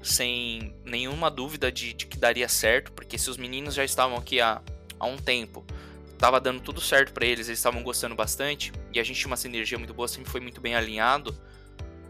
sem 0.00 0.72
nenhuma 0.84 1.28
dúvida 1.28 1.72
de, 1.72 1.92
de, 1.92 2.06
que 2.06 2.16
daria 2.16 2.48
certo, 2.48 2.92
porque 2.92 3.18
se 3.18 3.28
os 3.28 3.36
meninos 3.36 3.74
já 3.74 3.84
estavam 3.84 4.16
aqui 4.16 4.40
há, 4.40 4.62
há 4.96 5.06
um 5.06 5.16
tempo, 5.16 5.66
tava 6.16 6.40
dando 6.40 6.60
tudo 6.60 6.80
certo 6.80 7.12
para 7.12 7.26
eles, 7.26 7.48
eles 7.48 7.58
estavam 7.58 7.82
gostando 7.82 8.14
bastante, 8.14 8.72
e 8.94 9.00
a 9.00 9.02
gente 9.02 9.18
tinha 9.18 9.26
uma 9.26 9.36
sinergia 9.36 9.76
muito 9.76 9.92
boa, 9.92 10.06
sempre 10.06 10.30
foi 10.30 10.40
muito 10.40 10.60
bem 10.60 10.76
alinhado, 10.76 11.36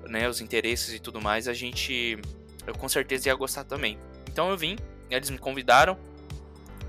né, 0.07 0.28
os 0.28 0.43
interesses 0.43 0.93
e 0.93 0.99
tudo 0.99 1.18
mais, 1.18 1.49
a 1.49 1.55
gente 1.55 2.20
eu 2.66 2.74
com 2.74 2.88
certeza 2.88 3.28
ia 3.28 3.34
gostar 3.34 3.64
também. 3.64 3.98
Então 4.28 4.50
eu 4.50 4.56
vim, 4.56 4.76
eles 5.10 5.30
me 5.30 5.38
convidaram, 5.38 5.96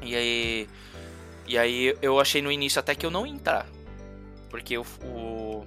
e 0.02 0.16
aí, 0.16 0.68
e 1.48 1.58
aí 1.58 1.96
eu 2.02 2.20
achei 2.20 2.42
no 2.42 2.52
início 2.52 2.80
até 2.80 2.96
que 2.96 3.06
eu 3.06 3.12
não 3.12 3.26
ia 3.26 3.34
entrar, 3.34 3.66
porque 4.50 4.78
o, 4.78 4.86
o, 5.04 5.66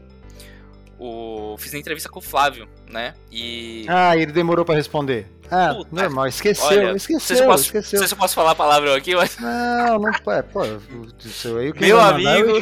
o 0.98 1.56
fiz 1.58 1.74
a 1.74 1.78
entrevista 1.78 2.08
com 2.08 2.18
o 2.18 2.22
Flávio, 2.22 2.68
né? 2.88 3.14
E 3.30 3.86
ah, 3.88 4.16
ele 4.16 4.32
demorou 4.32 4.64
para 4.64 4.74
responder. 4.74 5.26
Ah, 5.50 5.74
Puta, 5.74 5.88
normal, 5.90 6.28
esqueceu, 6.28 6.66
olha, 6.66 6.96
esqueceu, 6.96 7.36
se 7.36 7.44
posso, 7.44 7.64
esqueceu. 7.64 7.98
Não 7.98 8.00
sei 8.00 8.08
se 8.08 8.14
eu 8.14 8.18
posso 8.18 8.34
falar 8.34 8.52
a 8.52 8.54
palavra 8.54 8.96
aqui, 8.96 9.16
mas... 9.16 9.36
Não, 9.38 9.98
não 9.98 10.12
pode, 10.12 10.46
pô, 10.48 10.62
o 10.62 11.28
seu 11.28 11.58
aí, 11.58 11.72
Meu 11.76 11.98
é 11.98 12.02
amigo... 12.02 12.60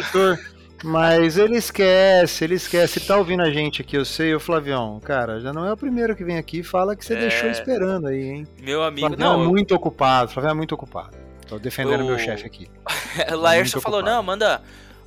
Mas 0.84 1.36
ele 1.36 1.56
esquece, 1.56 2.44
ele 2.44 2.54
esquece. 2.54 2.98
Ele 2.98 3.06
tá 3.06 3.16
ouvindo 3.16 3.42
a 3.42 3.50
gente 3.50 3.82
aqui, 3.82 3.96
eu 3.96 4.04
sei, 4.04 4.34
o 4.34 4.40
Flavião. 4.40 5.00
Cara, 5.00 5.40
já 5.40 5.52
não 5.52 5.64
é 5.64 5.72
o 5.72 5.76
primeiro 5.76 6.14
que 6.14 6.24
vem 6.24 6.38
aqui 6.38 6.60
e 6.60 6.62
fala 6.62 6.94
que 6.94 7.04
você 7.04 7.14
é... 7.14 7.20
deixou 7.20 7.50
esperando 7.50 8.06
aí, 8.06 8.22
hein? 8.22 8.46
Meu 8.60 8.82
amigo, 8.82 9.08
Flavião 9.08 9.38
não. 9.38 9.44
é 9.44 9.48
muito 9.48 9.74
eu... 9.74 9.76
ocupado, 9.76 10.30
Flavião 10.30 10.52
é 10.52 10.54
muito 10.54 10.74
ocupado. 10.74 11.16
Tô 11.48 11.58
defendendo 11.58 12.02
o... 12.02 12.06
meu 12.06 12.18
chefe 12.18 12.46
aqui. 12.46 12.70
Laércio 13.34 13.80
falou: 13.80 14.02
não, 14.02 14.22
manda, 14.22 14.62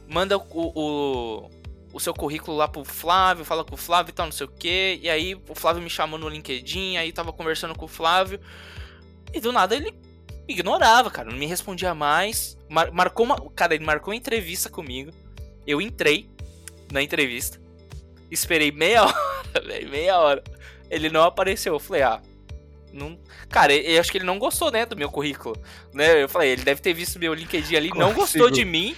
manda 0.07 0.38
o, 0.38 0.43
o, 0.51 1.49
o, 1.93 1.99
seu 1.99 2.13
currículo 2.13 2.57
lá 2.57 2.67
pro 2.67 2.84
Flávio, 2.84 3.45
fala 3.45 3.63
com 3.63 3.76
o 3.76 3.78
Flávio 3.78 4.11
e 4.11 4.13
tal, 4.13 4.26
não 4.26 4.34
sei 4.34 4.47
o 4.47 4.49
quê. 4.49 4.99
E 5.01 5.09
aí 5.09 5.36
o 5.47 5.55
Flávio 5.55 5.82
me 5.82 5.89
chamou 5.89 6.19
no 6.19 6.28
LinkedIn, 6.28 6.97
aí 6.97 7.13
tava 7.13 7.32
conversando 7.32 7.76
com 7.76 7.86
o 7.86 7.88
Flávio. 7.88 8.39
E 9.34 9.39
do 9.39 9.53
nada 9.53 9.74
ele 9.74 9.93
ignorava, 10.47 11.09
cara, 11.09 11.30
não 11.30 11.38
me 11.38 11.45
respondia 11.45 11.95
mais. 11.95 12.57
Mar 12.67 12.91
marcou 12.91 13.26
uma. 13.26 13.39
Cara, 13.51 13.74
ele 13.74 13.86
marcou 13.86 14.11
uma 14.11 14.17
entrevista 14.17 14.69
comigo. 14.69 15.11
Eu 15.66 15.82
entrei 15.82 16.30
na 16.91 17.01
entrevista, 17.01 17.59
esperei 18.30 18.72
meia 18.72 19.03
hora, 19.05 19.62
véio, 19.66 19.89
meia 19.89 20.20
hora. 20.20 20.43
Ele 20.89 21.09
não 21.09 21.24
apareceu. 21.24 21.74
Eu 21.74 21.80
falei, 21.80 22.01
ah, 22.01 22.22
não... 22.91 23.18
Cara, 23.49 23.74
eu 23.74 23.99
acho 23.99 24.12
que 24.12 24.18
ele 24.18 24.26
não 24.26 24.38
gostou, 24.38 24.72
né, 24.72 24.86
do 24.86 24.95
meu 24.95 25.09
currículo. 25.09 25.55
Né? 25.93 26.24
Eu 26.24 26.28
falei, 26.28 26.51
ele 26.51 26.64
deve 26.64 26.82
ter 26.82 26.93
visto 26.93 27.20
meu 27.20 27.34
LinkedIn 27.34 27.76
ali, 27.76 27.89
consigo. 27.89 28.07
não 28.07 28.14
gostou 28.14 28.49
de 28.49 28.66
mim. 28.66 28.95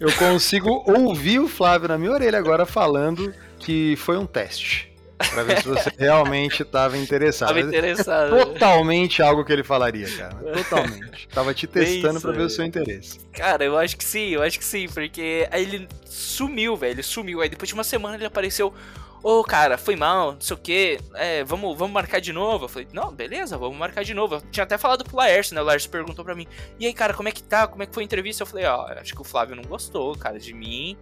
Eu 0.00 0.12
consigo 0.14 0.84
ouvir 0.86 1.38
o 1.38 1.48
Flávio 1.48 1.88
na 1.88 1.98
minha 1.98 2.12
orelha 2.12 2.38
agora 2.38 2.64
falando 2.64 3.34
que 3.58 3.96
foi 3.96 4.16
um 4.16 4.26
teste. 4.26 4.93
Pra 5.16 5.42
ver 5.42 5.62
se 5.62 5.68
você 5.68 5.90
realmente 5.96 6.62
estava 6.62 6.96
interessado. 6.98 7.48
Tava 7.48 7.60
interessado. 7.60 8.36
É 8.36 8.44
totalmente 8.44 9.22
algo 9.22 9.44
que 9.44 9.52
ele 9.52 9.62
falaria, 9.62 10.08
cara. 10.16 10.34
Totalmente. 10.64 11.28
Tava 11.28 11.54
te 11.54 11.66
testando 11.66 12.20
para 12.20 12.32
ver 12.32 12.42
o 12.42 12.50
seu 12.50 12.64
interesse. 12.64 13.20
Cara, 13.32 13.64
eu 13.64 13.78
acho 13.78 13.96
que 13.96 14.04
sim, 14.04 14.30
eu 14.30 14.42
acho 14.42 14.58
que 14.58 14.64
sim, 14.64 14.88
porque 14.88 15.48
aí 15.50 15.62
ele 15.62 15.88
sumiu, 16.04 16.76
velho, 16.76 17.02
sumiu. 17.02 17.40
Aí 17.40 17.48
depois 17.48 17.68
de 17.68 17.74
uma 17.74 17.84
semana 17.84 18.16
ele 18.16 18.26
apareceu. 18.26 18.74
Ô, 19.22 19.40
oh, 19.40 19.42
cara, 19.42 19.78
foi 19.78 19.96
mal, 19.96 20.32
não 20.32 20.40
sei 20.42 20.54
o 20.54 20.58
que, 20.58 20.98
é, 21.14 21.42
vamos, 21.44 21.78
vamos 21.78 21.94
marcar 21.94 22.20
de 22.20 22.30
novo. 22.30 22.66
Eu 22.66 22.68
falei, 22.68 22.86
não, 22.92 23.10
beleza, 23.10 23.56
vamos 23.56 23.78
marcar 23.78 24.04
de 24.04 24.12
novo. 24.12 24.34
Eu 24.34 24.42
tinha 24.52 24.64
até 24.64 24.76
falado 24.76 25.02
pro 25.02 25.16
Laércio, 25.16 25.54
né? 25.54 25.62
O 25.62 25.64
Laércio 25.64 25.88
perguntou 25.88 26.22
pra 26.22 26.34
mim, 26.34 26.46
e 26.78 26.84
aí, 26.84 26.92
cara, 26.92 27.14
como 27.14 27.26
é 27.26 27.32
que 27.32 27.42
tá? 27.42 27.66
Como 27.66 27.82
é 27.82 27.86
que 27.86 27.94
foi 27.94 28.02
a 28.02 28.04
entrevista? 28.04 28.42
Eu 28.42 28.46
falei, 28.46 28.66
ó, 28.66 28.84
oh, 28.84 29.00
acho 29.00 29.14
que 29.14 29.22
o 29.22 29.24
Flávio 29.24 29.56
não 29.56 29.62
gostou, 29.62 30.14
cara, 30.14 30.38
de 30.38 30.52
mim. 30.52 30.94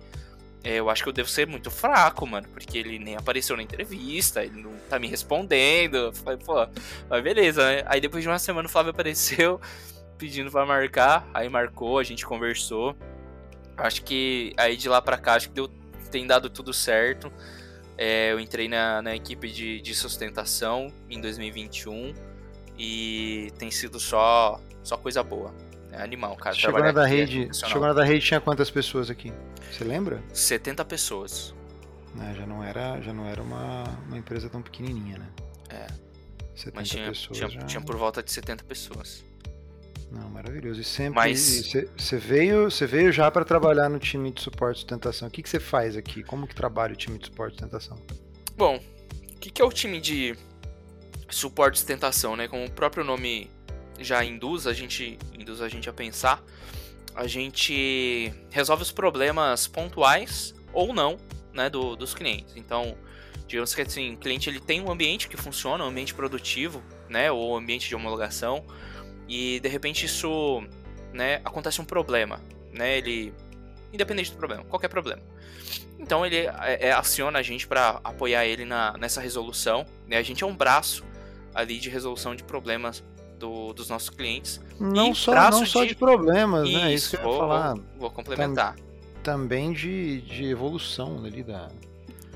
É, 0.65 0.77
eu 0.77 0.89
acho 0.89 1.03
que 1.03 1.09
eu 1.09 1.13
devo 1.13 1.29
ser 1.29 1.47
muito 1.47 1.71
fraco, 1.71 2.25
mano, 2.27 2.49
porque 2.49 2.79
ele 2.79 2.99
nem 2.99 3.17
apareceu 3.17 3.57
na 3.57 3.63
entrevista, 3.63 4.45
ele 4.45 4.63
não 4.63 4.73
tá 4.89 4.99
me 4.99 5.09
respondendo. 5.09 6.13
Falei, 6.13 6.39
pô, 6.39 6.67
mas 7.09 7.23
beleza, 7.23 7.65
né? 7.65 7.83
Aí 7.87 8.01
depois 8.01 8.23
de 8.23 8.29
uma 8.29 8.39
semana 8.39 8.69
o 8.69 8.71
Flávio 8.71 8.91
apareceu 8.93 9.61
pedindo 10.17 10.53
pra 10.53 10.65
marcar, 10.65 11.29
aí 11.35 11.49
marcou, 11.49 11.99
a 11.99 12.05
gente 12.05 12.25
conversou. 12.25 12.97
Acho 13.77 14.03
que 14.05 14.53
aí 14.57 14.77
de 14.77 14.89
lá 14.89 15.03
pra 15.03 15.19
cá, 15.19 15.35
acho 15.35 15.49
que 15.49 15.55
deu, 15.55 15.69
tem 16.11 16.27
dado 16.27 16.49
tudo 16.49 16.73
certo. 16.73 17.33
É, 17.99 18.33
eu 18.33 18.39
entrei 18.39 18.69
na, 18.69 19.03
na 19.03 19.17
equipe 19.17 19.51
de, 19.51 19.81
de 19.81 19.95
sustentação 19.95 20.93
em 21.11 21.21
2021 21.21 22.15
e 22.79 23.53
tem 23.59 23.71
sido 23.71 23.99
só, 23.99 24.61
só 24.83 24.97
coisa 24.97 25.23
boa. 25.23 25.53
É 25.93 26.03
animal, 26.03 26.35
cara. 26.37 26.57
Chegou 26.57 26.81
na 26.81 26.91
da 26.91 27.07
é 27.07 27.11
rede, 27.11 27.49
é 27.51 27.53
chegou 27.53 27.87
na 27.87 27.93
da 27.93 28.03
rede 28.03 28.25
tinha 28.25 28.41
quantas 28.41 28.71
pessoas 28.71 29.11
aqui? 29.11 29.33
Você 29.71 29.85
lembra? 29.85 30.23
70 30.33 30.85
pessoas. 30.87 31.55
É, 32.21 32.35
já 32.35 32.47
não 32.47 32.65
era, 32.65 33.01
já 33.01 33.13
não 33.13 33.27
era 33.27 33.43
uma, 33.43 33.85
uma 34.07 34.19
empresa 34.19 34.49
tão 34.49 34.63
pequenininha, 34.63 35.19
né? 35.19 35.29
É. 35.69 35.87
70 36.55 36.73
Mas 36.75 36.89
tinha, 36.89 37.09
pessoas 37.09 37.39
tinha, 37.39 37.51
já... 37.51 37.61
tinha 37.61 37.81
por 37.81 37.97
volta 37.97 38.23
de 38.23 38.33
70 38.33 38.65
pessoas. 38.65 39.25
Não, 40.11 40.29
maravilhoso. 40.29 40.81
E 40.81 40.85
sempre 40.85 41.35
você 41.35 42.19
veio, 42.19 42.71
você 42.71 42.87
veio 42.87 43.11
já 43.11 43.31
para 43.31 43.45
trabalhar 43.45 43.89
no 43.89 43.99
time 43.99 44.31
de 44.31 44.43
suporte 44.43 44.77
e 44.77 44.81
sustentação. 44.81 45.29
O 45.29 45.31
que 45.31 45.49
você 45.49 45.59
faz 45.59 45.97
aqui? 45.97 46.23
Como 46.23 46.47
que 46.47 46.55
trabalha 46.55 46.93
o 46.93 46.97
time 46.97 47.19
de 47.19 47.27
suporte 47.27 47.53
e 47.53 47.55
sustentação? 47.55 47.99
Bom, 48.55 48.77
o 48.77 49.39
que, 49.39 49.51
que 49.51 49.63
é 49.63 49.65
o 49.65 49.73
time 49.73 49.99
de 50.01 50.37
suporte 51.31 51.77
e 51.77 51.79
sustentação, 51.79 52.37
né? 52.37 52.47
Como 52.47 52.65
o 52.65 52.71
próprio 52.71 53.03
nome 53.03 53.51
já 54.03 54.25
induz 54.25 54.67
a 54.67 54.73
gente, 54.73 55.19
induz 55.39 55.61
a 55.61 55.69
gente 55.69 55.89
a 55.89 55.93
pensar, 55.93 56.43
a 57.15 57.27
gente 57.27 58.33
resolve 58.51 58.83
os 58.83 58.93
problemas 58.93 59.67
pontuais 59.67 60.55
ou 60.73 60.93
não, 60.93 61.19
né, 61.53 61.69
do, 61.69 61.95
dos 61.97 62.15
clientes. 62.15 62.57
Então, 62.57 62.97
digamos 63.47 63.75
que 63.75 63.83
assim, 63.83 64.15
o 64.15 64.17
cliente 64.17 64.49
ele 64.49 64.61
tem 64.61 64.81
um 64.81 64.91
ambiente 64.91 65.29
que 65.29 65.37
funciona, 65.37 65.85
um 65.85 65.89
ambiente 65.89 66.15
produtivo, 66.15 66.83
né, 67.09 67.31
ou 67.31 67.53
um 67.53 67.57
ambiente 67.57 67.89
de 67.89 67.95
homologação, 67.95 68.65
e 69.29 69.61
de 69.61 69.69
repente 69.69 70.07
isso, 70.07 70.63
né, 71.13 71.37
acontece 71.45 71.81
um 71.81 71.85
problema, 71.85 72.41
né, 72.73 72.99
ele 72.99 73.33
independente 73.93 74.31
do 74.31 74.39
problema, 74.39 74.65
qualquer 74.65 74.89
problema. 74.89 75.23
Então 75.99 76.27
ele 76.27 76.37
é, 76.37 76.89
é, 76.89 76.93
aciona 76.93 77.39
a 77.39 77.43
gente 77.43 77.67
para 77.67 78.01
apoiar 78.03 78.45
ele 78.45 78.65
na, 78.65 78.97
nessa 78.99 79.21
resolução. 79.21 79.87
Né? 80.07 80.17
A 80.17 80.23
gente 80.23 80.43
é 80.43 80.47
um 80.47 80.55
braço 80.55 81.05
ali 81.55 81.79
de 81.79 81.89
resolução 81.89 82.35
de 82.35 82.43
problemas 82.43 83.05
do, 83.43 83.73
dos 83.73 83.89
nossos 83.89 84.09
clientes. 84.09 84.61
Não, 84.79 85.13
só, 85.13 85.51
não 85.51 85.65
de... 85.65 85.69
só 85.69 85.85
de 85.85 85.97
problemas, 85.97 86.69
Isso, 86.69 86.79
né? 86.79 86.95
Isso 86.95 87.11
que 87.11 87.17
eu 87.17 87.23
vou, 87.29 87.39
falar. 87.39 87.75
Vou, 87.75 87.85
vou 87.99 88.11
complementar. 88.11 88.77
Tam, 88.77 88.83
também 89.23 89.73
de, 89.73 90.21
de 90.21 90.45
evolução 90.45 91.25
ali 91.25 91.43
da, 91.43 91.69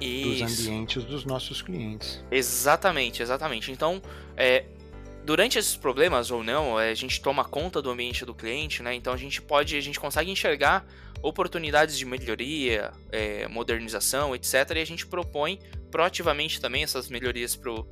dos 0.00 0.42
ambientes 0.42 1.04
dos 1.04 1.24
nossos 1.24 1.62
clientes. 1.62 2.24
Exatamente, 2.28 3.22
exatamente. 3.22 3.70
Então, 3.70 4.02
é, 4.36 4.64
durante 5.24 5.58
esses 5.60 5.76
problemas 5.76 6.32
ou 6.32 6.42
não, 6.42 6.78
é, 6.78 6.90
a 6.90 6.94
gente 6.94 7.22
toma 7.22 7.44
conta 7.44 7.80
do 7.80 7.88
ambiente 7.88 8.24
do 8.24 8.34
cliente, 8.34 8.82
né? 8.82 8.92
Então 8.92 9.12
a 9.12 9.16
gente 9.16 9.40
pode, 9.40 9.76
a 9.76 9.80
gente 9.80 10.00
consegue 10.00 10.28
enxergar 10.28 10.84
oportunidades 11.22 11.96
de 11.96 12.04
melhoria, 12.04 12.92
é, 13.12 13.46
modernização, 13.46 14.34
etc. 14.34 14.54
E 14.74 14.80
a 14.80 14.84
gente 14.84 15.06
propõe 15.06 15.60
proativamente 15.88 16.60
também 16.60 16.82
essas 16.82 17.08
melhorias 17.08 17.54
pro, 17.54 17.86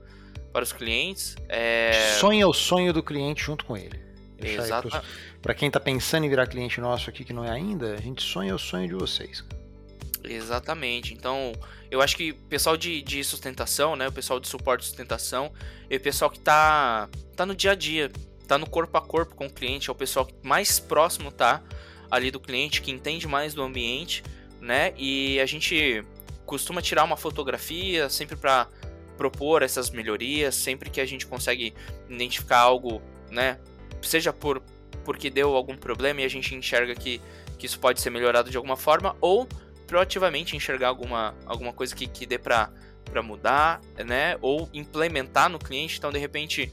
para 0.55 0.63
os 0.63 0.73
clientes. 0.73 1.35
É... 1.49 2.17
Sonha 2.21 2.47
o 2.47 2.55
sonho 2.55 2.93
do 2.93 3.03
cliente 3.03 3.43
junto 3.43 3.65
com 3.65 3.77
ele. 3.77 4.01
Exato. 4.39 4.89
Para 5.43 5.53
quem 5.53 5.67
está 5.67 5.81
pensando 5.81 6.25
em 6.25 6.29
virar 6.29 6.47
cliente 6.47 6.81
nosso 6.81 7.11
aqui 7.11 7.25
que 7.25 7.33
não 7.33 7.45
é 7.45 7.51
ainda, 7.51 7.95
a 7.95 8.01
gente 8.01 8.23
sonha 8.23 8.55
o 8.55 8.59
sonho 8.59 8.87
de 8.87 8.95
vocês. 8.95 9.45
Exatamente. 10.23 11.13
Então, 11.13 11.53
eu 11.91 12.01
acho 12.01 12.17
que 12.17 12.31
o 12.31 12.37
pessoal 12.49 12.77
de, 12.77 13.03
de 13.03 13.25
sustentação, 13.25 13.97
né, 13.97 14.07
o 14.07 14.13
pessoal 14.13 14.39
de 14.39 14.47
suporte 14.47 14.83
de 14.83 14.87
sustentação, 14.87 15.53
é 15.91 15.97
o 15.97 16.01
pessoal 16.01 16.31
que 16.31 16.39
tá, 16.39 17.09
tá 17.35 17.45
no 17.45 17.55
dia 17.55 17.73
a 17.73 17.75
dia, 17.75 18.13
tá 18.47 18.57
no 18.57 18.69
corpo 18.69 18.97
a 18.97 19.03
corpo 19.03 19.35
com 19.35 19.47
o 19.47 19.51
cliente, 19.51 19.91
é 19.91 19.93
o 19.93 19.97
pessoal 19.97 20.25
que 20.25 20.35
mais 20.41 20.79
próximo 20.79 21.33
tá 21.33 21.65
ali 22.09 22.31
do 22.31 22.39
cliente, 22.39 22.81
que 22.81 22.93
entende 22.93 23.27
mais 23.27 23.55
do 23.55 23.63
ambiente, 23.63 24.23
né? 24.61 24.95
E 24.97 25.41
a 25.41 25.47
gente 25.47 26.05
costuma 26.47 26.81
tirar 26.81 27.03
uma 27.03 27.17
fotografia 27.17 28.09
sempre 28.09 28.37
para 28.37 28.69
propor 29.17 29.63
essas 29.63 29.91
melhorias, 29.91 30.55
sempre 30.55 30.91
que 30.91 31.01
a 31.01 31.07
gente 31.07 31.27
consegue 31.27 31.75
identificar 32.09 32.59
algo, 32.59 33.01
né, 33.31 33.59
seja 34.03 34.33
por 34.33 34.63
porque 35.05 35.29
deu 35.31 35.55
algum 35.55 35.77
problema 35.77 36.23
e 36.23 36.25
a 36.25 36.29
gente 36.29 36.55
enxerga 36.55 36.95
que, 36.95 37.21
que 37.59 37.67
isso 37.67 37.79
pode 37.79 38.01
ser 38.01 38.11
melhorado 38.11 38.51
de 38.51 38.57
alguma 38.57 38.77
forma, 38.77 39.15
ou 39.21 39.47
proativamente 39.87 40.57
enxergar 40.57 40.89
alguma, 40.89 41.35
alguma 41.47 41.73
coisa 41.73 41.95
que, 41.95 42.07
que 42.07 42.27
dê 42.27 42.39
para 42.39 42.71
mudar, 43.23 43.81
né? 44.05 44.37
Ou 44.41 44.69
implementar 44.73 45.49
no 45.49 45.59
cliente. 45.59 45.99
Então, 45.99 46.11
de 46.11 46.19
repente, 46.19 46.73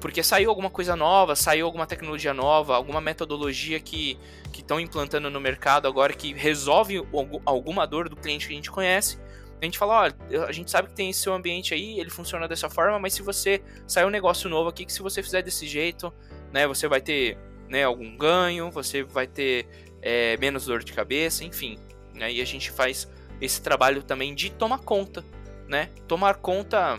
porque 0.00 0.22
saiu 0.22 0.50
alguma 0.50 0.68
coisa 0.68 0.96
nova, 0.96 1.34
saiu 1.36 1.66
alguma 1.66 1.86
tecnologia 1.86 2.34
nova, 2.34 2.74
alguma 2.74 3.00
metodologia 3.00 3.80
que 3.80 4.18
estão 4.52 4.80
implantando 4.80 5.30
no 5.30 5.40
mercado 5.40 5.86
agora 5.86 6.12
que 6.12 6.34
resolve 6.34 7.00
alguma 7.46 7.86
dor 7.86 8.08
do 8.08 8.16
cliente 8.16 8.48
que 8.48 8.52
a 8.52 8.56
gente 8.56 8.70
conhece. 8.70 9.18
A 9.60 9.64
gente 9.64 9.78
fala, 9.78 10.04
ó, 10.04 10.44
a 10.44 10.52
gente 10.52 10.70
sabe 10.70 10.88
que 10.88 10.94
tem 10.94 11.10
esse 11.10 11.20
seu 11.20 11.34
ambiente 11.34 11.74
aí, 11.74 11.98
ele 11.98 12.10
funciona 12.10 12.46
dessa 12.46 12.70
forma, 12.70 12.98
mas 12.98 13.14
se 13.14 13.22
você 13.22 13.60
sair 13.86 14.04
um 14.04 14.10
negócio 14.10 14.48
novo 14.48 14.68
aqui, 14.68 14.84
que 14.84 14.92
se 14.92 15.02
você 15.02 15.22
fizer 15.22 15.42
desse 15.42 15.66
jeito, 15.66 16.12
né, 16.52 16.66
você 16.66 16.86
vai 16.86 17.00
ter 17.00 17.36
né, 17.68 17.84
algum 17.84 18.16
ganho, 18.16 18.70
você 18.70 19.02
vai 19.02 19.26
ter 19.26 19.66
é, 20.00 20.36
menos 20.36 20.66
dor 20.66 20.82
de 20.82 20.92
cabeça, 20.92 21.44
enfim. 21.44 21.78
Né? 22.14 22.32
E 22.32 22.40
a 22.40 22.44
gente 22.44 22.70
faz 22.70 23.08
esse 23.40 23.60
trabalho 23.60 24.02
também 24.02 24.34
de 24.34 24.50
tomar 24.50 24.78
conta, 24.78 25.24
né? 25.68 25.90
Tomar 26.06 26.36
conta, 26.36 26.98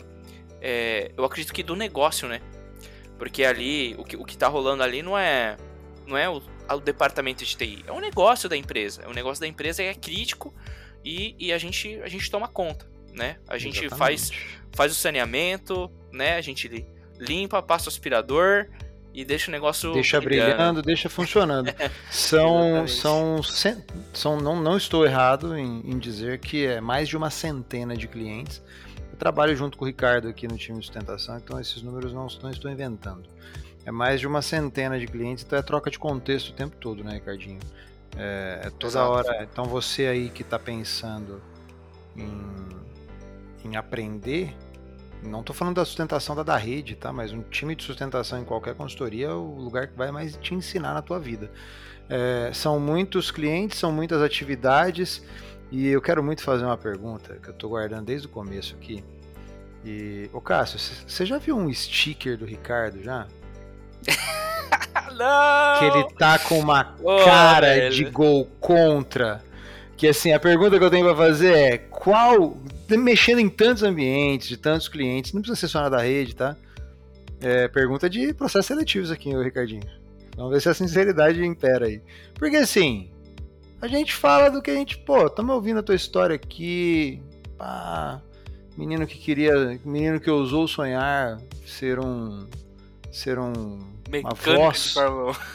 é, 0.62 1.12
eu 1.18 1.26
acredito 1.26 1.54
que 1.54 1.64
do 1.64 1.76
negócio, 1.76 2.28
né? 2.28 2.42
Porque 3.18 3.44
ali, 3.44 3.96
o 3.98 4.06
que, 4.06 4.16
o 4.16 4.24
que 4.24 4.38
tá 4.38 4.48
rolando 4.48 4.84
ali 4.84 5.02
não 5.02 5.18
é, 5.18 5.58
não 6.08 6.18
é 6.18 6.30
o, 6.30 6.42
o 6.70 6.80
departamento 6.80 7.44
de 7.44 7.58
TI, 7.58 7.84
é 7.86 7.92
o 7.92 8.00
negócio 8.00 8.48
da 8.48 8.56
empresa. 8.56 9.08
O 9.08 9.14
negócio 9.14 9.42
da 9.42 9.48
empresa 9.48 9.84
é 9.84 9.94
crítico 9.94 10.54
e, 11.04 11.36
e 11.40 11.54
a, 11.54 11.58
gente, 11.58 12.00
a 12.02 12.08
gente 12.08 12.30
toma 12.30 12.48
conta, 12.48 12.86
né? 13.14 13.38
A 13.48 13.58
gente 13.58 13.90
faz, 13.90 14.32
faz 14.74 14.92
o 14.92 14.96
saneamento, 14.96 15.92
né? 16.12 16.36
A 16.36 16.42
gente 16.42 16.86
limpa, 17.20 17.62
passa 17.62 17.88
o 17.88 17.90
aspirador, 17.90 18.68
e 19.14 19.26
deixa 19.26 19.50
o 19.50 19.52
negócio 19.52 19.92
deixa 19.92 20.22
brilhando, 20.22 20.50
brilhando 20.52 20.82
deixa 20.82 21.10
funcionando. 21.10 21.74
são 22.12 22.88
são 22.88 23.42
são 24.14 24.40
não 24.40 24.62
não 24.62 24.78
estou 24.78 25.06
errado 25.06 25.58
em, 25.58 25.82
em, 25.86 25.98
dizer 25.98 26.40
que 26.40 26.66
é 26.66 26.80
mais 26.80 27.10
de 27.10 27.18
uma 27.18 27.30
centena 27.30 27.98
de 27.98 28.08
clientes. 28.08 28.62
trabalho 29.18 29.56
junto 29.56 29.78
com 29.78 29.84
o 29.84 29.88
Ricardo 29.88 30.28
aqui 30.28 30.48
no 30.48 30.58
time 30.58 30.80
de 30.80 30.86
sustentação, 30.86 31.38
então 31.38 31.60
esses 31.60 31.82
números 31.82 32.14
não, 32.14 32.28
não 32.42 32.52
estou 32.52 32.72
inventando. 32.72 33.28
É 33.86 33.92
mais 33.92 34.20
de 34.20 34.28
uma 34.28 34.42
centena 34.42 35.00
de 35.00 35.08
clientes, 35.08 35.44
então 35.44 35.58
é 35.58 35.62
troca 35.62 35.90
de 35.90 35.98
contexto 35.98 36.50
o 36.50 36.54
tempo 36.54 36.76
todo, 36.78 37.04
né, 37.04 37.14
Ricardinho? 37.14 37.60
É, 38.18 38.62
é 38.66 38.70
toda 38.70 38.92
Exato. 38.92 39.12
hora. 39.12 39.44
Então 39.52 39.66
você 39.66 40.08
aí 40.08 40.30
que 40.30 40.42
está 40.42 40.58
pensando 40.60 41.42
em, 42.16 43.70
em 43.70 43.76
aprender, 43.76 44.56
não 45.24 45.42
estou 45.42 45.56
falando 45.56 45.76
da 45.76 45.86
sustentação 45.86 46.36
da, 46.36 46.44
da 46.44 46.58
rede, 46.58 46.96
tá? 46.96 47.12
Mas 47.12 47.32
um 47.32 47.42
time 47.42 47.76
de 47.76 47.84
sustentação 47.84 48.40
em 48.40 48.46
qualquer 48.46 48.76
consultoria 48.76 49.28
é 49.28 49.34
o 49.34 49.56
lugar 49.56 49.88
que 49.88 49.98
vai 49.98 50.12
mais 50.12 50.36
te 50.38 50.54
ensinar 50.54 50.94
na 50.94 51.02
tua 51.02 51.20
vida. 51.20 51.52
É, 52.10 52.52
são 52.54 52.80
muitos 52.80 53.30
clientes, 53.30 53.78
são 53.78 53.92
muitas 53.92 54.22
atividades 54.22 55.22
e 55.72 55.88
eu 55.88 56.02
quero 56.02 56.24
muito 56.24 56.42
fazer 56.42 56.66
uma 56.66 56.78
pergunta 56.78 57.36
que 57.36 57.50
eu 57.50 57.54
estou 57.54 57.70
guardando 57.70 58.06
desde 58.06 58.28
o 58.28 58.30
começo 58.30 58.76
aqui. 58.76 59.04
E, 59.86 60.30
ô 60.34 60.42
Cássio, 60.42 60.80
você 60.80 61.26
já 61.26 61.38
viu 61.38 61.56
um 61.56 61.72
sticker 61.72 62.38
do 62.38 62.46
Ricardo 62.46 63.02
já? 63.04 63.28
Não! 65.16 65.80
Que 65.80 65.98
ele 65.98 66.04
tá 66.18 66.40
com 66.40 66.60
uma 66.60 66.96
oh, 67.04 67.24
cara 67.26 67.76
velho. 67.76 67.94
de 67.94 68.06
gol 68.06 68.48
contra. 68.60 69.44
Que 69.98 70.08
assim, 70.08 70.32
a 70.32 70.40
pergunta 70.40 70.78
que 70.78 70.84
eu 70.84 70.90
tenho 70.90 71.06
pra 71.06 71.16
fazer 71.16 71.54
é: 71.54 71.78
qual. 71.78 72.58
Mexendo 72.90 73.40
em 73.40 73.50
tantos 73.50 73.84
ambientes, 73.84 74.48
de 74.48 74.58
tantos 74.58 74.88
clientes, 74.88 75.34
não 75.34 75.42
precisa 75.42 75.60
ser 75.60 75.68
só 75.68 75.82
na 75.82 75.90
da 75.90 76.02
rede, 76.02 76.36
tá? 76.36 76.56
É, 77.40 77.68
pergunta 77.68 78.10
de 78.10 78.34
processos 78.34 78.66
seletivos 78.66 79.12
aqui, 79.12 79.30
o 79.36 79.44
Ricardinho. 79.44 79.84
Vamos 80.36 80.54
ver 80.54 80.62
se 80.62 80.70
a 80.70 80.74
sinceridade 80.74 81.44
impera 81.46 81.86
aí. 81.86 82.02
Porque 82.34 82.58
assim, 82.58 83.10
a 83.82 83.88
gente 83.88 84.14
fala 84.14 84.50
do 84.50 84.62
que 84.62 84.72
a 84.72 84.74
gente, 84.74 84.98
pô, 84.98 85.28
estamos 85.28 85.54
ouvindo 85.54 85.80
a 85.80 85.84
tua 85.84 85.96
história 85.96 86.36
aqui, 86.36 87.22
pá, 87.58 88.22
menino 88.78 89.06
que 89.06 89.18
queria, 89.18 89.80
menino 89.86 90.20
que 90.20 90.30
ousou 90.30 90.68
sonhar 90.68 91.38
ser 91.66 92.00
um, 92.00 92.48
ser 93.12 93.40
um, 93.40 93.80
uma 94.08 94.34
voz 94.34 94.96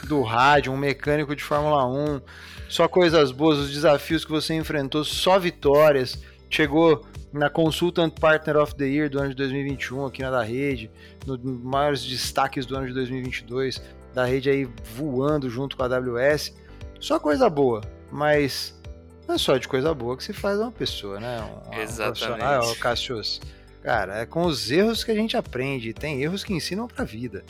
do 0.08 0.22
rádio, 0.22 0.72
um 0.72 0.76
mecânico 0.76 1.34
de 1.34 1.42
Fórmula 1.42 1.86
1, 1.86 2.20
só 2.68 2.88
coisas 2.88 3.30
boas, 3.30 3.58
os 3.58 3.72
desafios 3.72 4.24
que 4.24 4.30
você 4.30 4.54
enfrentou, 4.54 5.04
só 5.04 5.38
vitórias. 5.38 6.18
Chegou 6.50 7.04
na 7.32 7.50
Consultant 7.50 8.12
Partner 8.18 8.56
of 8.56 8.74
the 8.76 8.84
Year 8.84 9.10
do 9.10 9.18
ano 9.18 9.30
de 9.30 9.34
2021 9.34 10.06
aqui 10.06 10.22
na 10.22 10.30
da 10.30 10.42
rede, 10.42 10.90
nos 11.26 11.38
maiores 11.42 12.04
destaques 12.04 12.64
do 12.64 12.76
ano 12.76 12.86
de 12.86 12.94
2022, 12.94 13.82
da 14.12 14.24
rede 14.24 14.48
aí 14.48 14.68
voando 14.94 15.50
junto 15.50 15.76
com 15.76 15.82
a 15.82 15.86
AWS. 15.86 16.54
Só 17.00 17.18
coisa 17.18 17.50
boa, 17.50 17.80
mas 18.10 18.80
não 19.26 19.34
é 19.34 19.38
só 19.38 19.56
de 19.56 19.66
coisa 19.66 19.92
boa 19.92 20.16
que 20.16 20.22
se 20.22 20.32
faz 20.32 20.58
uma 20.58 20.70
pessoa, 20.70 21.18
né? 21.18 21.40
Um, 21.68 21.80
Exatamente. 21.80 22.42
Um 22.42 22.72
ah, 22.72 22.76
Cassius. 22.78 23.40
Cara, 23.84 24.20
é 24.20 24.26
com 24.26 24.46
os 24.46 24.70
erros 24.70 25.04
que 25.04 25.10
a 25.10 25.14
gente 25.14 25.36
aprende. 25.36 25.92
Tem 25.92 26.22
erros 26.22 26.42
que 26.42 26.54
ensinam 26.54 26.88
pra 26.88 27.04
vida. 27.04 27.44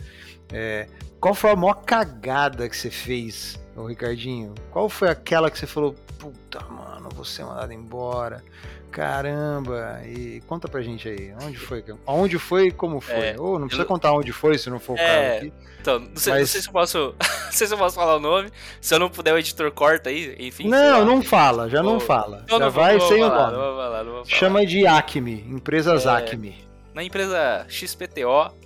É, 0.53 0.89
qual 1.21 1.33
foi 1.33 1.51
a 1.51 1.57
maior 1.57 1.75
cagada 1.75 2.69
que 2.69 2.77
você 2.77 2.91
fez, 2.91 3.57
ô 3.77 3.87
Ricardinho? 3.87 4.55
Qual 4.71 4.89
foi 4.89 5.09
aquela 5.09 5.51
que 5.51 5.59
você 5.59 5.67
falou, 5.67 5.95
puta, 6.19 6.61
mano, 6.71 7.09
vou 7.15 7.25
ser 7.25 7.45
mandado 7.45 7.73
embora? 7.73 8.43
Caramba! 8.91 10.01
E 10.07 10.41
conta 10.47 10.69
pra 10.69 10.81
gente 10.81 11.09
aí, 11.09 11.35
onde 11.43 11.59
foi? 11.59 11.85
Onde 12.07 12.39
foi 12.39 12.69
e 12.69 12.71
como 12.71 13.01
foi? 13.01 13.31
É, 13.31 13.37
Ou 13.37 13.59
não 13.59 13.67
precisa 13.67 13.83
eu... 13.83 13.89
contar 13.89 14.13
onde 14.13 14.31
foi, 14.31 14.57
se 14.57 14.71
não 14.71 14.79
for 14.79 14.95
o 14.95 14.99
é, 15.01 15.39
aqui. 15.39 15.53
Então, 15.81 15.99
não 15.99 16.17
sei, 16.17 16.33
mas... 16.33 16.41
não 16.43 16.47
sei, 16.47 16.61
se 16.63 16.69
eu 16.69 16.73
posso. 16.73 17.15
não 17.19 17.53
sei 17.53 17.67
se 17.67 17.75
eu 17.75 17.79
posso 17.79 17.97
falar 17.97 18.17
o 18.17 18.21
nome. 18.21 18.51
Se 18.81 18.95
eu 18.95 19.01
não 19.01 19.11
puder, 19.11 19.35
o 19.35 19.39
editor 19.39 19.71
corta 19.73 20.11
aí, 20.11 20.37
enfim. 20.39 20.69
Não, 20.69 21.05
não 21.05 21.23
fala, 21.23 21.69
já 21.69 21.83
não 21.83 21.99
fala. 21.99 22.43
Então 22.45 22.59
já 22.59 22.65
não 22.67 22.71
vai 22.71 23.01
sem 23.01 23.25
o 23.25 23.29
nome. 23.29 23.57
Falar, 23.57 24.25
Chama 24.27 24.65
de 24.65 24.87
Acme, 24.87 25.45
empresas 25.51 26.07
é, 26.07 26.11
Acme. 26.11 26.65
Na 26.95 27.03
empresa 27.03 27.67
XPTO. 27.69 28.64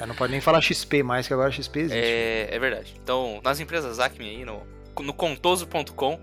É, 0.00 0.06
não 0.06 0.14
pode 0.14 0.32
nem 0.32 0.40
falar 0.40 0.60
XP 0.62 1.02
mais, 1.02 1.26
que 1.26 1.34
agora 1.34 1.52
XP 1.52 1.78
existe. 1.80 1.98
É, 1.98 2.48
é 2.50 2.58
verdade. 2.58 2.94
Então, 3.02 3.40
nas 3.44 3.60
empresas 3.60 3.98
Acme 3.98 4.28
aí, 4.28 4.44
no, 4.44 4.62
no 5.00 5.12
contoso.com, 5.12 6.18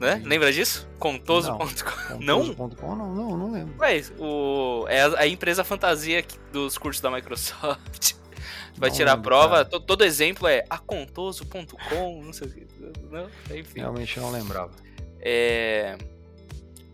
né? 0.00 0.16
Sim. 0.16 0.28
Lembra 0.28 0.52
disso? 0.52 0.88
Contoso.com. 0.98 2.18
Não? 2.18 2.52
Contoso.com 2.54 2.96
não? 2.96 3.14
não, 3.14 3.36
não, 3.38 3.52
lembro. 3.52 3.74
Mas 3.78 4.12
o, 4.18 4.86
é 4.88 5.02
a, 5.02 5.20
a 5.20 5.26
empresa 5.28 5.62
fantasia 5.62 6.24
dos 6.52 6.76
cursos 6.76 7.00
da 7.00 7.10
Microsoft. 7.10 8.14
vai 8.76 8.90
não 8.90 8.96
tirar 8.96 9.12
a 9.12 9.16
prova. 9.16 9.64
Todo, 9.64 9.84
todo, 9.84 10.04
exemplo 10.04 10.48
é 10.48 10.64
acontoso.com, 10.68 12.22
não 12.24 12.32
sei 12.32 12.48
o 12.48 12.50
que. 12.50 12.66
Não, 13.10 13.28
enfim. 13.56 13.80
Realmente 13.80 14.18
não 14.18 14.32
lembrava. 14.32 14.72
É... 15.20 15.96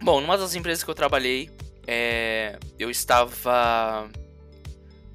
Bom, 0.03 0.21
numa 0.21 0.37
das 0.37 0.55
empresas 0.55 0.85
que 0.85 0.91
eu 0.91 0.95
trabalhei, 0.95 1.51
é... 1.87 2.59
eu 2.79 2.91
estava. 2.91 4.11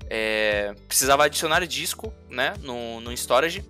É... 0.10 0.74
Precisava 0.88 1.26
adicionar 1.26 1.66
disco, 1.66 2.14
né? 2.30 2.54
No, 2.62 3.02
no 3.02 3.12
storage. 3.14 3.64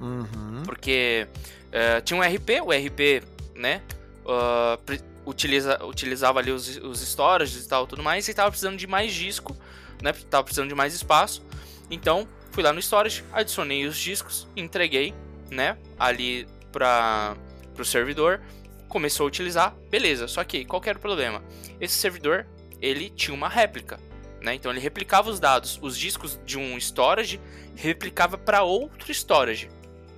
Uhum. 0.00 0.62
Porque 0.64 1.26
é, 1.72 2.00
tinha 2.00 2.18
um 2.18 2.22
RP, 2.22 2.62
o 2.62 2.70
RP, 2.70 3.24
né? 3.54 3.82
Uh, 4.24 5.28
utiliza, 5.28 5.82
utilizava 5.84 6.38
ali 6.38 6.50
os, 6.50 6.76
os 6.78 7.02
storages 7.02 7.64
e 7.64 7.68
tal, 7.68 7.86
tudo 7.86 8.02
mais, 8.02 8.28
e 8.28 8.30
estava 8.30 8.50
precisando 8.50 8.76
de 8.76 8.86
mais 8.86 9.12
disco, 9.12 9.56
né? 10.02 10.12
Tava 10.30 10.44
precisando 10.44 10.68
de 10.68 10.74
mais 10.74 10.94
espaço. 10.94 11.42
Então, 11.90 12.28
fui 12.50 12.62
lá 12.62 12.72
no 12.72 12.80
storage, 12.80 13.24
adicionei 13.32 13.86
os 13.86 13.96
discos, 13.96 14.46
entreguei, 14.56 15.14
né, 15.50 15.78
ali 15.98 16.46
para 16.70 17.36
o 17.78 17.84
servidor, 17.84 18.40
começou 18.88 19.24
a 19.24 19.28
utilizar, 19.28 19.74
beleza. 19.90 20.28
Só 20.28 20.44
que 20.44 20.64
qual 20.64 20.82
era 20.84 20.98
o 20.98 21.00
problema? 21.00 21.42
Esse 21.80 21.94
servidor, 21.94 22.46
ele 22.80 23.10
tinha 23.10 23.34
uma 23.34 23.48
réplica, 23.48 23.98
né? 24.40 24.54
Então 24.54 24.70
ele 24.70 24.80
replicava 24.80 25.30
os 25.30 25.40
dados, 25.40 25.78
os 25.82 25.98
discos 25.98 26.38
de 26.44 26.58
um 26.58 26.76
storage, 26.78 27.40
replicava 27.74 28.38
para 28.38 28.62
outro 28.62 29.10
storage, 29.12 29.68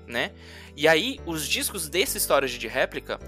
né? 0.07 0.33
E 0.77 0.87
aí 0.87 1.21
os 1.27 1.47
discos 1.47 1.89
desse 1.89 2.19
storage 2.19 2.59
de 2.59 2.69
réplica 2.69 3.19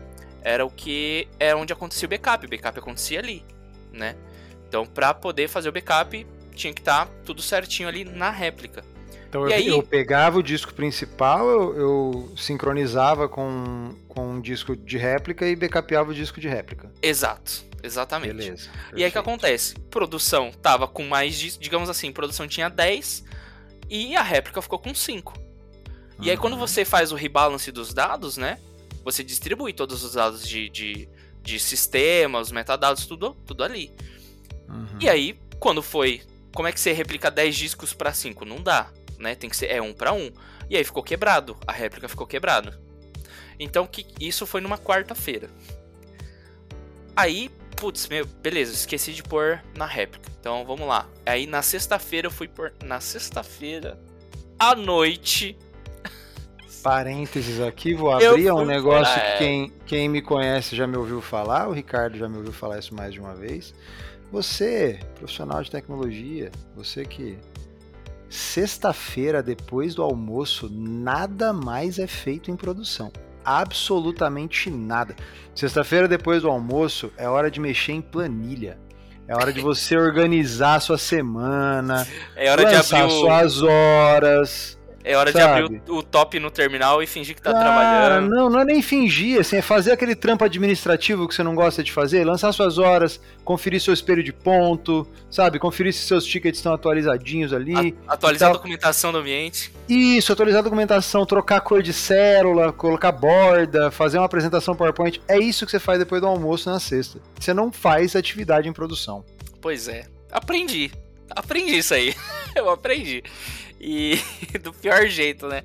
era 0.43 0.64
o 0.64 0.70
que 0.70 1.28
era 1.38 1.57
onde 1.57 1.72
acontecia 1.72 2.07
o 2.07 2.11
backup, 2.11 2.47
o 2.47 2.49
backup 2.49 2.78
acontecia 2.78 3.18
ali, 3.18 3.45
né? 3.93 4.16
Então, 4.68 4.86
para 4.86 5.12
poder 5.12 5.49
fazer 5.49 5.68
o 5.68 5.72
backup, 5.72 6.26
tinha 6.55 6.72
que 6.72 6.80
estar 6.80 7.07
tá 7.07 7.12
tudo 7.24 7.43
certinho 7.43 7.88
ali 7.88 8.05
na 8.05 8.30
réplica. 8.30 8.82
Então 9.33 9.49
eu, 9.49 9.55
aí... 9.55 9.66
eu, 9.66 9.83
pegava 9.83 10.39
o 10.39 10.43
disco 10.43 10.74
principal, 10.74 11.49
eu, 11.49 11.74
eu, 11.74 12.33
sincronizava 12.37 13.30
com, 13.30 13.95
com 14.07 14.33
um 14.33 14.39
disco 14.43 14.76
de 14.76 14.99
réplica 14.99 15.49
e 15.49 15.57
backupava 15.57 16.11
o 16.11 16.14
disco 16.14 16.39
de 16.39 16.49
réplica. 16.49 16.93
Exato, 17.01 17.64
exatamente. 17.83 18.35
Beleza. 18.35 18.68
Perfeito. 18.68 18.99
E 18.99 19.03
aí 19.03 19.09
o 19.09 19.12
que 19.12 19.16
acontece? 19.16 19.74
Produção 19.91 20.53
tava 20.61 20.87
com 20.87 21.07
mais 21.07 21.35
digamos 21.35 21.89
assim, 21.89 22.12
produção 22.12 22.47
tinha 22.47 22.68
10 22.68 23.24
e 23.89 24.14
a 24.14 24.22
réplica 24.22 24.61
ficou 24.61 24.78
com 24.78 24.95
5. 24.95 25.33
E 26.20 26.30
aí 26.30 26.37
quando 26.37 26.53
uhum. 26.53 26.59
você 26.59 26.85
faz 26.85 27.11
o 27.11 27.14
rebalance 27.14 27.72
dos 27.72 27.95
dados, 27.95 28.37
né? 28.37 28.59
Você 29.03 29.24
distribui 29.24 29.72
todos 29.72 30.05
os 30.05 30.12
dados 30.12 30.47
de, 30.47 30.68
de, 30.68 31.09
de 31.41 31.59
sistema, 31.59 32.39
os 32.39 32.53
metadados, 32.53 33.07
tudo, 33.07 33.35
tudo 33.47 33.64
ali. 33.64 33.91
Uhum. 34.68 34.99
E 35.01 35.09
aí, 35.09 35.41
quando 35.59 35.83
foi 35.83 36.20
como 36.55 36.68
é 36.68 36.72
que 36.72 36.78
você 36.78 36.93
replica 36.93 37.30
10 37.30 37.57
discos 37.57 37.95
para 37.95 38.12
5? 38.12 38.45
Não 38.45 38.62
dá, 38.62 38.91
né? 39.23 39.35
Tem 39.35 39.49
que 39.49 39.57
ser 39.57 39.66
é 39.66 39.81
um 39.81 39.93
para 39.93 40.12
um. 40.12 40.31
E 40.68 40.77
aí 40.77 40.85
ficou 40.85 41.03
quebrado, 41.03 41.57
a 41.66 41.73
réplica 41.73 42.09
ficou 42.09 42.27
quebrada. 42.27 42.79
Então 43.59 43.87
que 43.87 44.07
isso 44.20 44.47
foi 44.47 44.61
numa 44.61 44.77
quarta-feira. 44.77 45.49
Aí, 47.14 47.51
putz, 47.77 48.09
meu, 48.09 48.27
beleza, 48.27 48.73
esqueci 48.73 49.12
de 49.12 49.23
pôr 49.23 49.62
na 49.77 49.87
réplica. 49.87 50.31
Então 50.41 50.64
vamos 50.64 50.87
lá. 50.87 51.09
Aí 51.25 51.47
na 51.47 51.62
sexta-feira 51.62 52.27
eu 52.27 52.31
fui 52.31 52.49
pôr 52.49 52.73
na 52.85 53.01
sexta-feira 53.01 53.99
à 54.59 54.75
noite. 54.75 55.57
Parênteses 56.83 57.61
aqui, 57.61 57.95
vou 57.95 58.11
abrir 58.11 58.47
é 58.47 58.53
um 58.53 58.64
negócio 58.64 59.14
que 59.14 59.39
quem, 59.39 59.73
quem 59.87 60.09
me 60.09 60.20
conhece 60.20 60.75
já 60.75 60.87
me 60.87 60.97
ouviu 60.97 61.20
falar, 61.20 61.68
o 61.68 61.73
Ricardo 61.73 62.18
já 62.18 62.29
me 62.29 62.39
ouviu 62.39 62.53
falar 62.53 62.79
isso 62.79 62.95
mais 62.95 63.12
de 63.12 63.20
uma 63.20 63.35
vez. 63.35 63.73
Você, 64.33 64.99
profissional 65.14 65.62
de 65.62 65.70
tecnologia, 65.70 66.51
você 66.75 67.05
que 67.05 67.39
sexta-feira 68.33 69.43
depois 69.43 69.95
do 69.95 70.03
almoço 70.03 70.70
nada 70.72 71.53
mais 71.53 71.99
é 71.99 72.07
feito 72.07 72.51
em 72.51 72.57
produção. 72.57 73.12
Absolutamente 73.45 74.70
nada. 74.70 75.14
Sexta-feira 75.55 76.09
depois 76.09 76.43
do 76.43 76.49
almoço 76.49 77.12
é 77.18 77.28
hora 77.28 77.51
de 77.51 77.61
mexer 77.61 77.93
em 77.93 78.01
planilha. 78.01 78.78
É 79.28 79.35
hora 79.35 79.53
de 79.53 79.61
você 79.61 79.97
organizar 79.97 80.76
a 80.76 80.80
sua 80.80 80.99
semana. 80.99 82.07
É 82.35 82.51
hora 82.51 82.64
de 82.64 82.74
abrir 82.74 83.05
o... 83.05 83.11
suas 83.11 83.62
horas. 83.62 84.78
É 85.05 85.16
hora 85.16 85.32
Sabe? 85.32 85.44
de 85.44 85.64
abrir 85.64 85.82
o, 85.88 85.96
o, 85.96 86.03
top 86.03 86.38
no 86.38 86.50
terminal 86.50 87.03
e 87.03 87.07
fingir 87.07 87.34
que 87.34 87.42
tá 87.42 87.50
ah, 87.50 87.55
trabalhando. 87.55 88.30
Não, 88.30 88.48
não 88.48 88.61
é 88.61 88.64
nem 88.64 88.80
fingir, 88.80 89.40
assim, 89.40 89.57
é 89.57 89.62
fazer 89.62 89.92
aquele 89.92 90.14
trampo 90.14 90.44
administrativo 90.44 91.26
que 91.26 91.34
você 91.34 91.42
não 91.42 91.55
gosta 91.55 91.82
de 91.82 91.90
fazer, 91.90 92.24
lançar 92.24 92.53
suas 92.53 92.78
horas, 92.78 93.20
conferir 93.44 93.80
seu 93.80 93.92
espelho 93.92 94.22
de 94.22 94.32
ponto, 94.32 95.07
sabe? 95.30 95.59
Conferir 95.59 95.92
se 95.92 96.00
seus 96.00 96.24
tickets 96.24 96.59
estão 96.59 96.72
atualizadinhos 96.72 97.53
ali. 97.53 97.96
A, 98.07 98.14
atualizar 98.14 98.50
a 98.50 98.53
documentação 98.53 99.11
do 99.11 99.18
ambiente. 99.18 99.72
Isso, 99.88 100.32
atualizar 100.32 100.61
a 100.61 100.64
documentação, 100.64 101.26
trocar 101.26 101.61
cor 101.62 101.82
de 101.82 101.92
célula, 101.92 102.72
colocar 102.72 103.11
borda, 103.11 103.90
fazer 103.90 104.18
uma 104.18 104.26
apresentação 104.26 104.76
PowerPoint. 104.76 105.20
É 105.26 105.38
isso 105.38 105.66
que 105.66 105.72
você 105.72 105.80
faz 105.80 105.98
depois 105.98 106.20
do 106.20 106.28
almoço 106.28 106.70
na 106.70 106.78
sexta. 106.78 107.20
Você 107.38 107.53
não 107.53 107.72
faz 107.72 108.14
atividade 108.14 108.68
em 108.68 108.72
produção. 108.72 109.24
Pois 109.61 109.88
é. 109.88 110.07
Aprendi. 110.30 110.92
Aprendi 111.30 111.78
isso 111.78 111.94
aí. 111.94 112.14
eu 112.55 112.70
aprendi. 112.70 113.22
E 113.83 114.16
do 114.62 114.72
pior 114.72 115.09
jeito, 115.09 115.49
né? 115.49 115.64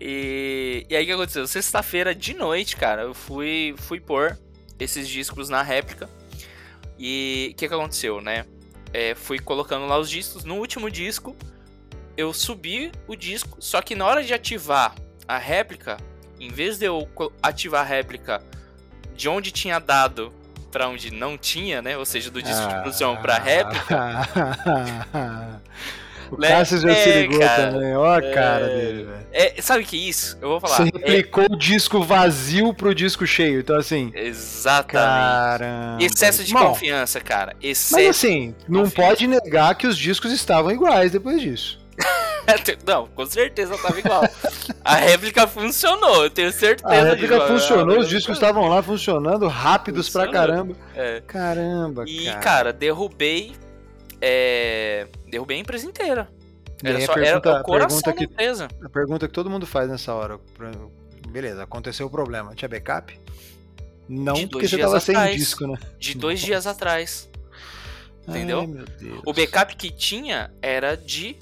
E, 0.00 0.86
e 0.88 0.96
aí 0.96 1.04
o 1.04 1.06
que 1.06 1.12
aconteceu? 1.12 1.46
Sexta-feira 1.46 2.14
de 2.14 2.32
noite, 2.34 2.76
cara, 2.76 3.02
eu 3.02 3.14
fui, 3.14 3.74
fui 3.76 4.00
pôr 4.00 4.38
esses 4.80 5.06
discos 5.06 5.50
na 5.50 5.62
réplica. 5.62 6.08
E 6.98 7.50
o 7.52 7.56
que, 7.56 7.68
que 7.68 7.74
aconteceu, 7.74 8.20
né? 8.20 8.46
É, 8.92 9.14
fui 9.14 9.38
colocando 9.38 9.86
lá 9.86 9.98
os 9.98 10.08
discos. 10.08 10.44
No 10.44 10.56
último 10.56 10.90
disco, 10.90 11.36
eu 12.16 12.32
subi 12.32 12.90
o 13.06 13.14
disco, 13.14 13.58
só 13.60 13.82
que 13.82 13.94
na 13.94 14.06
hora 14.06 14.24
de 14.24 14.32
ativar 14.32 14.94
a 15.28 15.38
réplica, 15.38 15.98
em 16.40 16.50
vez 16.50 16.78
de 16.78 16.86
eu 16.86 17.08
ativar 17.42 17.82
a 17.82 17.84
réplica 17.84 18.42
de 19.14 19.28
onde 19.28 19.50
tinha 19.50 19.78
dado 19.78 20.32
para 20.70 20.88
onde 20.88 21.10
não 21.10 21.36
tinha, 21.36 21.82
né? 21.82 21.98
Ou 21.98 22.04
seja, 22.04 22.30
do 22.30 22.42
disco 22.42 22.66
de 22.66 22.74
produção 22.74 23.16
para 23.16 23.38
réplica. 23.38 23.98
O 26.32 26.40
né? 26.40 26.48
Cássio 26.48 26.80
já 26.80 26.90
é, 26.90 26.94
se 26.94 27.12
ligou 27.20 27.40
cara, 27.40 27.70
também. 27.70 27.94
Ó 27.94 28.06
a 28.06 28.18
é, 28.18 28.30
cara 28.32 28.66
dele, 28.66 29.04
velho. 29.04 29.26
É, 29.32 29.54
sabe 29.60 29.84
o 29.84 29.86
que 29.86 29.96
é 29.96 30.08
isso? 30.08 30.38
Eu 30.40 30.48
vou 30.48 30.60
falar. 30.60 30.76
Você 30.76 30.84
replicou 30.84 31.44
é... 31.44 31.46
o 31.50 31.56
disco 31.56 32.02
vazio 32.02 32.72
pro 32.72 32.94
disco 32.94 33.26
cheio. 33.26 33.60
Então, 33.60 33.76
assim. 33.76 34.10
Exatamente. 34.14 34.92
Caramba. 34.92 36.02
Excesso 36.02 36.42
de 36.42 36.52
Bom, 36.54 36.68
confiança, 36.68 37.20
cara. 37.20 37.54
Excesso 37.62 37.94
mas 37.94 38.08
assim, 38.08 38.54
não 38.66 38.88
pode 38.88 39.26
negar 39.26 39.74
que 39.74 39.86
os 39.86 39.96
discos 39.96 40.32
estavam 40.32 40.70
iguais 40.70 41.12
depois 41.12 41.40
disso. 41.40 41.78
não, 42.86 43.06
com 43.08 43.26
certeza 43.26 43.76
tava 43.76 43.98
igual. 43.98 44.22
A 44.82 44.96
réplica 44.96 45.46
funcionou, 45.46 46.24
eu 46.24 46.30
tenho 46.30 46.50
certeza. 46.50 46.88
A 46.88 47.04
réplica 47.04 47.38
disso. 47.38 47.48
funcionou, 47.48 47.98
os 47.98 48.08
discos 48.08 48.36
estavam 48.36 48.68
lá 48.68 48.82
funcionando, 48.82 49.46
rápidos 49.48 50.06
funcionou. 50.06 50.30
pra 50.30 50.40
caramba. 50.40 50.74
É. 50.96 51.22
Caramba, 51.26 52.04
e, 52.06 52.24
cara. 52.24 52.38
E, 52.38 52.42
cara, 52.42 52.72
derrubei 52.72 53.52
é, 54.22 55.08
derrubei 55.26 55.56
a 55.56 55.60
empresa 55.60 55.84
inteira. 55.84 56.28
Era, 56.82 57.00
só, 57.00 57.14
pergunta, 57.14 57.48
era 57.48 57.60
o 57.60 57.64
coração 57.64 58.00
pergunta 58.00 58.12
que, 58.12 58.26
da 58.26 58.32
empresa. 58.32 58.68
A 58.84 58.88
pergunta 58.88 59.28
que 59.28 59.34
todo 59.34 59.50
mundo 59.50 59.66
faz 59.66 59.90
nessa 59.90 60.14
hora. 60.14 60.38
Beleza, 61.28 61.64
aconteceu 61.64 62.06
o 62.06 62.10
problema. 62.10 62.54
Tinha 62.54 62.68
backup? 62.68 63.18
Não, 64.08 64.34
de 64.34 64.46
porque 64.46 64.68
você 64.68 64.78
tava 64.78 64.96
atrás, 64.98 65.30
sem 65.30 65.38
disco, 65.38 65.66
né? 65.66 65.78
De 65.98 66.16
dois 66.16 66.40
Nossa. 66.40 66.46
dias 66.46 66.66
atrás. 66.66 67.30
Entendeu? 68.26 68.60
Ai, 68.60 69.20
o 69.26 69.32
backup 69.32 69.74
que 69.76 69.90
tinha 69.90 70.52
era 70.60 70.96
de 70.96 71.36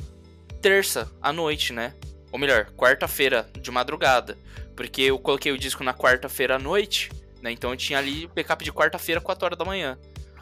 terça 0.62 1.10
à 1.20 1.32
noite, 1.32 1.72
né? 1.72 1.94
Ou 2.32 2.38
melhor, 2.38 2.66
quarta-feira 2.76 3.46
de 3.60 3.70
madrugada. 3.70 4.38
Porque 4.76 5.02
eu 5.02 5.18
coloquei 5.18 5.52
o 5.52 5.58
disco 5.58 5.82
na 5.84 5.92
quarta-feira 5.92 6.56
à 6.56 6.58
noite, 6.58 7.10
né? 7.42 7.50
Então 7.50 7.70
eu 7.70 7.76
tinha 7.76 7.98
ali 7.98 8.26
backup 8.34 8.62
de 8.64 8.72
quarta-feira, 8.72 9.20
4 9.20 9.44
horas 9.44 9.58
da 9.58 9.64
manhã. 9.64 9.98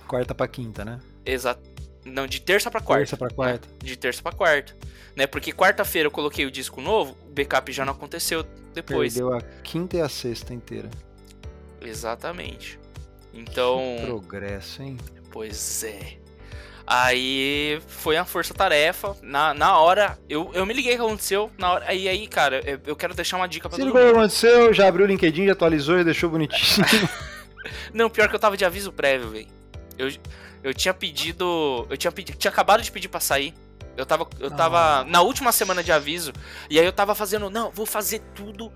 Quarta 0.07 0.34
pra 0.34 0.47
quinta, 0.47 0.84
né? 0.84 1.01
Exato. 1.24 1.78
Não, 2.13 2.27
de 2.27 2.41
terça 2.41 2.71
para 2.71 2.81
quarta. 2.81 3.01
Terça 3.01 3.17
para 3.17 3.31
quarta. 3.31 3.69
De 3.83 3.97
terça 3.97 4.23
para 4.23 4.37
quarta. 4.37 4.77
Né? 5.15 5.27
Porque 5.27 5.53
quarta-feira 5.53 6.07
eu 6.07 6.11
coloquei 6.11 6.47
o 6.47 6.51
disco 6.51 6.81
novo, 6.81 7.17
o 7.27 7.33
backup 7.33 7.73
já 7.73 7.85
não 7.85 7.93
aconteceu 7.93 8.45
depois. 8.75 9.15
Perdeu 9.15 9.35
a 9.37 9.41
quinta 9.63 9.97
e 9.97 10.01
a 10.01 10.09
sexta 10.09 10.55
inteira. 10.55 10.91
Exatamente. 11.81 12.79
Então. 13.33 13.97
Que 13.99 14.07
progresso, 14.07 14.83
hein? 14.83 14.97
Pois 15.31 15.85
é. 15.85 16.19
Aí 16.91 17.83
foi 17.87 18.17
uma 18.17 18.25
força-tarefa. 18.25 19.15
Na, 19.23 19.53
na 19.53 19.79
hora, 19.79 20.19
eu, 20.27 20.51
eu 20.55 20.65
me 20.65 20.73
liguei 20.73 20.95
o 20.95 20.97
que 20.97 21.03
aconteceu. 21.03 21.51
Na 21.59 21.73
hora, 21.73 21.85
aí, 21.87 22.09
aí, 22.09 22.27
cara, 22.27 22.63
eu, 22.65 22.81
eu 22.87 22.97
quero 22.97 23.15
deixar 23.15 23.37
uma 23.37 23.47
dica 23.47 23.69
pra 23.69 23.77
Se 23.77 23.83
todo 23.83 23.93
mundo. 23.93 24.01
o 24.01 24.13
que 24.13 24.19
aconteceu, 24.19 24.73
já 24.73 24.89
abriu 24.89 25.05
o 25.05 25.09
LinkedIn, 25.09 25.47
já 25.47 25.53
atualizou 25.53 25.99
e 25.99 26.05
deixou 26.05 26.31
bonitinho. 26.31 26.87
Não, 27.93 28.09
pior 28.09 28.29
que 28.29 28.35
eu 28.35 28.41
tava 28.41 28.57
de 28.57 28.65
aviso 28.65 28.91
prévio, 28.91 29.29
velho. 29.29 29.49
Eu, 29.99 30.11
eu 30.63 30.75
tinha 30.75 30.95
pedido. 30.95 31.87
Eu 31.89 31.97
tinha 31.97 32.13
pedido. 32.13 32.37
Tinha 32.37 32.51
acabado 32.51 32.83
de 32.83 32.91
pedir 32.91 33.09
pra 33.09 33.21
sair. 33.21 33.55
Eu 33.97 34.07
tava. 34.07 34.29
Eu 34.39 34.51
tava 34.51 35.05
na 35.05 35.23
última 35.23 35.53
semana 35.53 35.83
de 35.83 35.93
aviso. 35.93 36.33
E 36.71 36.79
aí 36.79 36.85
eu 36.85 36.93
tava 36.93 37.15
fazendo. 37.15 37.51
Não, 37.51 37.71
vou 37.71 37.87
fazer 37.87 38.21
tudo 38.35 38.73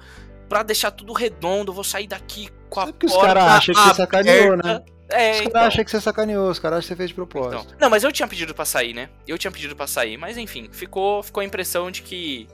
pra 0.48 0.62
deixar 0.62 0.90
tudo 0.90 1.12
redondo. 1.12 1.72
Vou 1.72 1.84
sair 1.84 2.06
daqui 2.06 2.48
com 2.68 2.80
a 2.80 2.84
é 2.84 2.86
porta. 2.86 3.06
Os 3.06 3.16
caras 3.16 3.44
acham 3.44 3.74
que 3.74 3.80
você 3.80 3.94
sacaneou, 3.94 4.56
né? 4.56 4.82
É, 5.08 5.32
os 5.32 5.36
caras 5.36 5.46
então. 5.46 5.62
acham 5.62 5.84
que 5.84 5.90
você 5.90 6.00
sacaneou, 6.00 6.50
os 6.50 6.58
caras 6.58 6.78
acham 6.78 6.88
que 6.88 6.94
você 6.94 6.96
fez 6.96 7.10
de 7.10 7.14
propósito. 7.14 7.64
Então. 7.66 7.78
Não, 7.78 7.90
mas 7.90 8.02
eu 8.02 8.10
tinha 8.10 8.26
pedido 8.26 8.54
pra 8.54 8.64
sair, 8.64 8.94
né? 8.94 9.10
Eu 9.28 9.36
tinha 9.36 9.50
pedido 9.50 9.76
pra 9.76 9.86
sair, 9.86 10.16
mas 10.16 10.38
enfim, 10.38 10.70
ficou, 10.72 11.22
ficou 11.22 11.40
a 11.40 11.44
impressão 11.44 11.90
de 11.90 12.02
que. 12.02 12.48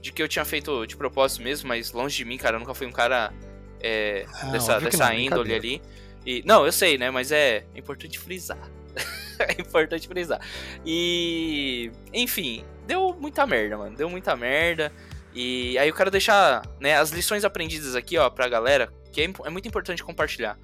De 0.00 0.12
que 0.12 0.22
eu 0.22 0.28
tinha 0.28 0.44
feito 0.44 0.86
de 0.86 0.96
propósito 0.96 1.42
mesmo, 1.42 1.68
mas 1.68 1.90
longe 1.90 2.16
de 2.16 2.24
mim, 2.24 2.38
cara, 2.38 2.54
eu 2.54 2.60
nunca 2.60 2.72
fui 2.72 2.86
um 2.86 2.92
cara 2.92 3.32
é, 3.80 4.26
ah, 4.32 4.46
dessa, 4.46 4.80
dessa 4.80 5.12
índole 5.12 5.52
ali. 5.52 5.82
E, 6.28 6.42
não, 6.44 6.66
eu 6.66 6.72
sei, 6.72 6.98
né? 6.98 7.10
Mas 7.10 7.32
é 7.32 7.64
importante 7.74 8.18
frisar. 8.18 8.58
é 9.40 9.58
importante 9.58 10.06
frisar. 10.06 10.38
E. 10.84 11.90
Enfim, 12.12 12.66
deu 12.86 13.16
muita 13.18 13.46
merda, 13.46 13.78
mano. 13.78 13.96
Deu 13.96 14.10
muita 14.10 14.36
merda. 14.36 14.92
E 15.34 15.78
aí 15.78 15.88
eu 15.88 15.94
quero 15.94 16.10
deixar 16.10 16.60
né, 16.78 16.98
as 16.98 17.08
lições 17.12 17.46
aprendidas 17.46 17.96
aqui, 17.96 18.18
ó, 18.18 18.28
pra 18.28 18.46
galera, 18.46 18.92
que 19.10 19.22
é, 19.22 19.32
é 19.46 19.48
muito 19.48 19.66
importante 19.66 20.04
compartilhar. 20.04 20.58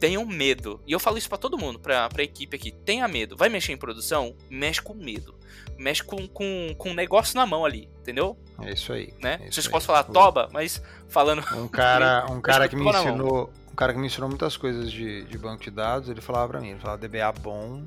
Tenham 0.00 0.26
medo. 0.26 0.80
E 0.84 0.90
eu 0.90 0.98
falo 0.98 1.16
isso 1.16 1.28
para 1.28 1.38
todo 1.38 1.56
mundo, 1.56 1.78
pra, 1.78 2.08
pra 2.08 2.24
equipe 2.24 2.56
aqui. 2.56 2.72
Tenha 2.72 3.06
medo. 3.06 3.36
Vai 3.36 3.48
mexer 3.48 3.70
em 3.70 3.76
produção? 3.76 4.34
Mexe 4.50 4.82
com 4.82 4.94
medo. 4.94 5.38
Mexe 5.78 6.02
com, 6.02 6.26
com, 6.26 6.74
com 6.76 6.90
um 6.90 6.94
negócio 6.94 7.36
na 7.36 7.46
mão 7.46 7.64
ali, 7.64 7.88
entendeu? 8.00 8.36
É 8.60 8.72
isso 8.72 8.92
aí. 8.92 9.14
Né? 9.22 9.38
É 9.40 9.44
isso 9.44 9.54
Vocês 9.54 9.68
podem 9.68 9.86
falar 9.86 10.02
toba, 10.02 10.48
mas 10.52 10.82
falando. 11.08 11.44
Um 11.56 11.68
cara, 11.68 12.26
um 12.32 12.40
cara 12.40 12.68
que 12.68 12.74
me 12.74 12.88
ensinou 12.88 13.52
um 13.74 13.76
cara 13.76 13.92
que 13.92 13.98
me 13.98 14.06
ensinou 14.06 14.28
muitas 14.28 14.56
coisas 14.56 14.90
de, 14.90 15.24
de 15.24 15.36
banco 15.36 15.64
de 15.64 15.70
dados, 15.70 16.08
ele 16.08 16.20
falava 16.20 16.46
para 16.46 16.60
mim, 16.60 16.70
ele 16.70 16.78
falava 16.78 16.96
DBA 16.96 17.32
bom, 17.40 17.82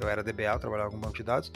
eu 0.00 0.08
era 0.08 0.20
DBA, 0.20 0.42
eu 0.42 0.58
trabalhava 0.58 0.90
com 0.90 0.98
banco 0.98 1.16
de 1.16 1.22
dados, 1.22 1.52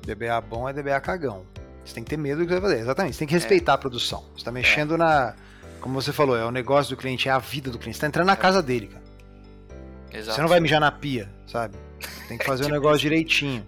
DBA 0.00 0.40
bom 0.40 0.66
é 0.66 0.72
DBA 0.72 0.98
cagão. 1.02 1.44
Você 1.84 1.94
tem 1.94 2.02
que 2.02 2.08
ter 2.08 2.16
medo 2.16 2.38
do 2.38 2.46
que 2.46 2.54
você 2.54 2.60
vai 2.60 2.70
fazer, 2.70 2.80
exatamente, 2.80 3.14
você 3.14 3.18
tem 3.18 3.28
que 3.28 3.34
é. 3.34 3.36
respeitar 3.36 3.72
é. 3.72 3.74
a 3.74 3.78
produção. 3.78 4.24
Você 4.34 4.42
tá 4.42 4.50
mexendo 4.50 4.94
é. 4.94 4.96
na, 4.96 5.34
como 5.82 6.00
você 6.00 6.14
falou, 6.14 6.34
é 6.34 6.46
o 6.46 6.50
negócio 6.50 6.96
do 6.96 6.98
cliente, 6.98 7.28
é 7.28 7.32
a 7.32 7.38
vida 7.38 7.70
do 7.70 7.78
cliente, 7.78 7.98
você 7.98 8.00
tá 8.00 8.06
entrando 8.06 8.26
na 8.26 8.32
é. 8.32 8.36
casa 8.36 8.62
dele, 8.62 8.86
cara. 8.86 9.04
Exato. 10.14 10.34
Você 10.34 10.40
não 10.40 10.48
vai 10.48 10.58
mijar 10.58 10.80
na 10.80 10.90
pia, 10.90 11.30
sabe? 11.46 11.76
Tem 12.28 12.38
que 12.38 12.44
fazer 12.46 12.64
o 12.64 12.68
negócio 12.70 13.00
direitinho. 13.00 13.66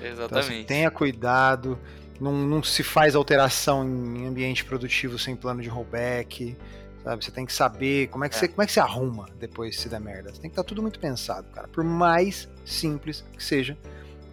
Exatamente. 0.00 0.24
Então, 0.24 0.38
assim, 0.38 0.64
tenha 0.64 0.90
cuidado, 0.90 1.78
não, 2.18 2.32
não 2.32 2.62
se 2.62 2.82
faz 2.82 3.14
alteração 3.14 3.84
em 3.84 4.26
ambiente 4.26 4.64
produtivo 4.64 5.18
sem 5.18 5.36
plano 5.36 5.60
de 5.60 5.68
rollback. 5.68 6.56
Sabe? 7.02 7.24
Você 7.24 7.30
tem 7.30 7.46
que 7.46 7.52
saber 7.52 8.08
como 8.08 8.24
é 8.24 8.28
que, 8.28 8.36
é. 8.36 8.38
Você, 8.38 8.48
como 8.48 8.62
é 8.62 8.66
que 8.66 8.72
você 8.72 8.80
arruma 8.80 9.26
depois 9.38 9.78
se 9.78 9.88
der 9.88 10.00
merda. 10.00 10.30
Você 10.30 10.40
tem 10.40 10.50
que 10.50 10.54
estar 10.54 10.62
tá 10.62 10.68
tudo 10.68 10.82
muito 10.82 10.98
pensado, 10.98 11.48
cara. 11.50 11.68
Por 11.68 11.82
mais 11.82 12.48
simples 12.64 13.24
que 13.32 13.42
seja. 13.42 13.76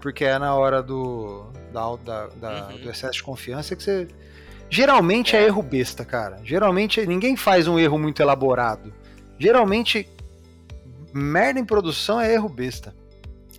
Porque 0.01 0.24
é 0.26 0.38
na 0.38 0.53
hora 0.53 0.84
do, 0.84 1.47
da, 1.74 1.95
da, 1.95 2.28
da 2.28 2.68
uhum. 2.68 2.82
do 2.82 2.89
excesso 2.89 3.13
de 3.13 3.24
confiança 3.24 3.76
que 3.76 3.84
você. 3.84 4.07
Geralmente 4.70 5.36
é. 5.36 5.41
é 5.41 5.45
erro 5.45 5.61
besta, 5.61 6.03
cara. 6.03 6.39
Geralmente 6.43 7.05
ninguém 7.05 7.36
faz 7.36 7.68
um 7.68 7.80
erro 7.80 7.97
muito 7.97 8.22
elaborado. 8.22 8.93
Geralmente, 9.39 10.07
merda 11.13 11.59
em 11.59 11.65
produção 11.65 12.20
é 12.20 12.34
erro 12.34 12.49
besta. 12.49 12.93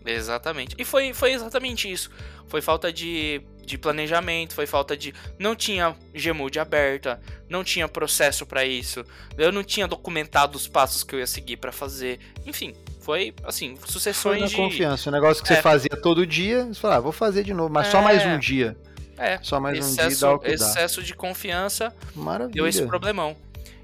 Exatamente. 0.05 0.75
E 0.79 0.85
foi, 0.85 1.13
foi 1.13 1.33
exatamente 1.33 1.91
isso. 1.91 2.11
Foi 2.47 2.61
falta 2.61 2.93
de 2.93 3.43
de 3.69 3.79
planejamento, 3.79 4.55
foi 4.55 4.67
falta 4.67 4.97
de. 4.97 5.15
Não 5.39 5.55
tinha 5.55 5.95
Gmood 6.13 6.59
aberta, 6.59 7.21
não 7.49 7.63
tinha 7.63 7.87
processo 7.87 8.47
para 8.47 8.65
isso, 8.65 9.05
eu 9.37 9.53
não 9.53 9.63
tinha 9.63 9.87
documentado 9.87 10.57
os 10.57 10.67
passos 10.67 11.05
que 11.05 11.15
eu 11.15 11.21
ia 11.21 11.27
seguir 11.27 11.59
para 11.59 11.71
fazer. 11.71 12.19
Enfim, 12.47 12.75
foi 13.01 13.35
assim, 13.45 13.77
sucessões 13.85 14.39
foi 14.39 14.41
na 14.41 14.47
de. 14.47 14.57
confiança, 14.57 15.11
o 15.11 15.13
negócio 15.13 15.45
que 15.45 15.53
é. 15.53 15.57
você 15.57 15.63
fazia 15.63 15.91
todo 16.03 16.27
dia, 16.27 16.65
você 16.65 16.81
falava, 16.81 16.99
ah, 16.99 17.03
vou 17.03 17.13
fazer 17.13 17.45
de 17.45 17.53
novo, 17.53 17.73
mas 17.73 17.87
é. 17.87 17.91
só 17.91 18.03
mais 18.03 18.25
um 18.25 18.39
dia. 18.39 18.77
É, 19.17 19.39
só 19.43 19.59
mais 19.59 19.79
excesso, 19.79 20.07
um 20.07 20.09
dia 20.09 20.19
dá 20.21 20.33
o 20.33 20.39
que 20.39 20.51
excesso 20.53 21.01
dá. 21.01 21.07
de 21.07 21.15
confiança 21.15 21.93
Maravilha. 22.15 22.55
deu 22.55 22.69
esse 22.69 22.87
problemão. 22.87 23.37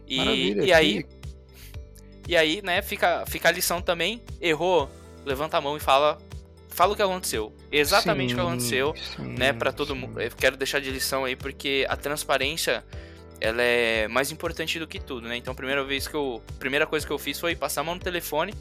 E, 0.06 0.18
Maravilha, 0.18 0.62
e 0.62 0.72
aí, 0.72 1.06
e 2.28 2.36
aí, 2.36 2.62
né, 2.62 2.80
fica, 2.82 3.24
fica 3.26 3.48
a 3.48 3.52
lição 3.52 3.82
também, 3.82 4.22
errou, 4.40 4.88
levanta 5.24 5.56
a 5.56 5.60
mão 5.60 5.76
e 5.76 5.80
fala 5.80 6.18
fala 6.74 6.92
o 6.92 6.96
que 6.96 7.02
aconteceu. 7.02 7.54
Exatamente 7.70 8.30
sim, 8.30 8.34
o 8.34 8.36
que 8.36 8.46
aconteceu, 8.46 8.94
sim, 9.16 9.22
né, 9.22 9.52
para 9.52 9.72
todo 9.72 9.94
mundo. 9.94 10.20
Eu 10.20 10.30
quero 10.32 10.56
deixar 10.56 10.80
de 10.80 10.90
lição 10.90 11.24
aí 11.24 11.36
porque 11.36 11.86
a 11.88 11.96
transparência 11.96 12.84
ela 13.40 13.62
é 13.62 14.08
mais 14.08 14.30
importante 14.30 14.78
do 14.78 14.86
que 14.86 14.98
tudo, 14.98 15.28
né? 15.28 15.36
Então, 15.36 15.52
a 15.52 15.54
primeira 15.54 15.84
vez 15.84 16.08
que 16.08 16.14
eu, 16.14 16.42
primeira 16.58 16.86
coisa 16.86 17.06
que 17.06 17.12
eu 17.12 17.18
fiz 17.18 17.38
foi 17.38 17.54
passar 17.54 17.82
a 17.82 17.84
mão 17.84 17.94
no 17.94 18.00
telefone, 18.00 18.54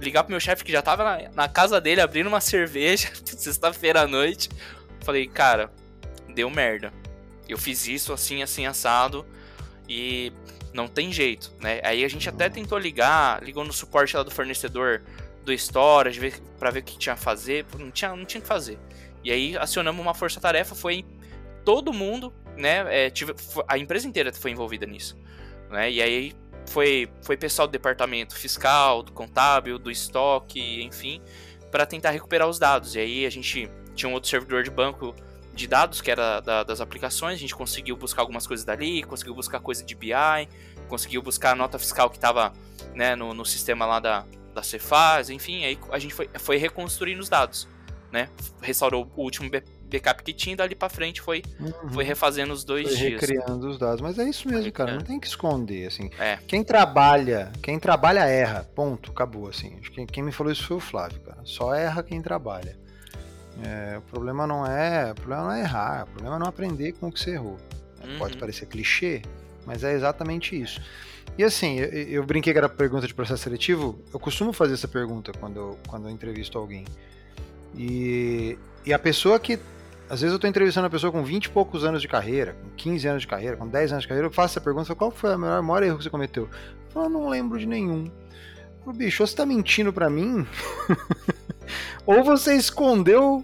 ligar 0.00 0.24
pro 0.24 0.30
meu 0.30 0.40
chefe 0.40 0.64
que 0.64 0.72
já 0.72 0.82
tava 0.82 1.04
na, 1.04 1.30
na 1.30 1.48
casa 1.48 1.80
dele 1.80 2.00
abrindo 2.00 2.26
uma 2.26 2.40
cerveja, 2.42 3.10
sexta-feira 3.24 4.02
à 4.02 4.06
noite. 4.06 4.48
Falei, 5.00 5.26
cara, 5.26 5.70
deu 6.34 6.50
merda. 6.50 6.92
Eu 7.48 7.58
fiz 7.58 7.86
isso 7.86 8.12
assim, 8.12 8.42
assim 8.42 8.66
assado 8.66 9.24
e 9.88 10.32
não 10.72 10.88
tem 10.88 11.12
jeito, 11.12 11.52
né? 11.60 11.80
Aí 11.84 12.04
a 12.04 12.08
gente 12.08 12.28
até 12.28 12.48
tentou 12.48 12.78
ligar, 12.78 13.42
ligou 13.42 13.64
no 13.64 13.72
suporte 13.72 14.16
lá 14.16 14.22
do 14.22 14.30
fornecedor 14.30 15.02
do 15.44 15.52
storage 15.52 16.40
para 16.58 16.70
ver 16.70 16.80
o 16.80 16.82
que 16.82 16.98
tinha 16.98 17.12
a 17.12 17.16
fazer, 17.16 17.66
não 17.78 17.90
tinha, 17.90 18.14
não 18.14 18.24
tinha 18.24 18.40
que 18.40 18.46
fazer. 18.46 18.78
E 19.22 19.30
aí 19.30 19.56
acionamos 19.56 20.00
uma 20.00 20.14
força-tarefa, 20.14 20.74
foi 20.74 21.04
todo 21.64 21.92
mundo, 21.92 22.32
né? 22.56 23.06
É, 23.06 23.10
tive, 23.10 23.34
a 23.66 23.78
empresa 23.78 24.06
inteira 24.06 24.32
foi 24.32 24.50
envolvida 24.50 24.86
nisso, 24.86 25.16
né? 25.70 25.90
E 25.90 26.02
aí 26.02 26.32
foi, 26.66 27.08
foi 27.22 27.36
pessoal 27.36 27.68
do 27.68 27.72
departamento 27.72 28.36
fiscal, 28.36 29.02
do 29.02 29.12
contábil, 29.12 29.78
do 29.78 29.90
estoque, 29.90 30.82
enfim, 30.82 31.20
para 31.70 31.86
tentar 31.86 32.10
recuperar 32.10 32.48
os 32.48 32.58
dados. 32.58 32.94
E 32.94 32.98
aí 32.98 33.26
a 33.26 33.30
gente 33.30 33.70
tinha 33.94 34.08
um 34.08 34.12
outro 34.12 34.28
servidor 34.28 34.62
de 34.62 34.70
banco 34.70 35.14
de 35.54 35.68
dados, 35.68 36.00
que 36.00 36.10
era 36.10 36.40
da, 36.40 36.64
das 36.64 36.80
aplicações, 36.80 37.34
a 37.34 37.40
gente 37.40 37.54
conseguiu 37.54 37.96
buscar 37.96 38.22
algumas 38.22 38.46
coisas 38.46 38.66
dali, 38.66 39.02
conseguiu 39.04 39.34
buscar 39.34 39.60
coisa 39.60 39.84
de 39.84 39.94
BI, 39.94 40.12
conseguiu 40.88 41.22
buscar 41.22 41.52
a 41.52 41.54
nota 41.54 41.78
fiscal 41.78 42.10
que 42.10 42.16
estava 42.16 42.52
né, 42.92 43.14
no, 43.14 43.32
no 43.32 43.44
sistema 43.44 43.86
lá 43.86 44.00
da, 44.00 44.26
da 44.54 44.62
Cefaz, 44.62 45.30
enfim, 45.30 45.64
aí 45.64 45.78
a 45.90 45.98
gente 45.98 46.14
foi, 46.14 46.28
foi 46.34 46.56
reconstruindo 46.56 47.20
os 47.20 47.28
dados, 47.28 47.68
né? 48.12 48.28
Restaurou 48.62 49.10
o 49.16 49.22
último 49.22 49.50
backup 49.50 50.22
que 50.22 50.32
tinha, 50.32 50.56
dali 50.56 50.74
para 50.74 50.88
frente 50.88 51.20
foi, 51.20 51.42
uhum. 51.60 51.90
foi 51.90 52.04
refazendo 52.04 52.52
os 52.52 52.64
dois 52.64 52.88
foi 52.88 52.96
dias. 52.96 53.20
recriando 53.20 53.68
os 53.68 53.78
dados, 53.78 54.00
mas 54.00 54.18
é 54.18 54.28
isso 54.28 54.48
mesmo, 54.48 54.70
cara, 54.72 54.94
não 54.94 55.00
tem 55.00 55.20
que 55.20 55.26
esconder, 55.26 55.86
assim. 55.86 56.10
É. 56.18 56.38
Quem 56.46 56.64
trabalha, 56.64 57.52
quem 57.62 57.78
trabalha 57.78 58.20
erra, 58.20 58.66
ponto, 58.74 59.10
acabou, 59.10 59.48
assim. 59.48 59.78
Quem, 59.92 60.06
quem 60.06 60.22
me 60.22 60.32
falou 60.32 60.52
isso 60.52 60.66
foi 60.66 60.76
o 60.76 60.80
Flávio, 60.80 61.20
cara. 61.20 61.40
Só 61.44 61.74
erra 61.74 62.02
quem 62.02 62.22
trabalha. 62.22 62.78
É, 63.62 63.98
o 63.98 64.02
problema 64.02 64.46
não 64.46 64.66
é, 64.66 65.12
o 65.12 65.14
problema 65.14 65.44
não 65.44 65.52
é 65.52 65.60
errar, 65.60 66.04
o 66.04 66.06
problema 66.10 66.36
é 66.36 66.38
não 66.38 66.46
aprender 66.46 66.92
com 66.92 67.08
o 67.08 67.12
que 67.12 67.20
você 67.20 67.32
errou. 67.32 67.56
Uhum. 68.02 68.18
Pode 68.18 68.36
parecer 68.36 68.66
clichê, 68.66 69.22
mas 69.64 69.84
é 69.84 69.92
exatamente 69.92 70.60
isso. 70.60 70.80
E 71.36 71.42
assim, 71.42 71.80
eu, 71.80 71.88
eu, 71.88 72.24
brinquei 72.24 72.52
que 72.52 72.58
era 72.58 72.68
pergunta 72.68 73.06
de 73.06 73.14
processo 73.14 73.42
seletivo, 73.42 73.98
eu 74.12 74.20
costumo 74.20 74.52
fazer 74.52 74.74
essa 74.74 74.86
pergunta 74.86 75.32
quando 75.32 75.56
eu, 75.56 75.78
quando 75.88 76.06
eu 76.06 76.10
entrevisto 76.10 76.56
alguém. 76.56 76.84
E, 77.76 78.56
e 78.84 78.92
a 78.92 78.98
pessoa 78.98 79.38
que. 79.38 79.58
Às 80.04 80.20
vezes 80.20 80.32
eu 80.32 80.36
estou 80.36 80.48
entrevistando 80.48 80.84
uma 80.84 80.90
pessoa 80.90 81.10
com 81.10 81.24
20 81.24 81.46
e 81.46 81.50
poucos 81.50 81.82
anos 81.82 82.02
de 82.02 82.06
carreira, 82.06 82.52
com 82.62 82.68
15 82.76 83.08
anos 83.08 83.22
de 83.22 83.26
carreira, 83.26 83.56
com 83.56 83.66
10 83.66 83.92
anos 83.92 84.02
de 84.02 84.08
carreira, 84.08 84.28
eu 84.28 84.32
faço 84.32 84.52
essa 84.52 84.60
pergunta, 84.60 84.84
falo, 84.86 84.98
qual 84.98 85.10
foi 85.10 85.34
o 85.34 85.38
maior, 85.38 85.82
erro 85.82 85.96
que 85.96 86.04
você 86.04 86.10
cometeu? 86.10 86.44
Eu 86.44 86.90
falo, 86.92 87.08
não 87.08 87.28
lembro 87.28 87.58
de 87.58 87.66
nenhum. 87.66 88.04
Eu 88.04 88.84
falo, 88.84 88.96
bicho, 88.96 89.26
você 89.26 89.34
tá 89.34 89.46
mentindo 89.46 89.94
para 89.94 90.10
mim? 90.10 90.46
ou 92.06 92.22
você 92.22 92.54
escondeu 92.54 93.42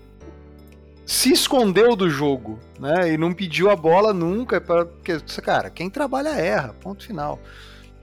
se 1.10 1.32
escondeu 1.32 1.96
do 1.96 2.08
jogo, 2.08 2.60
né? 2.78 3.12
E 3.12 3.18
não 3.18 3.34
pediu 3.34 3.68
a 3.68 3.74
bola 3.74 4.14
nunca 4.14 4.60
para 4.60 4.86
porque 4.86 5.18
cara, 5.42 5.68
quem 5.68 5.90
trabalha 5.90 6.28
erra, 6.28 6.72
ponto 6.80 7.04
final. 7.04 7.36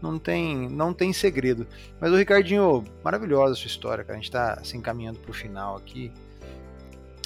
Não 0.02 0.20
tem, 0.20 0.70
não 0.70 0.94
tem 0.94 1.12
segredo. 1.12 1.68
Mas 2.00 2.12
o 2.12 2.16
Ricardinho, 2.16 2.84
maravilhosa 3.04 3.54
a 3.54 3.56
sua 3.56 3.68
história, 3.68 4.04
cara. 4.04 4.18
A 4.18 4.22
gente 4.22 4.32
tá 4.32 4.64
se 4.64 4.78
encaminhando 4.78 5.20
pro 5.20 5.34
final 5.34 5.76
aqui. 5.76 6.12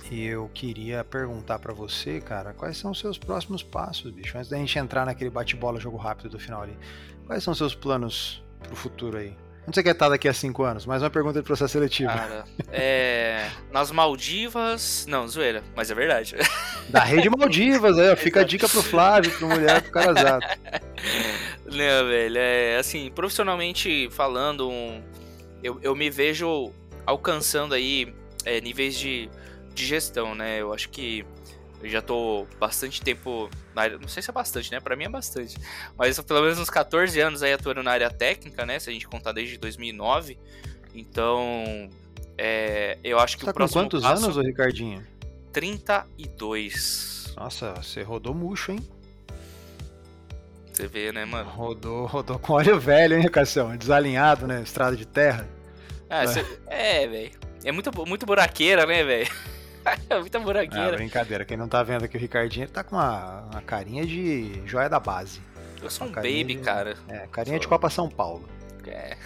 E 0.10 0.26
eu 0.26 0.50
queria 0.54 1.04
perguntar 1.06 1.60
para 1.60 1.74
você, 1.74 2.20
cara, 2.20 2.54
quais 2.54 2.78
são 2.78 2.92
os 2.92 3.00
seus 3.00 3.18
próximos 3.18 3.64
passos, 3.64 4.12
bicho? 4.12 4.38
Antes 4.38 4.50
da 4.50 4.58
gente 4.58 4.78
entrar 4.78 5.06
naquele 5.06 5.30
bate-bola 5.30 5.80
jogo 5.80 5.96
rápido 5.96 6.30
do 6.30 6.40
final 6.40 6.64
ali. 6.64 6.78
Quais 7.26 7.44
são 7.44 7.54
os 7.54 7.58
seus 7.58 7.74
planos 7.74 8.44
pro 8.62 8.76
futuro 8.76 9.18
aí? 9.18 9.36
Onde 9.66 9.76
você 9.76 9.84
quer 9.84 9.92
estar 9.92 10.10
daqui 10.10 10.28
a 10.28 10.34
cinco 10.34 10.64
anos? 10.64 10.88
Mais 10.88 11.04
uma 11.04 11.10
pergunta 11.10 11.40
de 11.40 11.46
processo 11.46 11.74
seletivo. 11.74 12.12
Cara, 12.12 12.46
é. 12.72 13.48
Nas 13.72 13.92
Maldivas. 13.92 15.06
Não, 15.08 15.28
zoeira, 15.28 15.64
mas 15.76 15.92
é 15.92 15.96
verdade. 15.96 16.36
Da 16.90 17.04
rede 17.04 17.30
Maldivas, 17.30 17.98
aí, 17.98 18.12
ó. 18.12 18.16
Fica 18.16 18.42
a 18.42 18.44
dica 18.44 18.68
pro 18.68 18.82
Flávio, 18.84 19.32
pro 19.38 19.48
mulher, 19.48 19.82
pro 19.84 19.92
Carazato. 19.92 20.48
Não, 21.72 22.08
velho, 22.08 22.38
é 22.38 22.78
assim, 22.78 23.10
profissionalmente 23.10 24.10
falando, 24.12 24.70
um, 24.70 25.02
eu, 25.64 25.80
eu 25.82 25.96
me 25.96 26.10
vejo 26.10 26.72
alcançando 27.06 27.74
aí 27.74 28.14
é, 28.46 28.60
níveis 28.60 28.98
de, 28.98 29.30
de 29.74 29.86
gestão, 29.86 30.36
né? 30.36 30.62
Eu 30.62 30.74
acho 30.74 30.90
que 30.90 31.26
eu 31.82 31.90
já 31.90 32.02
tô 32.02 32.46
bastante 32.60 33.02
tempo 33.02 33.50
na 33.74 33.84
área, 33.84 33.98
não 33.98 34.08
sei 34.08 34.22
se 34.22 34.30
é 34.30 34.34
bastante, 34.34 34.72
né? 34.72 34.80
Para 34.80 34.96
mim 34.96 35.06
é 35.06 35.10
bastante. 35.10 35.58
Mas 35.98 36.20
pelo 36.20 36.42
menos 36.42 36.60
uns 36.60 36.70
14 36.70 37.20
anos 37.20 37.42
aí 37.42 37.54
atuando 37.54 37.82
na 37.82 37.92
área 37.92 38.10
técnica, 38.10 38.66
né? 38.66 38.78
Se 38.78 38.90
a 38.90 38.94
gente 38.94 39.08
contar 39.08 39.32
desde 39.32 39.58
2009. 39.58 40.38
Então, 40.94 41.90
é, 42.38 43.00
eu 43.04 43.18
acho 43.18 43.38
que 43.38 43.46
tá 43.46 43.52
o 43.52 43.54
próximo 43.54 43.84
com 43.84 43.90
quantos 43.90 44.04
passo, 44.04 44.26
anos, 44.26 44.38
Ricardinho? 44.46 45.08
32. 45.54 47.34
Nossa, 47.38 47.74
você 47.76 48.04
rodou 48.04 48.34
murcho, 48.34 48.74
hein? 48.74 48.80
Você 50.72 50.88
vê, 50.88 51.12
né, 51.12 51.26
mano? 51.26 51.50
Rodou, 51.50 52.06
rodou 52.06 52.40
com 52.40 52.54
óleo 52.54 52.80
velho, 52.80 53.18
hein, 53.18 53.28
Cassião? 53.28 53.76
Desalinhado, 53.76 54.48
né? 54.48 54.62
Estrada 54.62 54.96
de 54.96 55.06
terra. 55.06 55.48
Ah, 56.10 56.24
é, 56.68 57.04
é 57.04 57.08
velho. 57.08 57.32
É 57.64 57.72
muito, 57.72 57.92
muito 58.08 58.26
buraqueira, 58.26 58.86
né, 58.86 59.04
velho? 59.04 59.30
Muita 60.20 60.40
buraqueira. 60.40 60.94
Ah, 60.94 60.96
brincadeira. 60.96 61.46
Quem 61.46 61.58
não 61.58 61.68
tá 61.68 61.82
vendo 61.84 62.06
aqui 62.06 62.18
o 62.18 62.20
Ricardinho, 62.20 62.66
ele 62.66 62.72
tá 62.72 62.84
com 62.84 62.96
uma, 62.96 63.42
uma 63.52 63.62
carinha 63.62 64.06
de 64.06 64.62
joia 64.66 64.90
da 64.90 65.00
base. 65.00 65.42
Eu 65.82 65.90
sou 65.90 66.08
um 66.08 66.12
baby, 66.12 66.44
de, 66.44 66.58
cara. 66.58 66.96
É, 67.08 67.28
carinha 67.32 67.56
sou... 67.56 67.62
de 67.62 67.68
Copa 67.68 67.90
São 67.90 68.10
Paulo. 68.10 68.48
É. 68.86 69.18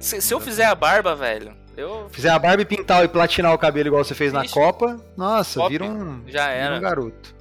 Se, 0.00 0.20
se 0.20 0.32
eu 0.32 0.40
fizer 0.40 0.64
a 0.64 0.74
barba, 0.74 1.14
velho, 1.14 1.54
eu... 1.76 2.08
Fizer 2.10 2.30
a 2.30 2.38
barba 2.38 2.62
e 2.62 2.64
pintar 2.64 3.04
e 3.04 3.08
platinar 3.08 3.52
o 3.52 3.58
cabelo 3.58 3.88
igual 3.88 4.04
você 4.04 4.14
fez 4.14 4.32
Ixi. 4.32 4.42
na 4.42 4.48
Copa, 4.48 4.96
nossa, 5.16 5.60
Pop, 5.60 5.70
vira 5.70 5.84
um, 5.84 6.22
já 6.26 6.48
era. 6.48 6.74
Vira 6.74 6.78
um 6.78 6.80
garoto. 6.80 7.37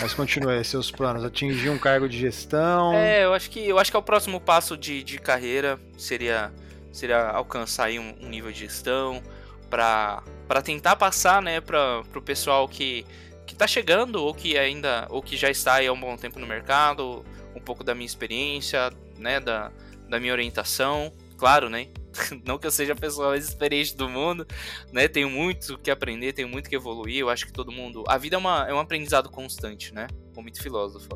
Mas 0.00 0.12
continue 0.12 0.62
seus 0.64 0.90
planos, 0.90 1.24
atingir 1.24 1.70
um 1.70 1.78
cargo 1.78 2.08
de 2.08 2.18
gestão. 2.18 2.94
É, 2.94 3.24
eu 3.24 3.32
acho 3.32 3.50
que 3.50 3.68
eu 3.68 3.78
acho 3.78 3.90
que 3.90 3.96
é 3.96 4.00
o 4.00 4.02
próximo 4.02 4.40
passo 4.40 4.76
de, 4.76 5.02
de 5.02 5.18
carreira 5.18 5.78
seria 5.96 6.52
seria 6.92 7.28
alcançar 7.28 7.86
aí 7.86 7.98
um, 7.98 8.14
um 8.20 8.28
nível 8.28 8.50
de 8.52 8.60
gestão 8.60 9.22
para 9.70 10.22
para 10.46 10.60
tentar 10.62 10.96
passar, 10.96 11.40
né, 11.40 11.60
para 11.60 12.02
o 12.14 12.22
pessoal 12.22 12.68
que 12.68 13.06
que 13.46 13.54
tá 13.54 13.66
chegando 13.66 14.16
ou 14.16 14.34
que 14.34 14.58
ainda 14.58 15.06
ou 15.10 15.22
que 15.22 15.36
já 15.36 15.50
está 15.50 15.74
aí 15.74 15.86
há 15.86 15.92
um 15.92 16.00
bom 16.00 16.16
tempo 16.16 16.38
no 16.38 16.46
mercado, 16.46 17.24
um 17.54 17.60
pouco 17.60 17.84
da 17.84 17.94
minha 17.94 18.06
experiência, 18.06 18.90
né, 19.18 19.38
da, 19.38 19.70
da 20.08 20.18
minha 20.18 20.32
orientação, 20.32 21.12
claro, 21.36 21.68
né? 21.68 21.88
Não 22.44 22.58
que 22.58 22.66
eu 22.66 22.70
seja 22.70 22.92
a 22.92 22.96
pessoa 22.96 23.30
mais 23.30 23.48
experiente 23.48 23.96
do 23.96 24.08
mundo, 24.08 24.46
né? 24.92 25.08
Tenho 25.08 25.30
muito 25.30 25.78
que 25.78 25.90
aprender, 25.90 26.32
tenho 26.32 26.48
muito 26.48 26.68
que 26.68 26.76
evoluir. 26.76 27.18
Eu 27.18 27.30
acho 27.30 27.46
que 27.46 27.52
todo 27.52 27.72
mundo. 27.72 28.04
A 28.08 28.18
vida 28.18 28.36
é, 28.36 28.38
uma, 28.38 28.66
é 28.68 28.74
um 28.74 28.78
aprendizado 28.78 29.30
constante, 29.30 29.92
né? 29.92 30.06
Como 30.34 30.42
muito 30.42 30.62
filósofo. 30.62 31.08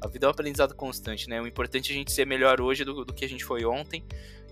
A 0.00 0.08
vida 0.08 0.26
é 0.26 0.28
um 0.28 0.32
aprendizado 0.32 0.74
constante, 0.74 1.28
né? 1.28 1.40
O 1.40 1.46
importante 1.46 1.90
é 1.90 1.94
a 1.94 1.98
gente 1.98 2.12
ser 2.12 2.26
melhor 2.26 2.60
hoje 2.60 2.84
do, 2.84 3.04
do 3.04 3.14
que 3.14 3.24
a 3.24 3.28
gente 3.28 3.44
foi 3.44 3.64
ontem 3.64 4.04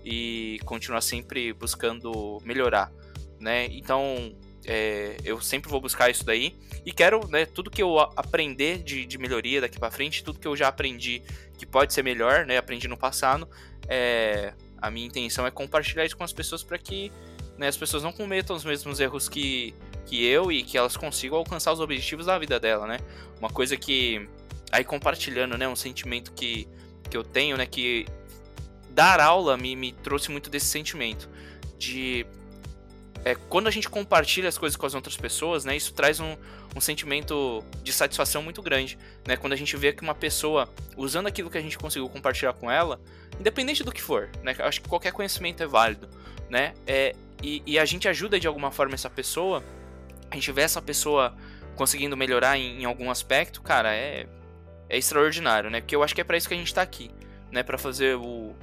e 0.03 0.59
continuar 0.65 1.01
sempre 1.01 1.53
buscando 1.53 2.39
melhorar 2.43 2.91
né? 3.39 3.67
Então, 3.71 4.35
é, 4.65 5.17
eu 5.23 5.39
sempre 5.41 5.69
vou 5.69 5.79
buscar 5.79 6.09
isso 6.09 6.25
daí 6.25 6.55
e 6.85 6.91
quero, 6.91 7.27
né, 7.27 7.45
tudo 7.45 7.69
que 7.69 7.81
eu 7.81 7.99
aprender 7.99 8.79
de, 8.79 9.05
de 9.05 9.17
melhoria 9.17 9.61
daqui 9.61 9.79
para 9.79 9.91
frente, 9.91 10.23
tudo 10.23 10.39
que 10.39 10.47
eu 10.47 10.55
já 10.55 10.67
aprendi 10.67 11.21
que 11.57 11.65
pode 11.65 11.93
ser 11.93 12.03
melhor, 12.03 12.45
né, 12.45 12.57
aprendi 12.57 12.87
no 12.87 12.97
passado, 12.97 13.47
é, 13.87 14.53
a 14.85 14.91
minha 14.91 15.07
intenção 15.07 15.47
é 15.47 15.51
compartilhar 15.51 16.05
isso 16.05 16.15
com 16.15 16.23
as 16.23 16.31
pessoas 16.31 16.63
para 16.63 16.77
que 16.77 17.11
né, 17.57 17.67
as 17.67 17.75
pessoas 17.75 18.03
não 18.03 18.11
cometam 18.11 18.55
os 18.55 18.63
mesmos 18.63 18.99
erros 18.99 19.27
que, 19.27 19.73
que 20.05 20.23
eu 20.23 20.51
e 20.51 20.61
que 20.61 20.77
elas 20.77 20.95
consigam 20.95 21.37
alcançar 21.37 21.73
os 21.73 21.79
objetivos 21.79 22.27
da 22.27 22.37
vida 22.37 22.59
dela, 22.59 22.85
né? 22.85 22.99
Uma 23.39 23.49
coisa 23.49 23.75
que 23.75 24.29
aí 24.71 24.83
compartilhando, 24.83 25.57
né, 25.57 25.67
um 25.67 25.75
sentimento 25.75 26.33
que, 26.33 26.67
que 27.09 27.17
eu 27.17 27.23
tenho, 27.23 27.57
né, 27.57 27.65
que 27.65 28.05
dar 28.91 29.19
aula 29.19 29.57
me, 29.57 29.75
me 29.75 29.91
trouxe 29.91 30.29
muito 30.29 30.49
desse 30.49 30.67
sentimento 30.67 31.29
de 31.77 32.25
é, 33.23 33.33
quando 33.33 33.67
a 33.67 33.71
gente 33.71 33.89
compartilha 33.89 34.47
as 34.47 34.57
coisas 34.57 34.75
com 34.75 34.85
as 34.85 34.93
outras 34.93 35.17
pessoas, 35.17 35.65
né, 35.65 35.75
isso 35.75 35.93
traz 35.93 36.19
um, 36.19 36.37
um 36.75 36.81
sentimento 36.81 37.63
de 37.81 37.93
satisfação 37.93 38.43
muito 38.43 38.61
grande, 38.61 38.97
né, 39.25 39.37
quando 39.37 39.53
a 39.53 39.55
gente 39.55 39.75
vê 39.77 39.93
que 39.93 40.03
uma 40.03 40.13
pessoa 40.13 40.69
usando 40.97 41.27
aquilo 41.27 41.49
que 41.49 41.57
a 41.57 41.61
gente 41.61 41.77
conseguiu 41.77 42.09
compartilhar 42.09 42.53
com 42.53 42.69
ela, 42.69 42.99
independente 43.39 43.83
do 43.83 43.91
que 43.91 44.01
for, 44.01 44.29
né, 44.43 44.55
acho 44.59 44.81
que 44.81 44.89
qualquer 44.89 45.13
conhecimento 45.13 45.63
é 45.63 45.65
válido, 45.65 46.09
né, 46.49 46.73
é, 46.85 47.15
e, 47.41 47.63
e 47.65 47.79
a 47.79 47.85
gente 47.85 48.09
ajuda 48.09 48.39
de 48.39 48.47
alguma 48.47 48.71
forma 48.71 48.93
essa 48.93 49.09
pessoa, 49.09 49.63
a 50.29 50.35
gente 50.35 50.51
vê 50.51 50.61
essa 50.61 50.81
pessoa 50.81 51.33
conseguindo 51.75 52.17
melhorar 52.17 52.57
em, 52.57 52.81
em 52.81 52.85
algum 52.85 53.09
aspecto, 53.09 53.61
cara, 53.61 53.95
é, 53.95 54.27
é 54.89 54.97
extraordinário, 54.97 55.69
né, 55.69 55.79
porque 55.79 55.95
eu 55.95 56.03
acho 56.03 56.13
que 56.13 56.19
é 56.19 56.25
para 56.25 56.35
isso 56.35 56.47
que 56.47 56.53
a 56.53 56.57
gente 56.57 56.73
tá 56.73 56.81
aqui, 56.81 57.09
né, 57.51 57.63
para 57.63 57.77
fazer 57.77 58.17
o, 58.17 58.53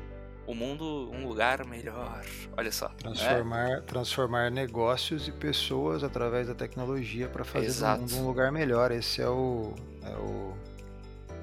o 0.53 0.55
mundo 0.55 1.11
um 1.13 1.27
lugar 1.27 1.65
melhor. 1.67 2.23
Olha 2.57 2.71
só. 2.71 2.89
Transformar, 2.89 3.71
é? 3.71 3.81
transformar 3.81 4.51
negócios 4.51 5.27
e 5.27 5.33
pessoas 5.33 6.05
através 6.05 6.47
da 6.49 6.55
tecnologia 6.55 7.29
para 7.29 7.45
fazer 7.45 7.67
Exato. 7.67 8.05
do 8.05 8.11
mundo 8.11 8.23
um 8.23 8.27
lugar 8.27 8.53
melhor. 8.53 8.91
Esse 8.93 9.23
é 9.23 9.29
o, 9.29 9.75
é 10.05 10.15
o, 10.17 10.55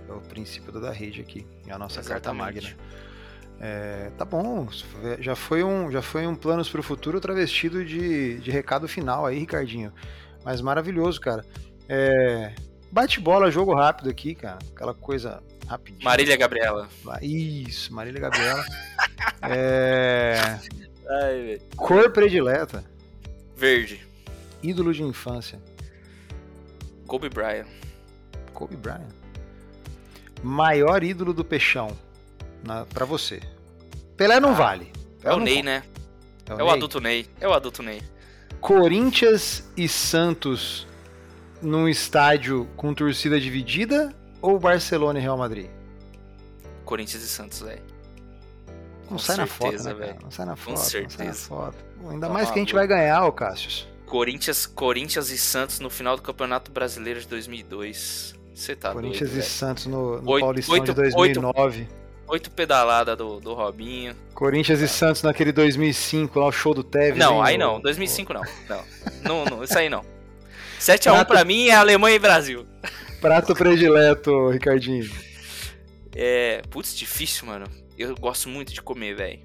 é 0.08 0.14
o 0.14 0.22
princípio 0.22 0.72
da 0.80 0.92
rede 0.92 1.22
aqui. 1.22 1.46
É 1.68 1.74
a 1.74 1.78
nossa 1.78 2.00
Exatamente. 2.00 2.24
carta 2.24 2.34
magna. 2.34 3.00
É, 3.62 4.12
tá 4.18 4.24
bom, 4.24 4.70
já 5.20 5.36
foi 5.36 5.64
um, 5.64 5.92
já 5.92 6.02
foi 6.02 6.26
um 6.26 6.34
planos 6.34 6.70
para 6.70 6.80
o 6.80 6.84
futuro 6.84 7.20
travestido 7.20 7.84
de, 7.84 8.40
de 8.40 8.52
recado 8.52 8.88
final 8.88 9.26
aí, 9.26 9.40
Ricardinho. 9.40 9.92
Mas 10.46 10.62
maravilhoso, 10.62 11.20
cara. 11.20 11.44
É, 11.90 12.54
bate 12.90 13.20
bola, 13.20 13.52
jogo 13.52 13.74
rápido 13.74 14.10
aqui, 14.10 14.34
cara. 14.34 14.60
Aquela 14.74 14.94
coisa 14.94 15.44
rapidinho. 15.70 16.04
Marília 16.04 16.36
Gabriela. 16.36 16.90
Isso, 17.22 17.94
Marília 17.94 18.20
Gabriela. 18.20 18.66
é... 19.44 20.60
Ai, 21.08 21.62
Cor 21.76 22.12
predileta. 22.12 22.84
Verde. 23.56 24.06
Ídolo 24.64 24.94
de 24.94 25.04
infância. 25.04 25.62
Kobe 27.06 27.30
Bryant. 27.30 27.68
Kobe 28.54 28.76
Bryant. 28.76 29.14
Maior 30.42 31.04
ídolo 31.04 31.34
do 31.34 31.46
peixão 31.46 31.96
na, 32.64 32.86
pra 32.86 33.06
você. 33.06 33.40
Pelé 34.18 34.40
não 34.40 34.52
ah, 34.52 34.54
vale. 34.54 34.92
Pelé 35.22 35.34
é 35.34 35.38
o 35.38 35.40
Ney, 35.40 35.64
né? 35.64 35.84
É 36.48 36.54
o, 36.54 36.60
é 36.60 36.64
o 36.64 36.70
adulto 36.70 37.00
Ney. 37.00 37.28
É 37.40 37.48
o 37.48 37.54
adulto 37.54 37.84
Ney. 37.84 38.02
Corinthians 38.60 39.70
e 39.78 39.88
Santos 39.88 40.88
num 41.62 41.88
estádio 41.88 42.68
com 42.76 42.94
torcida 42.94 43.40
dividida 43.40 44.16
ou 44.42 44.60
Barcelona 44.60 45.20
e 45.20 45.22
Real 45.22 45.38
Madrid? 45.38 45.70
Corinthians 46.86 47.24
e 47.24 47.28
Santos, 47.28 47.62
velho. 47.62 47.82
Não 49.10 49.18
sai 49.18 49.38
certeza, 49.38 49.90
na 49.90 49.96
foto, 49.96 50.08
né? 50.08 50.18
Não 50.22 50.32
sai 50.32 50.46
na 50.46 50.56
foto. 50.56 50.76
Com 50.76 50.78
certeza. 50.78 51.18
Não 51.18 51.18
sai 51.18 51.28
na 51.28 51.34
foto. 51.34 51.78
ainda 52.12 52.28
tá 52.28 52.34
mais 52.34 52.52
que 52.52 52.60
a 52.60 52.62
gente 52.62 52.74
vai 52.74 52.88
ganhar, 52.88 53.26
ô 53.26 53.32
Cássio. 53.32 53.88
Corinthians, 54.06 54.66
Corinthians 54.66 55.30
e 55.30 55.38
Santos 55.38 55.80
no 55.80 55.90
final 55.90 56.16
do 56.16 56.22
Campeonato 56.22 56.72
Brasileiro 56.72 57.20
de 57.20 57.28
2002. 57.28 58.36
Você 58.54 58.76
tá 58.76 58.92
Corinthians 58.92 59.30
doido, 59.30 59.40
e 59.40 59.44
Santos 59.44 59.86
no, 59.86 60.22
no 60.22 60.32
oito, 60.32 60.44
Paulistão 60.44 60.74
oito, 60.74 60.86
de 60.86 60.94
2009. 60.94 61.80
Oito, 61.80 61.90
oito 62.28 62.52
pedaladas 62.52 63.18
do, 63.18 63.40
do 63.40 63.54
Robinho. 63.54 64.16
Corinthians 64.34 64.82
e 64.82 64.88
Santos 64.88 65.24
naquele 65.24 65.52
2005, 65.52 66.40
lá 66.40 66.48
o 66.48 66.52
show 66.52 66.74
do 66.74 66.84
Tevez. 66.84 67.18
Não, 67.18 67.38
hein, 67.38 67.44
aí 67.46 67.58
não. 67.58 67.80
2005 67.80 68.34
não. 68.34 68.42
Não, 68.68 68.84
não, 69.24 69.46
não 69.46 69.64
isso 69.64 69.78
aí 69.78 69.90
não. 69.90 70.04
7x1 70.80 71.12
Prato... 71.12 71.28
pra 71.28 71.46
mim 71.46 71.68
é 71.68 71.76
Alemanha 71.76 72.16
e 72.16 72.20
Brasil. 72.20 72.66
Prato 73.22 73.54
predileto, 73.56 74.50
Ricardinho. 74.50 75.10
É. 76.16 76.62
Putz, 76.70 76.96
difícil, 76.96 77.48
mano. 77.48 77.66
Eu 77.98 78.16
gosto 78.16 78.48
muito 78.50 78.74
de 78.74 78.82
comer, 78.82 79.16
velho. 79.16 79.40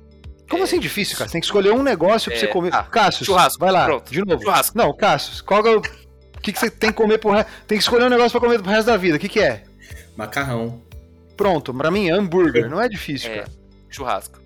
Como 0.49 0.62
é... 0.62 0.64
assim 0.64 0.79
difícil, 0.79 1.16
cara? 1.16 1.29
Você 1.29 1.33
tem 1.33 1.41
que 1.41 1.47
escolher 1.47 1.72
um 1.72 1.83
negócio 1.83 2.31
pra 2.31 2.39
é... 2.39 2.41
você 2.41 2.47
comer. 2.47 2.75
Ah, 2.75 2.85
Cássio, 2.85 3.25
churrasco. 3.25 3.59
Vai 3.59 3.72
lá, 3.72 3.85
Pronto. 3.85 4.11
de 4.11 4.25
novo. 4.25 4.43
Churrasco. 4.43 4.77
Não, 4.77 4.95
Cássio, 4.95 5.45
qual 5.45 5.66
é 5.66 5.77
o. 5.77 5.79
O 5.79 6.41
que, 6.45 6.53
que 6.53 6.59
você 6.59 6.70
tem 6.70 6.91
que 6.91 6.97
comer 6.97 7.18
pro 7.18 7.31
resto? 7.31 7.51
Tem 7.66 7.79
que 7.79 7.83
escolher 7.83 8.05
um 8.05 8.11
negócio 8.11 8.31
pra 8.39 8.41
comer 8.41 8.61
pro 8.61 8.70
resto 8.70 8.87
da 8.87 8.97
vida. 8.99 9.16
O 9.16 9.18
que, 9.18 9.29
que 9.29 9.41
é? 9.41 9.64
Macarrão. 10.14 10.83
Pronto, 11.37 11.72
pra 11.72 11.91
mim, 11.91 12.11
hambúrguer. 12.11 12.68
Não 12.68 12.81
é 12.81 12.89
difícil, 12.89 13.31
é. 13.31 13.37
cara. 13.37 13.51
Churrasco. 13.89 14.39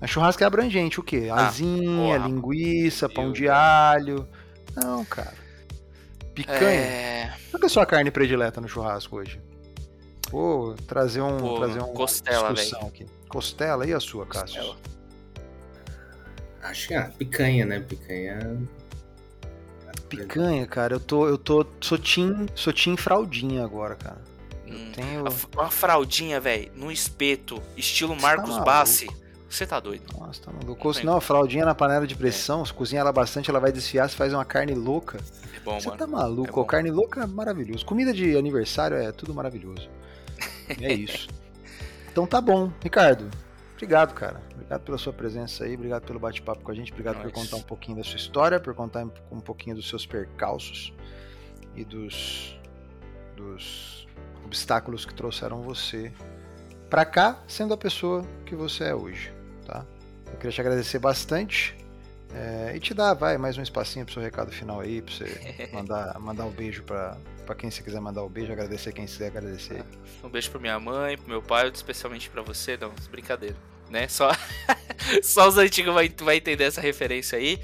A 0.00 0.06
churrasco 0.06 0.42
é 0.42 0.46
abrangente, 0.46 1.00
o 1.00 1.02
quê? 1.02 1.28
Ah, 1.32 1.46
Asinha, 1.46 2.16
porra. 2.16 2.28
linguiça, 2.28 3.08
pão 3.08 3.32
de 3.32 3.48
alho. 3.48 4.28
Não, 4.74 5.04
cara. 5.06 5.45
Picanha. 6.36 6.80
É... 6.80 7.32
Qual 7.50 7.62
é 7.62 7.66
a 7.66 7.68
sua 7.68 7.86
carne 7.86 8.10
predileta 8.10 8.60
no 8.60 8.68
churrasco 8.68 9.16
hoje? 9.16 9.40
Vou 10.30 10.74
trazer 10.74 11.22
um. 11.22 11.38
Pô, 11.38 11.58
trazer 11.58 11.80
um 11.80 11.94
costela, 11.94 12.52
velho. 12.52 12.76
aqui. 12.86 13.06
Costela 13.26 13.86
e 13.86 13.94
a 13.94 13.98
sua, 13.98 14.26
Cássio? 14.26 14.62
Costela. 14.62 14.76
Acho 16.62 16.88
que 16.88 16.94
é 16.94 17.02
picanha, 17.02 17.64
né? 17.64 17.80
Picanha. 17.80 18.58
Picanha, 20.10 20.66
cara, 20.66 20.94
eu 20.94 21.00
tô. 21.00 21.26
Eu 21.26 21.38
tô. 21.38 21.66
Sou 21.80 21.96
team, 21.96 22.46
sou 22.54 22.72
team 22.72 22.96
fraldinha 22.98 23.64
agora, 23.64 23.94
cara. 23.94 24.20
Hum, 24.68 24.92
tenho... 24.92 25.24
Uma 25.54 25.70
fraldinha, 25.70 26.40
velho, 26.40 26.72
no 26.74 26.90
espeto, 26.90 27.62
estilo 27.76 28.16
Marcos 28.16 28.56
tá 28.56 28.62
Bassi. 28.62 29.08
Você 29.48 29.66
tá 29.66 29.78
doido. 29.78 30.04
Nossa, 30.18 30.42
tá 30.42 30.52
maluco. 30.52 30.92
Não, 30.94 31.04
não, 31.04 31.16
a 31.16 31.20
fraldinha 31.20 31.64
na 31.64 31.74
panela 31.74 32.06
de 32.06 32.16
pressão, 32.16 32.62
é. 32.62 32.66
se 32.66 32.72
cozinha 32.72 33.00
ela 33.00 33.12
bastante, 33.12 33.48
ela 33.48 33.60
vai 33.60 33.72
desfiar, 33.72 34.08
você 34.08 34.16
faz 34.16 34.32
uma 34.32 34.44
carne 34.44 34.74
louca. 34.74 35.18
É 35.54 35.60
bom, 35.60 35.80
Você 35.80 35.90
tá 35.92 36.06
maluco, 36.06 36.60
é 36.60 36.64
carne 36.64 36.90
louca 36.90 37.22
é 37.22 37.26
maravilhoso. 37.26 37.84
Comida 37.84 38.12
de 38.12 38.36
aniversário 38.36 38.96
é 38.96 39.12
tudo 39.12 39.32
maravilhoso. 39.32 39.88
é 40.80 40.92
isso. 40.92 41.28
Então 42.10 42.26
tá 42.26 42.40
bom, 42.40 42.72
Ricardo. 42.82 43.30
Obrigado, 43.74 44.14
cara. 44.14 44.42
Obrigado 44.52 44.82
pela 44.82 44.98
sua 44.98 45.12
presença 45.12 45.64
aí, 45.64 45.74
obrigado 45.74 46.04
pelo 46.04 46.18
bate-papo 46.18 46.62
com 46.62 46.72
a 46.72 46.74
gente, 46.74 46.90
obrigado 46.90 47.22
por 47.22 47.30
contar 47.30 47.56
um 47.56 47.62
pouquinho 47.62 47.98
da 47.98 48.02
sua 48.02 48.16
história, 48.16 48.58
por 48.58 48.74
contar 48.74 49.06
um 49.30 49.40
pouquinho 49.40 49.76
dos 49.76 49.88
seus 49.88 50.06
percalços 50.06 50.92
e 51.76 51.84
dos, 51.84 52.58
dos 53.36 54.08
obstáculos 54.44 55.04
que 55.04 55.14
trouxeram 55.14 55.62
você 55.62 56.10
para 56.88 57.04
cá, 57.04 57.38
sendo 57.46 57.74
a 57.74 57.76
pessoa 57.76 58.24
que 58.44 58.56
você 58.56 58.84
é 58.84 58.94
hoje? 58.94 59.35
Eu 60.36 60.40
queria 60.40 60.52
te 60.52 60.60
agradecer 60.60 60.98
bastante 60.98 61.74
é, 62.34 62.76
e 62.76 62.78
te 62.78 62.92
dar, 62.92 63.14
vai, 63.14 63.38
mais 63.38 63.56
um 63.56 63.62
espacinho 63.62 64.04
pro 64.04 64.12
seu 64.12 64.22
recado 64.22 64.52
final 64.52 64.80
aí, 64.80 65.00
pra 65.00 65.14
você 65.14 65.70
mandar, 65.72 66.18
mandar 66.20 66.44
um 66.44 66.50
beijo 66.50 66.82
pra, 66.82 67.16
pra 67.46 67.54
quem 67.54 67.70
você 67.70 67.82
quiser 67.82 68.00
mandar 68.00 68.22
o 68.22 68.26
um 68.26 68.28
beijo, 68.28 68.52
agradecer 68.52 68.92
quem 68.92 69.06
quiser 69.06 69.28
agradecer. 69.28 69.82
Um 70.22 70.28
beijo 70.28 70.50
pra 70.50 70.60
minha 70.60 70.78
mãe, 70.78 71.16
pro 71.16 71.26
meu 71.26 71.40
pai, 71.40 71.70
especialmente 71.72 72.28
pra 72.28 72.42
você, 72.42 72.76
não, 72.76 72.92
brincadeira 73.10 73.56
né? 73.88 74.08
Só, 74.08 74.30
só 75.22 75.48
os 75.48 75.56
antigos 75.56 75.94
vai, 75.94 76.08
vai 76.08 76.36
entender 76.36 76.64
essa 76.64 76.82
referência 76.82 77.38
aí. 77.38 77.58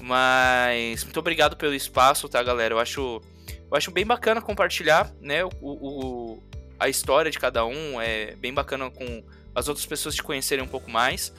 Mas 0.00 1.02
muito 1.02 1.18
obrigado 1.18 1.56
pelo 1.56 1.74
espaço, 1.74 2.28
tá, 2.28 2.40
galera? 2.40 2.74
Eu 2.74 2.78
acho, 2.78 3.20
eu 3.48 3.76
acho 3.76 3.90
bem 3.90 4.06
bacana 4.06 4.40
compartilhar, 4.40 5.12
né? 5.20 5.44
O, 5.44 5.50
o, 5.60 6.42
a 6.78 6.88
história 6.88 7.32
de 7.32 7.38
cada 7.38 7.64
um 7.64 8.00
é 8.00 8.36
bem 8.36 8.54
bacana 8.54 8.90
com 8.90 9.24
as 9.54 9.68
outras 9.68 9.86
pessoas 9.86 10.14
te 10.14 10.22
conhecerem 10.22 10.64
um 10.64 10.68
pouco 10.68 10.90
mais, 10.90 11.32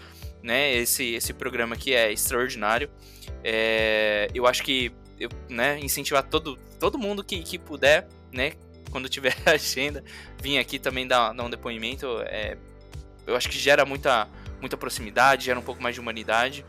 né? 0.44 0.76
Esse, 0.76 1.16
esse 1.16 1.34
programa 1.34 1.76
aqui 1.76 1.94
é 1.94 2.12
extraordinário. 2.12 2.90
É, 3.44 4.28
eu 4.36 4.46
acho 4.46 4.62
que 4.62 4.92
eu, 5.20 5.30
né, 5.50 5.80
incentivar 5.80 6.24
todo, 6.24 6.58
todo 6.80 6.98
mundo 6.98 7.24
que, 7.24 7.42
que 7.42 7.58
puder, 7.58 8.08
né? 8.32 8.54
Quando 8.92 9.08
tiver 9.08 9.36
agenda, 9.48 10.04
vir 10.42 10.60
aqui 10.60 10.78
também 10.78 11.08
dar, 11.08 11.34
dar 11.34 11.44
um 11.44 11.50
depoimento. 11.50 12.08
É, 12.26 12.58
eu 13.26 13.36
acho 13.36 13.50
que 13.50 13.58
gera 13.58 13.86
muita, 13.86 14.28
muita 14.60 14.76
proximidade, 14.76 15.46
gera 15.46 15.58
um 15.58 15.64
pouco 15.64 15.82
mais 15.82 15.96
de 15.96 16.02
humanidade, 16.02 16.66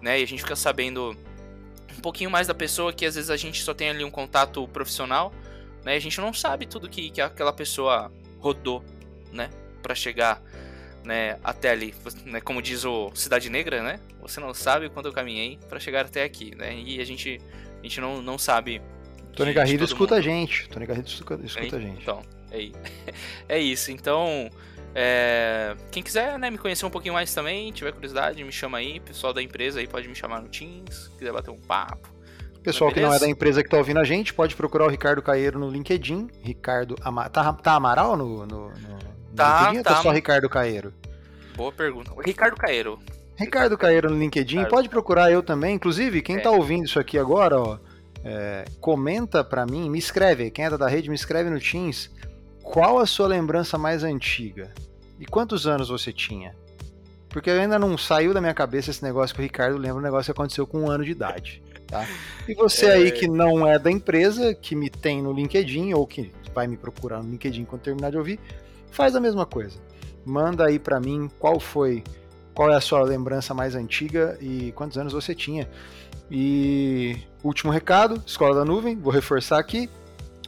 né? 0.00 0.18
E 0.18 0.22
a 0.22 0.26
gente 0.26 0.42
fica 0.42 0.56
sabendo 0.56 1.14
um 1.96 2.00
pouquinho 2.00 2.30
mais 2.30 2.46
da 2.46 2.54
pessoa 2.54 2.92
que 2.92 3.04
às 3.04 3.14
vezes 3.14 3.28
a 3.28 3.36
gente 3.36 3.62
só 3.62 3.74
tem 3.74 3.90
ali 3.90 4.04
um 4.04 4.10
contato 4.10 4.66
profissional, 4.68 5.32
né? 5.84 5.94
A 5.94 6.00
gente 6.00 6.18
não 6.18 6.32
sabe 6.32 6.66
tudo 6.66 6.88
que, 6.88 7.10
que 7.10 7.20
aquela 7.20 7.52
pessoa 7.52 8.10
rodou, 8.38 8.82
né? 9.30 9.50
Para 9.82 9.94
chegar 9.94 10.42
né, 11.04 11.38
até 11.42 11.70
ali, 11.70 11.94
né, 12.24 12.40
como 12.40 12.60
diz 12.60 12.84
o 12.84 13.10
Cidade 13.14 13.48
Negra, 13.48 13.82
né? 13.82 14.00
Você 14.20 14.40
não 14.40 14.52
sabe 14.52 14.88
quanto 14.88 15.06
eu 15.06 15.12
caminhei 15.12 15.58
para 15.68 15.78
chegar 15.78 16.04
até 16.04 16.22
aqui, 16.22 16.54
né? 16.54 16.74
E 16.74 17.00
a 17.00 17.04
gente, 17.04 17.40
a 17.78 17.82
gente 17.82 18.00
não, 18.00 18.20
não 18.20 18.38
sabe. 18.38 18.82
Tony 19.34 19.52
Garrido 19.52 19.84
escuta 19.84 20.16
mundo. 20.16 20.18
a 20.18 20.22
gente. 20.22 20.68
Tony 20.68 20.86
Garrido 20.86 21.08
escuta, 21.08 21.44
escuta 21.44 21.76
a 21.76 21.80
gente. 21.80 22.02
Então, 22.02 22.22
é, 22.50 22.70
é 23.48 23.58
isso. 23.58 23.90
Então, 23.90 24.50
é, 24.94 25.76
quem 25.90 26.02
quiser 26.02 26.38
né, 26.38 26.50
me 26.50 26.58
conhecer 26.58 26.84
um 26.84 26.90
pouquinho 26.90 27.14
mais 27.14 27.32
também, 27.32 27.72
tiver 27.72 27.92
curiosidade, 27.92 28.42
me 28.42 28.52
chama 28.52 28.78
aí. 28.78 29.00
Pessoal 29.00 29.32
da 29.32 29.42
empresa 29.42 29.80
aí 29.80 29.86
pode 29.86 30.08
me 30.08 30.14
chamar 30.14 30.42
no 30.42 30.48
Teams, 30.48 31.08
quiser 31.18 31.32
bater 31.32 31.50
um 31.50 31.60
papo. 31.60 32.18
Pessoal 32.62 32.92
que 32.92 33.00
não 33.00 33.14
é 33.14 33.18
da 33.18 33.28
empresa 33.28 33.62
que 33.62 33.68
está 33.68 33.78
ouvindo 33.78 33.98
a 33.98 34.04
gente, 34.04 34.34
pode 34.34 34.54
procurar 34.54 34.84
o 34.84 34.88
Ricardo 34.88 35.22
Caeiro 35.22 35.58
no 35.58 35.70
LinkedIn. 35.70 36.28
Ricardo 36.42 36.96
Ama... 37.02 37.28
tá, 37.30 37.52
tá 37.52 37.72
Amaral 37.72 38.16
no, 38.16 38.44
no, 38.44 38.68
no 38.68 38.98
tá, 39.38 39.60
LinkedIn 39.60 39.82
tá. 39.82 39.90
ou 39.90 39.96
tá 39.96 40.02
só 40.02 40.10
Ricardo 40.10 40.48
Caeiro? 40.48 40.92
Boa 41.56 41.72
pergunta. 41.72 42.12
Ricardo 42.24 42.56
Caeiro. 42.56 42.98
Ricardo 43.36 43.78
Caeiro 43.78 44.10
no 44.10 44.18
LinkedIn, 44.18 44.56
Ricardo. 44.56 44.70
pode 44.70 44.88
procurar 44.88 45.30
eu 45.30 45.42
também. 45.42 45.76
Inclusive, 45.76 46.22
quem 46.22 46.36
está 46.36 46.50
é. 46.50 46.52
ouvindo 46.52 46.84
isso 46.84 46.98
aqui 46.98 47.18
agora, 47.18 47.58
ó, 47.58 47.78
é, 48.24 48.64
comenta 48.80 49.42
para 49.42 49.64
mim, 49.64 49.88
me 49.88 49.98
escreve. 49.98 50.50
Quem 50.50 50.64
é 50.64 50.70
da 50.70 50.88
rede, 50.88 51.08
me 51.08 51.14
escreve 51.14 51.48
no 51.48 51.60
Teams 51.60 52.10
qual 52.68 52.98
a 52.98 53.06
sua 53.06 53.26
lembrança 53.26 53.78
mais 53.78 54.04
antiga? 54.04 54.70
E 55.18 55.24
quantos 55.24 55.66
anos 55.66 55.88
você 55.88 56.12
tinha? 56.12 56.54
Porque 57.30 57.50
ainda 57.50 57.78
não 57.78 57.96
saiu 57.96 58.34
da 58.34 58.42
minha 58.42 58.52
cabeça 58.52 58.90
esse 58.90 59.02
negócio 59.02 59.34
que 59.34 59.40
o 59.40 59.42
Ricardo 59.42 59.78
lembra 59.78 59.98
um 59.98 60.02
negócio 60.02 60.26
que 60.26 60.38
aconteceu 60.38 60.66
com 60.66 60.82
um 60.82 60.90
ano 60.90 61.02
de 61.02 61.10
idade. 61.10 61.62
Tá? 61.86 62.06
E 62.46 62.54
você 62.54 62.86
é... 62.86 62.92
aí 62.92 63.10
que 63.10 63.26
não 63.26 63.66
é 63.66 63.78
da 63.78 63.90
empresa, 63.90 64.54
que 64.54 64.76
me 64.76 64.90
tem 64.90 65.22
no 65.22 65.32
LinkedIn, 65.32 65.94
ou 65.94 66.06
que 66.06 66.30
vai 66.54 66.66
me 66.66 66.76
procurar 66.76 67.22
no 67.22 67.30
LinkedIn 67.30 67.64
quando 67.64 67.80
terminar 67.80 68.10
de 68.10 68.18
ouvir, 68.18 68.38
faz 68.90 69.14
a 69.16 69.20
mesma 69.20 69.46
coisa. 69.46 69.78
Manda 70.24 70.66
aí 70.66 70.78
para 70.78 71.00
mim 71.00 71.30
qual 71.38 71.58
foi, 71.58 72.04
qual 72.54 72.70
é 72.70 72.76
a 72.76 72.80
sua 72.80 73.02
lembrança 73.02 73.54
mais 73.54 73.74
antiga 73.74 74.36
e 74.40 74.72
quantos 74.72 74.98
anos 74.98 75.12
você 75.12 75.34
tinha. 75.34 75.68
E 76.30 77.16
último 77.42 77.72
recado, 77.72 78.22
Escola 78.26 78.54
da 78.54 78.64
Nuvem, 78.64 78.96
vou 78.96 79.12
reforçar 79.12 79.58
aqui, 79.58 79.88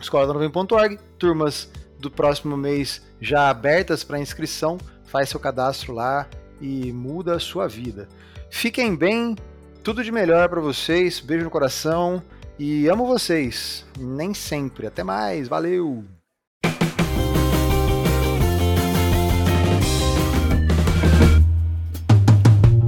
escola 0.01 0.27
da 0.27 0.35
nuvem.org, 0.35 0.99
turmas 1.19 1.71
do 1.99 2.11
próximo 2.11 2.57
mês 2.57 3.03
já 3.21 3.49
abertas 3.51 4.03
para 4.03 4.19
inscrição. 4.19 4.79
Faz 5.05 5.29
seu 5.29 5.41
cadastro 5.41 5.93
lá 5.93 6.29
e 6.61 6.93
muda 6.93 7.37
a 7.37 7.41
sua 7.41 7.67
vida. 7.67 8.09
Fiquem 8.49 8.95
bem, 8.95 9.37
tudo 9.83 10.05
de 10.05 10.13
melhor 10.13 10.49
para 10.49 10.61
vocês. 10.61 11.21
Beijo 11.21 11.45
no 11.45 11.51
coração 11.51 12.23
e 12.59 12.89
amo 12.89 13.07
vocês. 13.07 13.85
Nem 13.99 14.35
sempre. 14.35 14.87
Até 14.87 15.03
mais. 15.03 15.49
Valeu. 15.49 16.05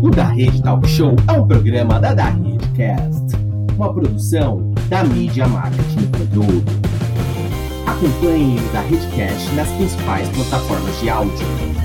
O 0.03 0.11
Da 0.11 0.25
Rede 0.25 0.61
Talk 0.61 0.85
Show 0.89 1.15
é 1.29 1.33
um 1.33 1.47
programa 1.47 2.01
da 2.01 2.13
Da 2.13 2.31
Redcast, 2.31 3.37
uma 3.77 3.95
produção 3.95 4.73
da 4.89 5.05
mídia 5.05 5.47
marketing 5.47 6.07
produto. 6.11 6.73
Acompanhe 7.87 8.59
o 8.59 8.73
da 8.73 8.81
Redcast 8.81 9.55
nas 9.55 9.69
principais 9.69 10.29
plataformas 10.31 11.01
de 11.01 11.09
áudio. 11.09 11.82